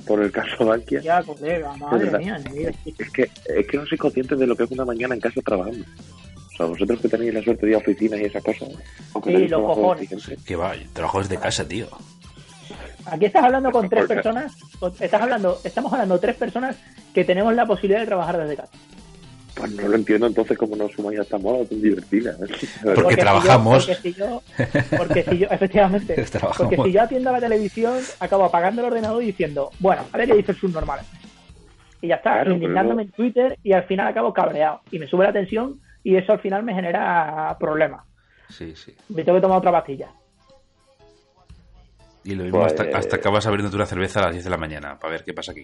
[0.06, 1.00] por el caso Bankia.
[1.00, 2.40] Ya, colega, madre mía.
[2.98, 5.40] Es que, es que no soy consciente de lo que es una mañana en casa
[5.42, 5.84] trabajando.
[5.84, 8.68] O sea, vosotros que tenéis la suerte de ir a oficinas y esas cosas.
[9.24, 10.08] Sí, los cojones.
[10.46, 11.88] Que va, trabajo desde casa, tío.
[13.10, 14.56] Aquí estás hablando con tres Porque- personas,
[15.00, 16.76] estás hablando, estamos hablando de tres personas
[17.14, 18.72] que tenemos la posibilidad de trabajar desde casa.
[19.54, 22.36] Pues no lo entiendo entonces cómo no sumáis a esta moda tan divertida.
[22.38, 23.86] Porque si yo- trabajamos.
[23.86, 24.42] porque si yo,
[24.98, 26.74] porque si yo, efectivamente, Trabajamos.
[26.74, 30.28] porque si yo atiendo la televisión, acabo apagando el ordenador y diciendo, bueno, a ver
[30.28, 31.00] qué dice el subnormal.
[32.02, 34.80] Y ya está, Claro, indignándome en Twitter y al final acabo cabreado.
[34.90, 38.02] Y me sube la tensión y eso al final me genera problemas.
[38.50, 38.94] Sí, sí.
[39.08, 40.10] Me tengo que tomar otra pastilla.
[42.26, 44.56] Y lo mismo Pues- hasta, hasta acabas abriéndote una cerveza a las 10 de la
[44.56, 45.62] mañana para ver qué pasa aquí.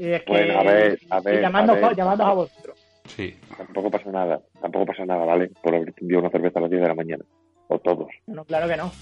[0.00, 1.96] Y es que- Bueno, a ver, a y ver, llamando, a ver.
[1.96, 2.78] llamando a vosotros.
[3.16, 3.34] Sí.
[3.58, 5.50] Tampoco pasa nada, tampoco pasa nada, ¿vale?
[5.62, 7.24] Por haber enviado una cerveza a las 10 de la mañana.
[7.68, 8.08] O todos.
[8.28, 8.92] No, claro que no.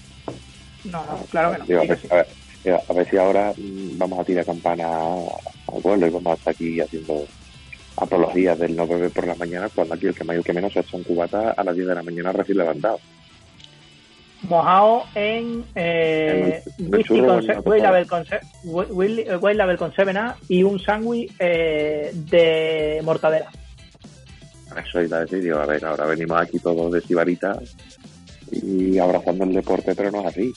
[0.85, 1.65] No, no, claro que no.
[1.65, 5.81] Digo, a, ver, a, ver, a ver si ahora mm, vamos a tirar campana al
[5.83, 7.25] vuelo y vamos a estar aquí haciendo
[7.97, 10.53] apologías del no beber por las mañanas cuando aquí el que más y el que
[10.53, 12.99] menos se echa un cubata a las 10 de la mañana recién levantado.
[14.43, 17.83] Mojado en eh, whisky con White.
[17.83, 23.49] Label con se- Whi- White White Label con 7A y un sándwich eh, de mortadela.
[24.83, 27.59] Eso iba a decir, digo, a ver, ahora venimos aquí todos de sibarita
[28.51, 30.53] y abrazando el deporte, pero no es así.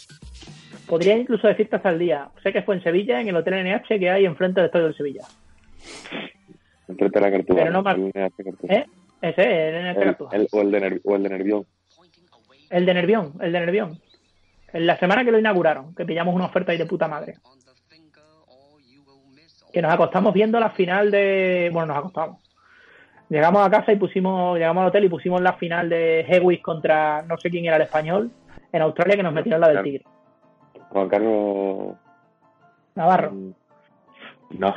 [0.87, 2.29] Podría incluso decirte hasta el día.
[2.43, 4.97] Sé que fue en Sevilla, en el Hotel NH que hay enfrente del Estadio del
[4.97, 5.23] Sevilla.
[6.89, 7.61] Enfrente de la Cartuja.
[7.61, 7.97] Pero no más-.
[8.69, 8.85] ¿Eh?
[9.23, 10.37] Ese, el NH El- Cartuja.
[10.37, 11.67] el- o, el de Ner- o el de Nervión.
[12.71, 13.99] El de Nervión, el de Nervión.
[14.73, 17.35] En la semana que lo inauguraron, que pillamos una oferta ahí de puta madre.
[19.73, 21.71] Que nos acostamos viendo la final de.
[21.73, 22.41] Bueno, nos acostamos.
[23.29, 27.23] Llegamos a casa y pusimos, llegamos al hotel y pusimos la final de Hewitt contra
[27.23, 28.31] no sé quién era el español
[28.73, 29.83] en Australia que nos metieron la del.
[29.83, 30.05] Tigre.
[30.91, 31.97] Juan Carlos.
[32.95, 33.33] Navarro.
[33.33, 33.53] mm,
[34.59, 34.75] No,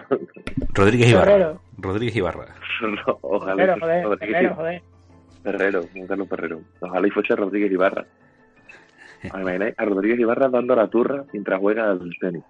[0.73, 1.57] Rodríguez Ibarra.
[1.77, 2.55] Rodríguez Ibarra.
[2.81, 3.77] no, ojalá.
[3.79, 4.81] Joder, Rodríguez
[5.47, 6.61] Ferrero, Juan Carlos Ferrero.
[6.81, 8.05] Ojalá y fuese Rodríguez Ibarra.
[9.33, 12.43] ¿Os imagináis a Rodríguez Ibarra dando la turra mientras juega al tenis?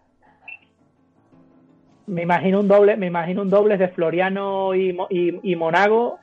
[2.08, 6.18] Me imagino un doble, me imagino un doble de Floriano y, y, y Monago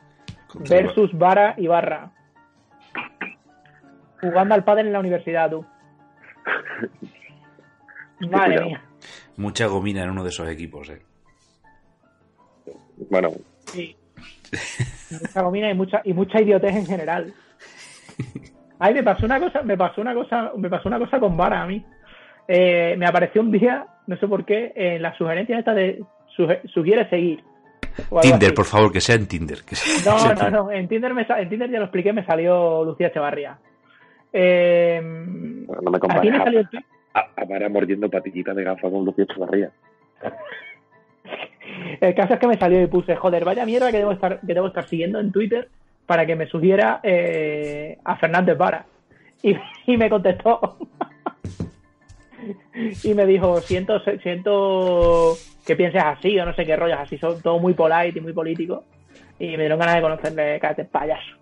[0.49, 2.11] Contra versus Vara y Barra.
[4.21, 5.65] Jugando al pádel en la universidad, tú.
[8.31, 8.83] Madre mía.
[9.37, 11.03] Mucha gomina en uno de esos equipos, eh.
[13.11, 13.31] Bueno,
[13.67, 13.97] Sí.
[15.11, 17.33] Mucha gomina y mucha, y mucha idiotez en general.
[18.79, 21.63] Ay, me pasó una cosa, me pasó una cosa, me pasó una cosa con Vara
[21.63, 21.85] a mí.
[22.49, 26.03] Eh, me apareció un día, no sé por qué, en la sugerencia esta de
[26.37, 27.43] suge- sugiere seguir.
[28.21, 28.55] Tinder, así.
[28.55, 29.63] por favor, que sea en Tinder.
[29.65, 30.71] que sea- No, sea no, no.
[30.73, 33.57] En Tinder, me en Tinder ya lo expliqué, me salió Lucía Echevarría.
[34.33, 35.01] Eh,
[35.67, 36.35] Bueno, no me a compares
[37.15, 39.71] a, a, a Vara mordiendo patillitas de gafa con Lucía Echevarría.
[42.09, 44.53] El caso es que me salió y puse, joder, vaya mierda que debo estar, que
[44.53, 45.69] estar siguiendo en Twitter
[46.07, 48.85] para que me sugiera eh, a Fernández Vara.
[49.43, 49.57] Y,
[49.97, 50.77] me contestó.
[53.05, 55.35] y me dijo, siento, siento
[55.67, 58.33] que pienses así o no sé qué rollos así, son todo muy polite y muy
[58.33, 58.85] político.
[59.39, 61.37] Y me dieron ganas de conocerle, cállate, payaso.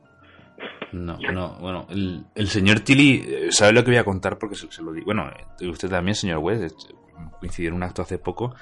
[0.92, 4.82] No, no, bueno, el, señor Tilly eh, sabe lo que voy a contar porque se,
[4.82, 5.06] lo digo.
[5.06, 5.28] Bueno,
[5.60, 6.92] eh, usted también, señor West,
[7.40, 8.54] coincidió en un acto hace poco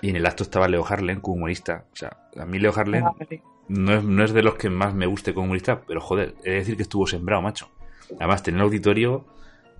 [0.00, 1.84] y en el acto estaba Leo Harlen como humorista.
[1.92, 3.40] O sea, a mí Leo Harlen Ah, sí.
[3.68, 6.50] no es, no es de los que más me guste como humorista, pero joder, he
[6.50, 7.70] de decir que estuvo sembrado, macho.
[8.18, 9.26] Además, tenía el auditorio,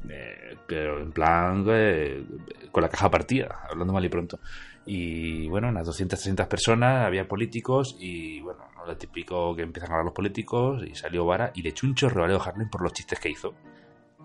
[0.09, 2.25] eh, pero en plan eh,
[2.71, 4.39] con la caja partida, hablando mal y pronto.
[4.85, 9.95] Y bueno, unas 200, 300 personas, había políticos y bueno, lo típico que empiezan a
[9.95, 12.81] hablar los políticos y salió Vara y le echó un chorro a Leo Harlem por
[12.83, 13.55] los chistes que hizo.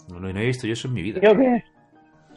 [0.10, 1.20] No, no he visto yo eso en mi vida.
[1.20, 1.64] Creo que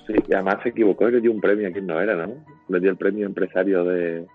[0.06, 2.34] Sí, y además se equivocó y le dio un premio a quien no era, ¿no?
[2.68, 4.26] Le dio el premio empresario de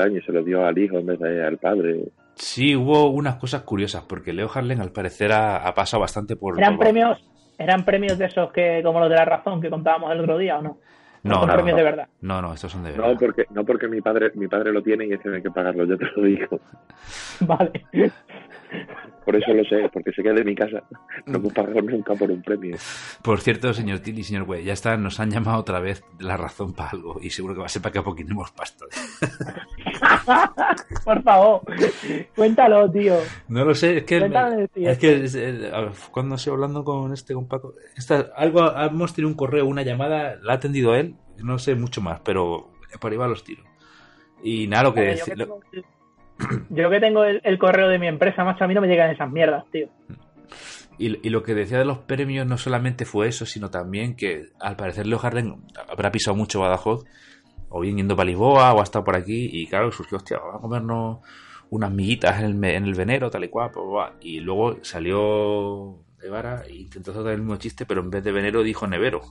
[0.00, 2.04] año y se lo dio al hijo en vez de al padre.
[2.34, 6.58] Sí, hubo unas cosas curiosas porque Leo Harlem al parecer ha, ha pasado bastante por...
[6.58, 7.22] eran premios,
[7.58, 10.58] eran premios de esos que, como los de la razón que contábamos el otro día,
[10.58, 10.78] ¿o no?
[11.24, 11.76] No, son no, premios no.
[11.76, 12.08] de verdad.
[12.20, 13.12] No, no, estos son de verdad.
[13.12, 15.50] No porque no porque mi padre mi padre lo tiene y ese no hay que
[15.50, 16.60] pagarlo, yo te lo digo.
[17.40, 17.84] Vale.
[19.24, 20.82] Por eso lo sé, porque se queda de mi casa.
[21.26, 22.76] No me pagaron nunca por un premio.
[23.22, 26.72] Por cierto, señor Tilly, señor Güey, ya está, nos han llamado otra vez la razón
[26.72, 28.84] para algo y seguro que va a ser para que apoquinemos pasta.
[31.04, 31.62] Por favor,
[32.34, 33.14] cuéntalo, tío.
[33.48, 34.90] No lo sé, es que, Cuéntame, tío.
[34.90, 35.38] es que es-
[36.10, 40.36] cuando estoy hablando con este, con Paco, esta- algo, hemos tenido un correo, una llamada,
[40.42, 42.70] la ha atendido él, no sé mucho más, pero
[43.00, 43.66] por ahí va los tiros.
[44.42, 45.44] Y nada, lo que Joder,
[46.70, 49.10] yo, que tengo, el, el correo de mi empresa, macho, a mí no me llegan
[49.10, 49.88] esas mierdas, tío.
[50.98, 54.46] Y, y lo que decía de los premios no solamente fue eso, sino también que
[54.60, 55.56] al parecer Leo Harden
[55.88, 57.04] habrá pisado mucho Badajoz,
[57.70, 60.56] o bien yendo para Lisboa, o ha estado por aquí, y claro, surgió, hostia, vamos
[60.56, 61.18] a comernos
[61.70, 63.86] unas miguitas en el, me- en el venero, tal y cual, pues,
[64.20, 68.30] y luego salió de vara e intentó hacer el mismo chiste, pero en vez de
[68.30, 69.22] venero dijo nevero,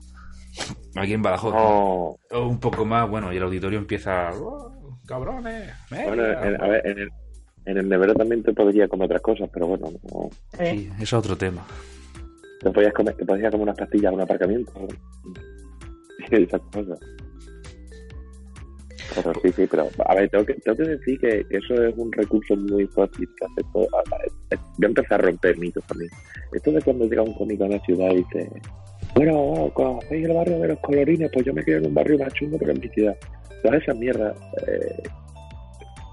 [0.95, 1.53] aquí en Badajoz.
[1.53, 4.73] No, O un poco más, bueno, y el auditorio empieza, "Oh,
[5.11, 6.47] cabrones, bueno, venga".
[6.47, 7.09] en, a ver, en el,
[7.65, 11.13] en el nevero también te podría comer otras cosas, pero bueno, no, Sí, eso es
[11.13, 11.65] otro tema.
[12.61, 14.71] te podías comer, te podías comer unas pastillas en un aparcamiento.
[16.31, 16.99] Y esas cosas.
[19.15, 22.11] Pero sí, sí, pero a ver, tengo que, tengo que decir que eso es un
[22.13, 23.87] recurso muy fácil que hace todo.
[23.93, 26.09] a- a- Voy a empezar a romper mitos también.
[26.53, 28.49] Esto de cuando llega un cómico a una ciudad y dice,
[29.15, 31.29] bueno, ¿conocéis el barrio de los colorines?
[31.33, 33.15] Pues yo me quedo en un barrio más chungo, pero en mi ciudad.
[33.61, 34.35] Todas esas mierdas.
[34.67, 35.03] Eh,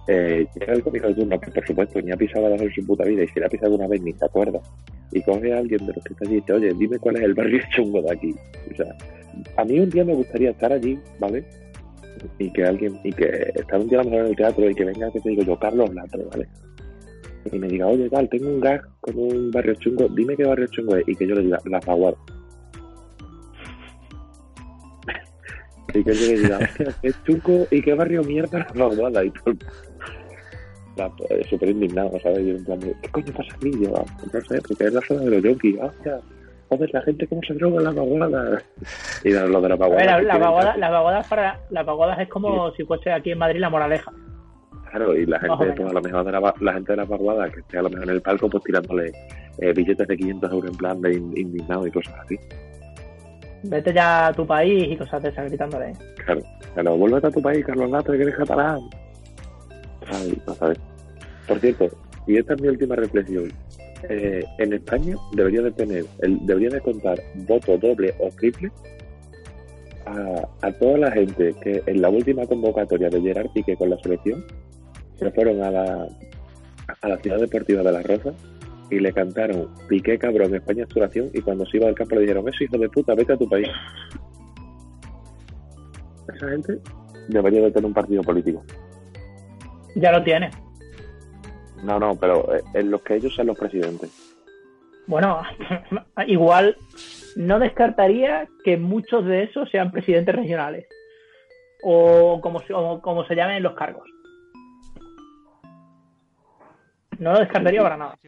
[0.08, 2.86] eh, llega el cómico de turno, que por supuesto ni ha pisado a en su
[2.86, 4.58] puta vida, y si la ha pisado una vez ni se acuerda.
[5.12, 7.22] Y coge a alguien de los que está allí y dice, oye, dime cuál es
[7.22, 8.34] el barrio chungo de aquí.
[8.72, 8.96] O sea,
[9.56, 11.44] a mí un día me gustaría estar allí, ¿vale?
[12.38, 14.84] Y que alguien, y que estar un día a mejor en el teatro y que
[14.84, 16.48] venga, que te digo yo, Carlos Latre, ¿vale?
[17.52, 20.66] Y me diga, oye, tal, tengo un gag con un barrio chungo, dime qué barrio
[20.68, 21.80] chungo es, y que yo le diga, La.
[25.94, 29.30] Y que yo le diga, hostia, qué chungo y qué barrio mierda La Zaguada, y
[29.30, 29.54] todo.
[30.96, 32.38] La- pues, Súper indignado, ¿sabes?
[32.46, 33.70] Yo en plan, de, ¿qué coño pasa aquí?
[33.82, 36.18] Yo, "Ah, no sé, porque es la zona de los yonkis, hostia.
[36.70, 38.62] Joder, la gente cómo se droga la vaguada.
[39.24, 40.20] Y lo lo de la vaguada.
[40.22, 43.70] la, vaguada, la vaguada para, la vaguada es como si fuese aquí en Madrid la
[43.70, 44.12] moraleja.
[44.90, 47.50] Claro, y la gente, pues a lo mejor de la, la gente de la vaguada,
[47.50, 49.12] que esté a lo mejor en el palco, pues tirándole
[49.58, 52.36] eh, billetes de 500 euros en plan de in- indignado y cosas así.
[53.62, 55.92] Vete ya a tu país y cosas de esas gritándole.
[56.24, 56.42] Claro,
[56.74, 58.80] claro, vuélvete a tu país, Carlos Latre, que eres catalán.
[61.46, 61.88] Por cierto,
[62.26, 63.52] y esta es mi última reflexión.
[64.08, 68.70] Eh, en España debería de tener, el, debería de contar voto doble o triple
[70.06, 73.98] a, a toda la gente que en la última convocatoria de Gerard Piqué con la
[73.98, 74.44] selección
[75.18, 76.08] se fueron a la,
[77.02, 78.34] a la ciudad deportiva de Las Rozas
[78.90, 82.14] y le cantaron Piqué cabrón, España es tu nación y cuando se iba al campo
[82.14, 83.68] le dijeron eso hijo de puta, vete a tu país.
[86.34, 86.78] Esa gente
[87.28, 88.62] debería de tener un partido político.
[89.94, 90.50] Ya lo tiene.
[91.82, 94.10] No, no, pero eh, en los que ellos sean los presidentes.
[95.06, 95.42] Bueno,
[96.26, 96.76] igual
[97.36, 100.86] no descartaría que muchos de esos sean presidentes regionales.
[101.82, 104.08] O como, o como se llamen los cargos.
[107.18, 108.18] No lo descartaría para nada.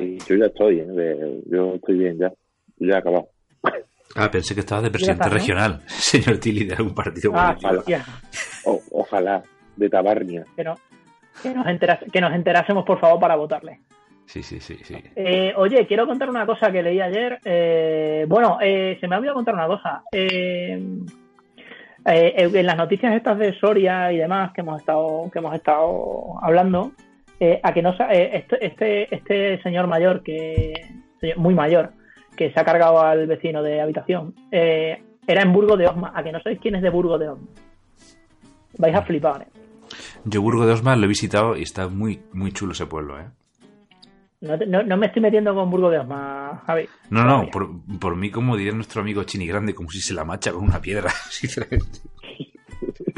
[0.00, 1.40] Y yo ya estoy, ¿eh?
[1.50, 2.32] Yo estoy bien ya.
[2.78, 3.28] Ya he acabado.
[4.16, 5.34] Ah, pensé que estabas de presidente está, ¿no?
[5.38, 8.00] regional, señor Tilly, de algún partido Ah, político.
[8.64, 9.42] O- ojalá,
[9.76, 10.44] de Tabarnia.
[10.56, 10.74] que no.
[11.42, 13.80] Que nos, enteras- que nos enterásemos, por favor, para votarle.
[14.24, 14.94] Sí, sí, sí, sí.
[15.14, 17.38] Eh, oye, quiero contar una cosa que leí ayer.
[17.44, 20.02] Eh, bueno, eh, se me ha olvidado contar una cosa.
[20.12, 20.82] Eh,
[22.06, 26.34] eh, en las noticias estas de Soria y demás que hemos estado, que hemos estado
[26.42, 26.92] hablando,
[27.40, 30.72] eh, a que no eh, este, este, este señor mayor que
[31.20, 31.90] señor muy mayor
[32.36, 36.12] que se ha cargado al vecino de habitación eh, era en Burgo de Osma.
[36.14, 37.46] A que no sabéis quién es de Burgo de Osma.
[38.78, 39.46] Vais a flipar, ¿eh?
[40.24, 43.24] Yo Burgo de Osma lo he visitado y está muy, muy chulo ese pueblo, ¿eh?
[44.40, 46.88] No, no- no me estoy metiendo con Burgo de Osma, Javi.
[47.10, 50.24] No, no, por, por mí, como diría nuestro amigo Chini Grande, como si se la
[50.24, 51.98] macha con una piedra, sinceramente.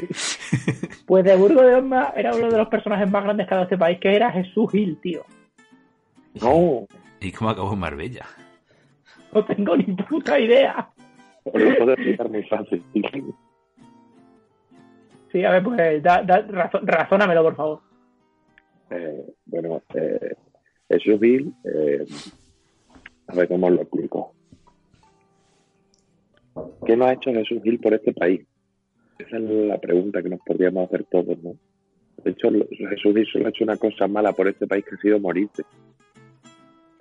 [1.07, 3.65] Pues de Burgo de Osma era uno de los personajes más grandes que ha dado
[3.65, 5.25] este país, que era Jesús Gil, tío.
[6.41, 6.87] No,
[7.21, 8.25] ¿Y cómo acabó en Marbella?
[9.35, 10.89] No tengo ni puta idea.
[11.45, 12.85] os lo puedo explicar muy fácil.
[15.33, 16.47] Sí, a ver, pues da, da-
[16.83, 17.81] razónamelo, por favor.
[18.91, 20.35] Eh, bueno, eh,
[20.89, 22.05] Jesús Bill, eh,
[23.29, 24.33] a ver cómo lo explico.
[26.87, 28.47] ¿Qué no ha hecho Jesús Gil por este país?
[29.27, 31.55] Esa es la pregunta que nos podríamos hacer todos, ¿no?
[32.25, 34.95] De hecho, lo- Jesús Gil solo ha hecho una cosa mala por este país que
[34.95, 35.63] ha sido morirse.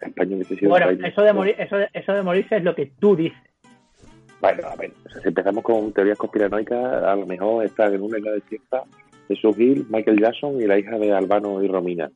[0.02, 2.64] España hubiese sido Bueno, un país- eso de, morir, eso, de, eso de morirse es
[2.64, 3.38] lo que tú dices.
[4.40, 8.02] Bueno, a ver, o sea, si empezamos con teorías conspiranoicas, a lo mejor están en
[8.02, 8.84] una isla desierta
[9.28, 12.10] Jesús Gil, Michael Jackson y la hija de Albano y Romina.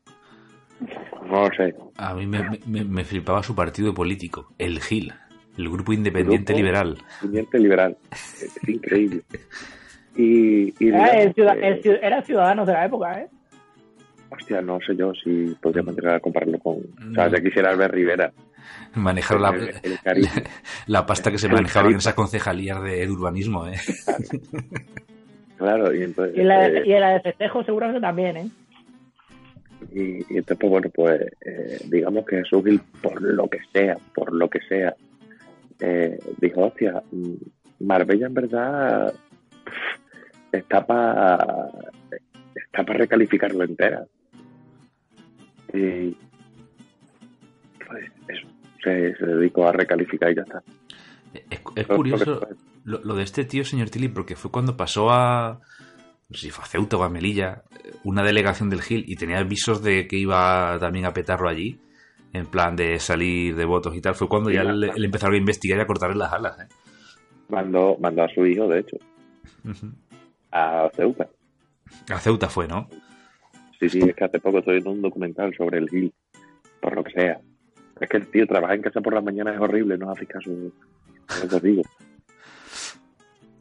[1.30, 1.76] No lo sé.
[1.98, 5.12] A mí me, me- me flipaba su partido político, el GIL,
[5.58, 6.98] el Grupo Independiente Grupo Liberal.
[7.22, 7.98] Independiente liberal.
[8.12, 9.22] Es increíble.
[10.15, 13.27] Y, y Era, digamos el ciudad- que- el ciu- era ciudadanos de la época, ¿eh?
[14.30, 16.77] hostia, no sé yo si podríamos llegar a compararlo con.
[16.77, 17.35] O sea, No.
[17.35, 18.31] ya quisiera Albert Rivera.
[18.95, 20.30] Manejar la, El- el cariño.
[20.88, 23.76] la pasta que se El manejaba en esas concejalías de, de urbanismo, ¿eh?
[25.57, 26.35] Claro, y entonces.
[26.35, 28.49] Y en la, de- eh, y la de festejo seguramente también, ¿eh?
[29.94, 30.02] Y,
[30.34, 34.34] y entonces, pues, bueno, pues eh, digamos que Jesús Gil, por lo que sea, por
[34.34, 34.95] lo que sea,
[35.80, 39.14] eh, dijo, hostia, mm, Marbella en verdad
[39.65, 39.99] pff,
[40.58, 41.70] está para
[42.56, 44.06] está para recalificarlo entera.
[45.74, 46.16] Y
[47.86, 48.48] pues eso,
[48.84, 50.64] se, se dedicó a recalificar y ya está.
[51.34, 52.42] Es, es curioso
[52.84, 55.60] lo, lo de este tío, señor Tilly, porque fue cuando pasó a.
[56.30, 57.64] No sé si fue a Ceuta o a Melilla,
[58.04, 61.80] una delegación del GIL y tenía avisos de que iba también a petarlo allí,
[62.32, 64.16] en plan de salir de votos y tal.
[64.16, 66.68] Fue cuando Sí, ya le, le empezaron a investigar y a cortarle las alas, ¿eh?
[67.50, 68.98] Mandó, mandó a su hijo, de hecho,
[69.64, 69.92] Ujú.
[70.54, 71.28] A Ceuta.
[72.10, 72.88] A Ceuta fue, ¿no?
[73.80, 76.14] Sí, sí, es que hace poco estoy viendo un documental sobre el Gil,
[76.82, 77.40] por lo que sea.
[78.00, 80.50] Es que el tío trabajar en casa por las mañanas es horrible, no hace caso
[80.52, 81.82] a lo que os digo.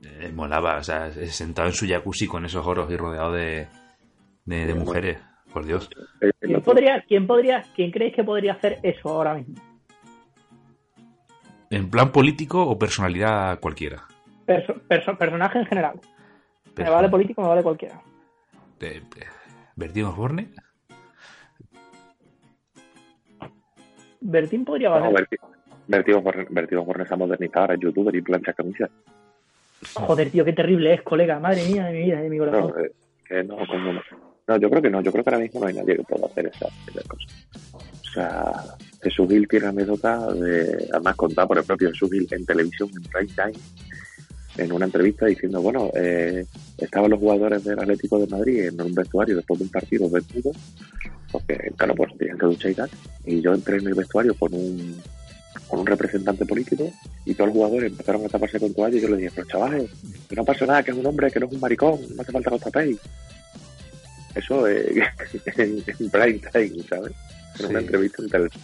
[0.05, 3.67] Eh, molaba, o sea, eh, sentado en su jacuzzi con esos oros y rodeado de,
[4.45, 5.19] de, de mujeres,
[5.53, 5.89] por Dios.
[6.21, 9.55] El- el ¿Quién podría, quién podría, quién creéis que podría hacer eso ahora mismo?
[11.71, 14.05] ¿En plan político o personalidad cualquiera?
[14.47, 16.01] Perso- perso- personaje en general.
[16.77, 18.01] Me vale político, me vale cualquiera.
[19.77, 20.49] ¿Bertín Osborne?
[24.21, 25.29] Bertín podría No, valer.
[25.89, 28.91] Berti Osborne- Berti Osborne se ha modernizado, ahora es youtuber y plancha camisas.
[29.95, 31.41] Joder, tío, qué terrible es, colega.
[31.41, 32.73] Madre mía de mi vida, de mi corazón.
[32.75, 32.93] No, eh,
[33.27, 34.01] que no, como no.
[34.47, 36.27] No, yo creo que no, yo creo que ahora mismo no hay nadie que pueda
[36.27, 37.27] hacer esa, esa cosa.
[37.75, 38.53] O sea,
[39.03, 43.03] Jesús Gil tiene anécdota de, además contada por el propio Jesús Gil en televisión, en
[43.03, 43.65] prime time,
[44.57, 46.45] en una entrevista diciendo, bueno, eh,
[46.79, 50.53] estaban los jugadores del Atlético de Madrid en un vestuario después de un partido desnudo,
[51.31, 52.91] porque claro, pues tenían que duchar y tal,
[53.25, 55.01] y yo entré en el vestuario con un
[55.69, 56.93] con un representante político
[57.25, 59.91] y todos los jugadores empezaron a taparse con toalla y yo les dije, pero chavales,
[60.29, 62.33] que no pasa nada, que es un hombre, que no es un maricón, no hace
[62.33, 62.99] falta que os tapéis.
[64.35, 65.03] Eso eh,
[65.57, 67.13] en, en prime time, ¿sabes?
[67.59, 68.63] En una entrevista en televisión.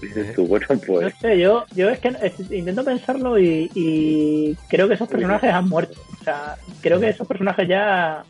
[0.00, 0.32] Dices Eh.
[0.36, 4.86] tú, bueno, No pues sé, yo, yo es que es- intento pensarlo y, y creo
[4.88, 6.00] que esos personajes han muerto.
[6.20, 8.22] O sea, creo que esos personajes ya.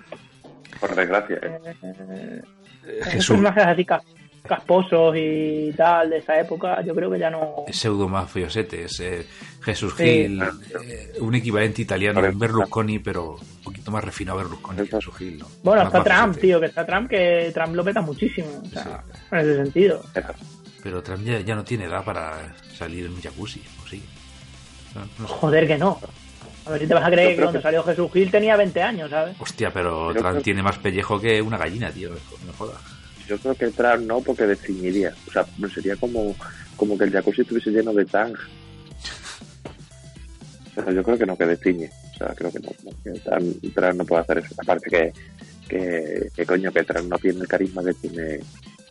[0.80, 2.42] por desgracia, eh, eh,
[3.00, 4.02] esos Jesús, personajes así ca-
[4.46, 7.64] casposos y tal de esa época, yo creo que ya no.
[7.70, 9.26] pseudo mafiosetes, eh,
[9.60, 10.04] Jesús Sí.
[10.04, 10.42] Gil,
[10.86, 14.96] eh, un equivalente italiano en Berlusconi, pero un poquito más refinado Berlusconi que.
[14.96, 15.46] Jesús Gil, ¿no?
[15.62, 18.48] Bueno, Más está Trump, tío, que está Trump, que Trump lo peta muchísimo.
[18.64, 20.02] O sea, en ese sentido.
[20.82, 24.02] Pero Trump ya, ya no tiene edad para salir en un jacuzzi, ¿o sí?
[24.94, 25.34] No, no sé.
[25.34, 25.98] Joder, que no.
[26.66, 28.82] A ver si te vas a creer que cuando que- salió Jesús Gil tenía 20
[28.82, 29.36] años, ¿sabes?
[29.40, 32.10] Hostia, pero Pero Trump creo- tiene más pellejo que una gallina, tío.
[32.10, 32.76] No jodas.
[33.26, 35.14] yo creo que Trump no, porque desteñiría.
[35.26, 35.44] O sea,
[35.74, 36.34] sería como,
[36.76, 38.34] como que el jacuzzi estuviese lleno de tang.
[40.74, 41.90] Pero yo creo que no, que destiñe.
[42.14, 42.70] O sea, creo que no.
[42.84, 44.54] no, que Trump, Trump no puede hacer eso.
[44.58, 45.12] Aparte que
[45.68, 48.40] que, que coño, que Trump no tiene el carisma que tiene,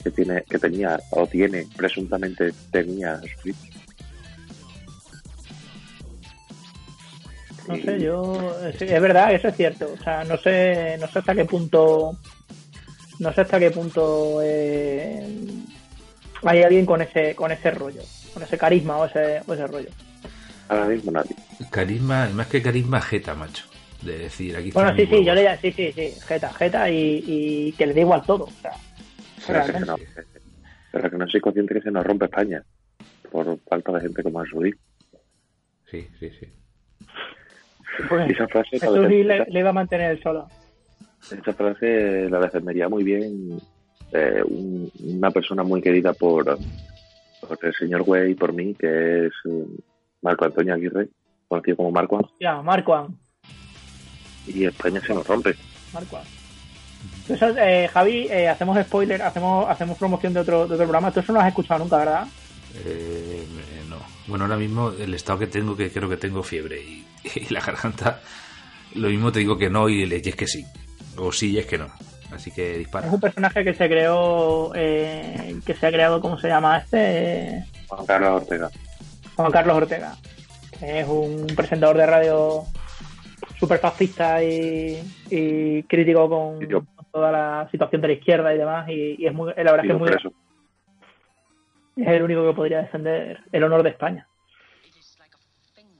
[0.07, 3.55] que tiene, que tenía, o tiene, presuntamente tenía Switch.
[7.67, 8.55] No sé, yo.
[8.65, 9.89] Es, es verdad, eso es cierto.
[9.93, 12.17] O sea, no sé, no sé hasta qué punto.
[13.19, 15.27] No sé hasta qué punto eh,
[16.43, 18.01] hay alguien con ese, con ese rollo,
[18.31, 19.89] con ese carisma o ese, o ese rollo.
[20.69, 21.35] Ahora mismo nadie.
[21.71, 23.65] Carisma, más que carisma, jeta, macho.
[24.03, 27.71] De decir, aquí Bueno, sí, sí, yo le sí, sí, sí, jeta, jeta y, y
[27.71, 28.43] que le da igual todo.
[28.43, 28.73] O sea,
[29.47, 29.95] Pero que, no,
[30.91, 32.63] pero que no soy consciente que se nos rompe España
[33.31, 34.73] por falta de gente como Ansu Fati.
[35.89, 36.47] Sí, sí, sí.
[38.09, 40.47] Pues, Y esa frase, la, le, le iba a mantener él solo.
[41.31, 43.59] esa frase la defendería muy bien
[44.11, 46.45] eh, un- una persona muy querida por,
[47.41, 49.65] por el señor Güey y por mí, que es eh,
[50.21, 51.09] Marco Antonio Aguirre,
[51.47, 53.17] conocido como Marco, Ya, Marquan.
[54.45, 55.55] y España se nos rompe.
[55.93, 56.21] Marquan.
[57.29, 61.11] Eh, Javi, eh, hacemos spoiler, hacemos hacemos promoción de otro, de otro programa.
[61.11, 62.27] Tú eso no has escuchado nunca, ¿verdad?
[62.85, 63.45] Eh,
[63.89, 63.97] no.
[64.27, 67.05] Bueno, ahora mismo el estado que tengo, que creo que tengo fiebre y,
[67.35, 68.21] y la garganta,
[68.95, 70.65] lo mismo te digo que no y, es que sí.
[71.17, 71.87] O sí y es que no.
[72.31, 73.07] Así que dispara.
[73.07, 76.97] Es un personaje que se creó, eh, que se ha creado, ¿cómo se llama este?
[76.99, 78.69] Eh, Juan Carlos Ortega.
[79.35, 80.15] Juan Carlos Ortega.
[80.77, 82.65] que es un presentador de radio
[83.59, 86.81] súper fascista y, y crítico con, Y yo.
[86.95, 88.89] con toda la situación de la izquierda y demás.
[88.89, 90.31] Y, y es muy, la verdad es que es, muy, por eso.
[91.95, 94.27] es el único que podría defender el honor de España.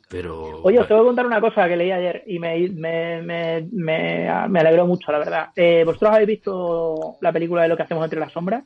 [0.09, 0.61] Pero.
[0.63, 4.47] Oye, os tengo que contar una cosa que leí ayer y me, me, me, me,
[4.49, 5.47] me alegró mucho, la verdad.
[5.55, 8.63] Eh, ¿Vosotros habéis visto la película de lo que hacemos entre las sombras?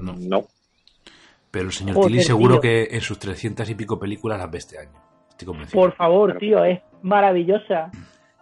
[0.00, 0.14] No.
[0.18, 0.44] No.
[1.50, 4.78] Pero el señor Tilly seguro que en sus 300 y pico películas las ve este
[4.78, 4.98] año.
[5.34, 5.82] Estoy convencido.
[5.82, 7.90] Por favor, tío, es maravillosa.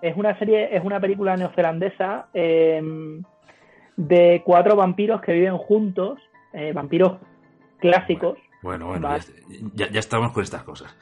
[0.02, 2.82] Es una serie, es una película neozelandesa eh,
[3.97, 6.19] de cuatro vampiros que viven juntos,
[6.52, 7.19] eh, vampiros
[7.78, 8.39] clásicos.
[8.62, 9.09] Bueno, bueno,
[9.74, 10.94] ya, ya estamos con estas cosas.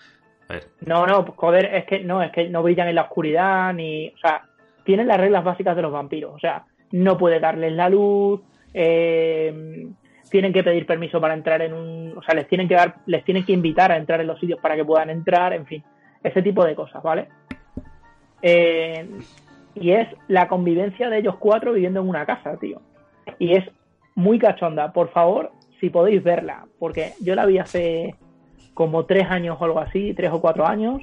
[0.48, 3.74] A ver, No, no, joder, es que no, es que no brillan en la oscuridad
[3.74, 4.42] ni, o sea,
[4.84, 8.40] tienen las reglas básicas de los vampiros, o sea, no puede darles la luz,
[8.72, 9.88] eh,
[10.30, 13.24] tienen que pedir permiso para entrar en un, o sea, les tienen que dar, les
[13.24, 15.82] tienen que invitar a entrar en los sitios para que puedan entrar, en fin,
[16.22, 17.28] ese tipo de cosas, ¿vale?
[18.42, 19.08] Eh,
[19.74, 22.80] y es la convivencia de ellos cuatro viviendo en una casa, tío.
[23.38, 23.64] Y es
[24.14, 24.92] muy cachonda.
[24.92, 28.14] Por favor, si podéis verla, porque yo la vi hace
[28.74, 31.02] como tres años o algo así, tres o cuatro años.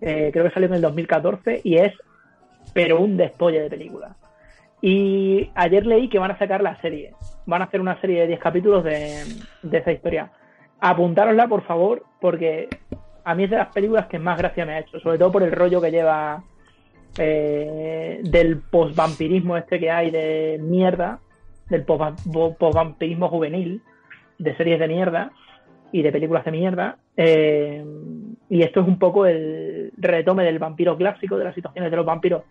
[0.00, 1.92] Eh, creo que salió en el 2014 y es,
[2.72, 4.16] pero un despolle de película.
[4.82, 7.14] Y ayer leí que van a sacar la serie.
[7.46, 9.24] Van a hacer una serie de 10 capítulos de,
[9.62, 10.30] de esa historia.
[10.80, 12.68] Apuntárosla, por favor, porque
[13.24, 15.42] a mí es de las películas que más gracia me ha hecho, sobre todo por
[15.42, 16.42] el rollo que lleva
[17.18, 21.18] eh, del posvampirismo este que hay de mierda,
[21.68, 23.80] del posvampirismo juvenil,
[24.38, 25.32] de series de mierda
[25.92, 26.98] y de películas de mierda.
[27.16, 27.84] eh,
[28.48, 32.06] y esto es un poco el retome del vampiro clásico, de las situaciones de los
[32.06, 32.44] vampiros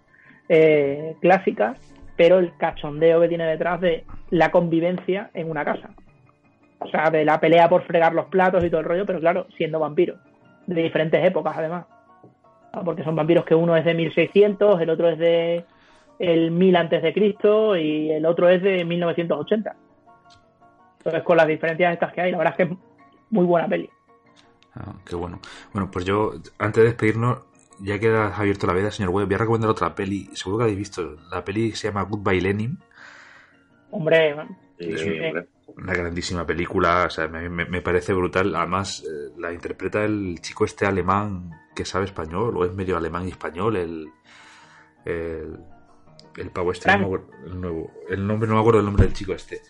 [0.50, 1.80] eh, clásicas,
[2.16, 5.90] pero el cachondeo que tiene detrás de la convivencia en una casa.
[6.80, 9.48] O sea, de la pelea por fregar los platos y todo el rollo, pero claro,
[9.58, 10.20] siendo vampiros.
[10.68, 11.86] De diferentes épocas, además.
[12.74, 15.66] Ah, Porque son vampiros que uno es de 1600, el otro es de
[16.20, 19.76] el 1000 antes de Cristo y el otro es de 1980.
[20.98, 22.80] Entonces, con las diferencias estas que hay, la verdad es que es
[23.30, 23.90] muy buena peli.
[24.76, 25.40] ah, qué bueno.
[25.74, 27.40] Bueno, pues yo, antes de despedirnos,
[27.80, 30.30] ya que has abierto la veda, señor Webb, voy a recomendar otra peli.
[30.34, 31.18] Seguro que habéis visto.
[31.32, 32.78] La peli se llama Goodbye Lenin.
[33.92, 34.36] Hombre,
[34.80, 35.10] Sí, Sí.
[35.20, 35.48] hombre.
[35.78, 38.56] Una grandísima película, o sea, me, me- me parece brutal.
[38.56, 43.26] Además, eh, la interpreta el chico este alemán que sabe español, o es medio alemán
[43.28, 44.10] y español, el.
[45.06, 45.58] El,
[46.38, 47.02] el pavo este, Frank.
[47.02, 49.62] no me acuerdo el, nuevo, el nombre, no me acuerdo el nombre del chico este.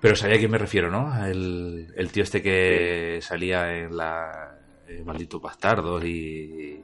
[0.00, 1.24] Pero sabía a quién me refiero, ¿no?
[1.26, 4.58] El, el tío este que salía en la.
[4.88, 6.82] eh, Malditos Bastardos y,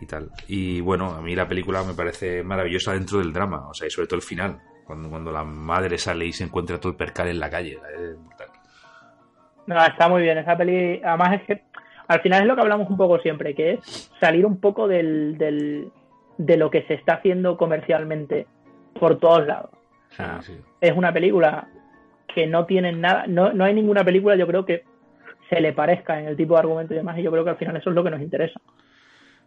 [0.00, 0.06] y.
[0.06, 0.30] tal.
[0.48, 3.90] Y bueno, a mí la película me parece maravillosa dentro del drama, o sea, y
[3.90, 4.60] sobre todo el final.
[4.84, 7.78] Cuando, cuando la madre sale y se encuentra todo el percal en la calle.
[7.94, 8.48] Es brutal.
[9.66, 11.00] No, está muy bien esa peli.
[11.04, 11.62] Además es que
[12.06, 15.36] al final es lo que hablamos un poco siempre, que es salir un poco del,
[15.36, 15.90] del-
[16.38, 18.46] de lo que se está haciendo comercialmente
[18.98, 19.70] por todos lados.
[20.40, 20.58] Sí.
[20.80, 21.68] es una película
[22.34, 24.84] que no tiene nada, no, no hay ninguna película yo creo que
[25.50, 27.56] se le parezca en el tipo de argumento y demás, y yo creo que al
[27.56, 28.58] final eso es lo que nos interesa.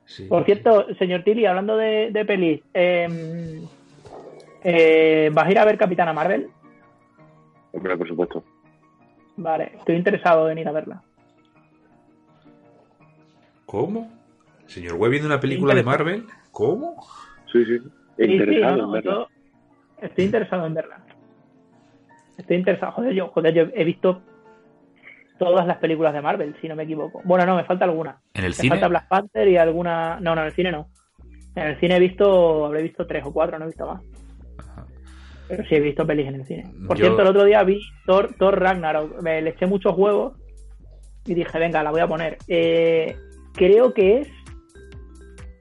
[0.06, 0.26] Sí.
[0.26, 3.62] Por cierto, señor Tilly, hablando de, de pelis, eh,
[4.64, 6.50] eh, ¿vas a ir a ver Capitana Marvel?
[7.72, 8.44] Hombre, por supuesto.
[9.38, 11.02] Vale, estoy interesado en ir a verla.
[13.66, 14.12] ¿Cómo?
[14.66, 16.26] ¿Señor Webb viendo una película de Marvel?
[16.52, 17.06] ¿Cómo?
[17.52, 17.80] Sí, sí.
[17.80, 19.28] Sí, sí, interesado no, en verla.
[20.02, 20.98] estoy interesado en verla.
[22.38, 22.92] Estoy interesado.
[22.94, 24.22] Joder, yo, joder, yo he visto
[25.44, 27.20] todas las películas de Marvel, si no me equivoco.
[27.26, 28.22] Bueno, no, me falta alguna.
[28.36, 28.70] ¿En el Me cine?
[28.70, 30.20] falta Black Panther y alguna.
[30.20, 30.90] No, no, en el cine no.
[31.56, 34.04] En el cine he visto, habré visto tres o cuatro, no he visto más.
[35.48, 36.72] Pero sí he visto pelis en el cine.
[36.88, 39.22] Por Yo- cierto, el otro día vi Thor, Thor Ragnarok.
[39.24, 40.34] Me le eché muchos huevos
[41.26, 42.38] y dije, venga, la voy a poner.
[42.48, 43.16] Eh,
[43.54, 44.28] creo que es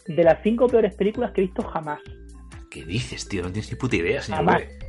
[0.06, 2.00] de las cinco peores películas que he visto jamás.
[2.70, 3.42] ¿Qué dices, tío?
[3.42, 4.44] No tienes ni puta idea, señor.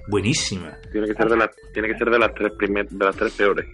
[0.09, 0.77] Buenísima.
[0.91, 3.33] Tiene que ser de las, tiene que ser de las tres primer, de las tres
[3.35, 3.65] peores.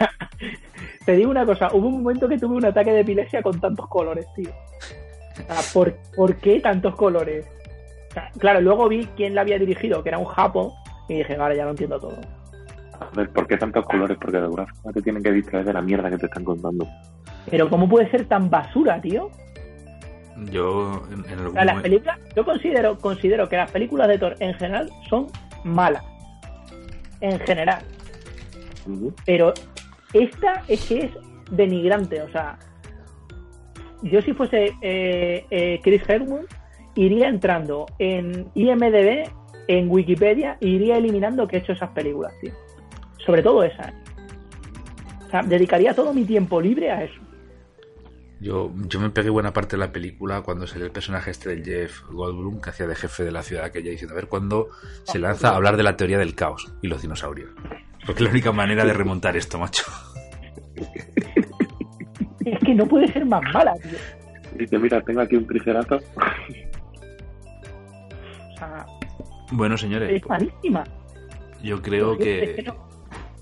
[1.04, 3.86] Te digo una cosa, hubo un momento que tuve un ataque de epilepsia con tantos
[3.88, 4.50] colores, tío.
[4.50, 7.46] O sea, ¿por, por qué tantos colores?
[8.10, 10.74] O sea, claro, luego vi quién la había dirigido, que era un japo,
[11.08, 12.18] y dije, vale, ya lo entiendo todo.
[13.00, 14.18] A ver, ¿por qué tantos colores?
[14.20, 16.86] Porque de alguna forma te tienen que distraer de la mierda que te están contando.
[17.50, 19.30] Pero ¿cómo puede ser tan basura, tío?
[20.50, 24.36] Yo, en, en O sea, las películas, yo considero, considero que las películas de Thor
[24.40, 25.26] en general son
[25.64, 26.04] malas.
[27.20, 27.82] En general.
[29.24, 29.52] Pero
[30.12, 31.10] esta es que es
[31.50, 32.58] denigrante, o sea,
[34.02, 36.50] yo si fuese eh, eh, Chris Hemsworth
[36.94, 39.30] iría entrando en IMDb,
[39.68, 42.52] en Wikipedia, e iría eliminando que he hecho esas películas, tío.
[43.24, 43.90] Sobre todo esa.
[43.90, 43.94] ¿eh?
[45.26, 47.20] O sea, dedicaría todo mi tiempo libre a eso.
[48.40, 51.62] Yo, yo me pegué buena parte de la película cuando salió el personaje este del
[51.62, 54.70] Jeff Goldblum, que hacía de jefe de la ciudad aquella, diciendo, a ver cuándo
[55.04, 57.50] se lanza a hablar de la teoría del caos y los dinosaurios.
[58.06, 59.82] Porque es la única manera de remontar esto, macho.
[62.44, 63.98] Es que no puede ser más mala, tío.
[64.58, 65.96] Dice, mira, tengo aquí un tricerato.
[65.96, 66.00] O
[68.58, 68.86] sea,
[69.52, 70.84] Bueno, señores, es malísima.
[71.62, 72.90] yo creo Es que que no-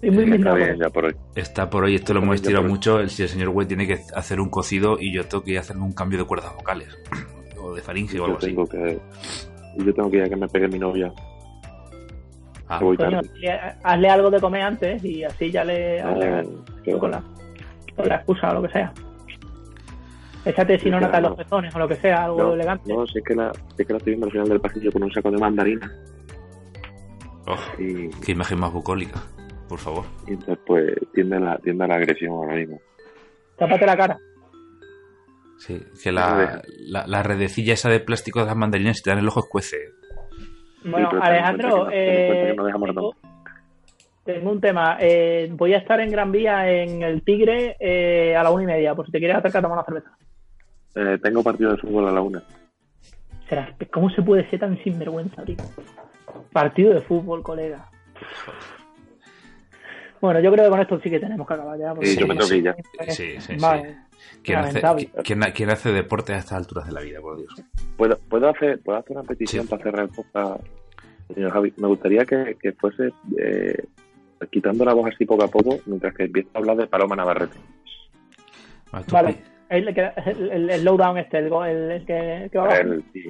[0.00, 1.16] Estoy muy Está bien, ya por hoy.
[1.34, 3.98] está por hoy, esto lo hemos estirado mucho, el, si el señor Webb tiene que
[4.14, 6.96] hacer un cocido y yo tengo que hacerme un cambio de cuerdas vocales.
[7.60, 8.54] O de faringe o Yo algo así.
[8.70, 9.00] que...
[9.76, 11.12] y Yo tengo que ir a que me pegue mi novia.
[12.68, 16.48] Ah, voy Coño, hazle, hazle algo de comer antes y así ya le hazle Eh,
[16.84, 17.22] qué con, la,
[17.96, 18.92] con la excusa o lo que sea.
[20.44, 21.28] Échate si no claro.
[21.30, 22.92] los pezones o lo que sea, algo No, elegante.
[22.92, 24.92] no, si es que la, si es que la estoy viendo al final del pasillo
[24.92, 25.92] con un saco de mandarina
[27.46, 29.20] oh, y, qué imagen más bucólica,
[29.68, 30.04] por favor.
[30.26, 32.80] y entonces pues tiende a la, tiende a la agresión ahora mismo.
[33.56, 34.18] Tápate la cara.
[35.58, 39.18] Sí, que la, la, la redecilla esa de plástico de las mandarinas, si te dan
[39.18, 39.76] el ojo, escuece.
[40.84, 42.54] Bueno, Alejandro, eh,
[42.92, 43.14] tengo,
[44.24, 44.96] tengo un tema.
[45.00, 48.66] Eh, voy a estar en Gran Vía en el Tigre eh, a la una y
[48.66, 50.16] media, por si te quieres acercar a tomar una cerveza.
[50.94, 52.42] Eh, tengo partido de fútbol a la una.
[53.48, 55.56] Será, ¿Cómo se puede ser tan sinvergüenza, tío?
[56.52, 57.88] Partido de fútbol, colega.
[60.20, 61.94] Bueno, yo creo que con esto sí que tenemos que acabar ya.
[61.94, 62.76] porque- Sí, yo me tengo que ir ya.
[63.12, 63.56] Sí, sí, sí.
[63.60, 63.96] Vale.
[64.42, 65.10] ¿Quién hace, Lamentable.
[65.24, 67.52] quién, quién hace deporte a estas alturas de la vida, por Dios?
[67.96, 69.70] ¿Puedo, puedo, hacer, ¿Puedo hacer una petición Sí.
[69.70, 70.64] para cerrar el podcast,
[71.34, 71.72] señor Javi?
[71.76, 73.84] Me gustaría que, que fuese eh,
[74.50, 77.56] quitando la voz así poco a poco mientras que empieza a hablar de Paloma Navarrete.
[78.92, 79.36] Vale, tú Vale.
[79.68, 82.80] El, el, el, el lowdown este, el, go- el, el que, el que va abajo.
[82.80, 83.22] El, sí,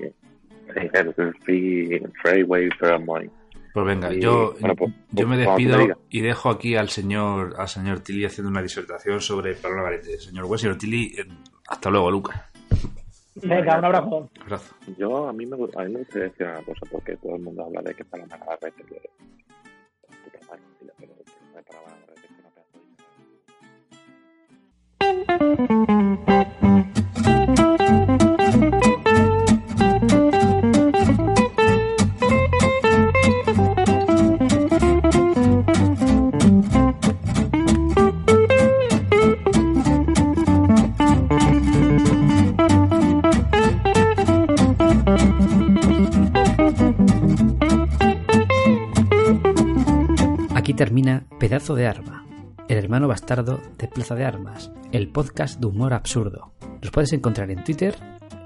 [0.76, 3.28] el, el free, freeway for money.
[3.74, 6.88] Pues venga, Y, yo, bueno, pues, yo me pues, me despido y dejo aquí al
[6.88, 10.18] señor al señor Tilly haciendo una disertación sobre Paloma Garete.
[10.18, 11.26] Señor West, señor Tilly, eh,
[11.68, 12.50] hasta luego, Luca.
[13.36, 14.30] Venga, un abrazo.
[14.40, 14.74] Abrazo.
[14.96, 17.64] Yo, a mí, me, a mí me gustaría decir una cosa, porque todo el mundo
[17.64, 19.08] habla de que Paloma es una pedazo de-
[50.78, 52.24] termina Pedazo de Arma,
[52.68, 56.52] el hermano bastardo de Plaza de Armas, el podcast de humor absurdo.
[56.80, 57.96] Los puedes encontrar en Twitter,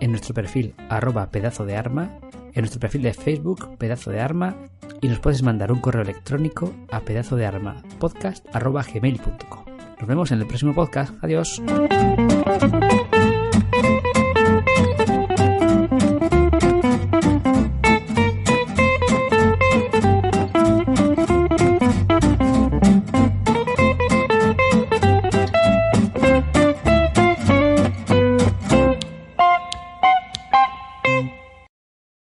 [0.00, 2.20] en nuestro perfil arroba pedazo de arma,
[2.54, 4.56] en nuestro perfil de Facebook pedazo de arma
[5.02, 9.64] y nos puedes mandar un correo electrónico a pedazo de arma podcast arroba gmail.com.
[10.00, 11.14] Nos vemos en el próximo podcast.
[11.22, 11.60] Adiós.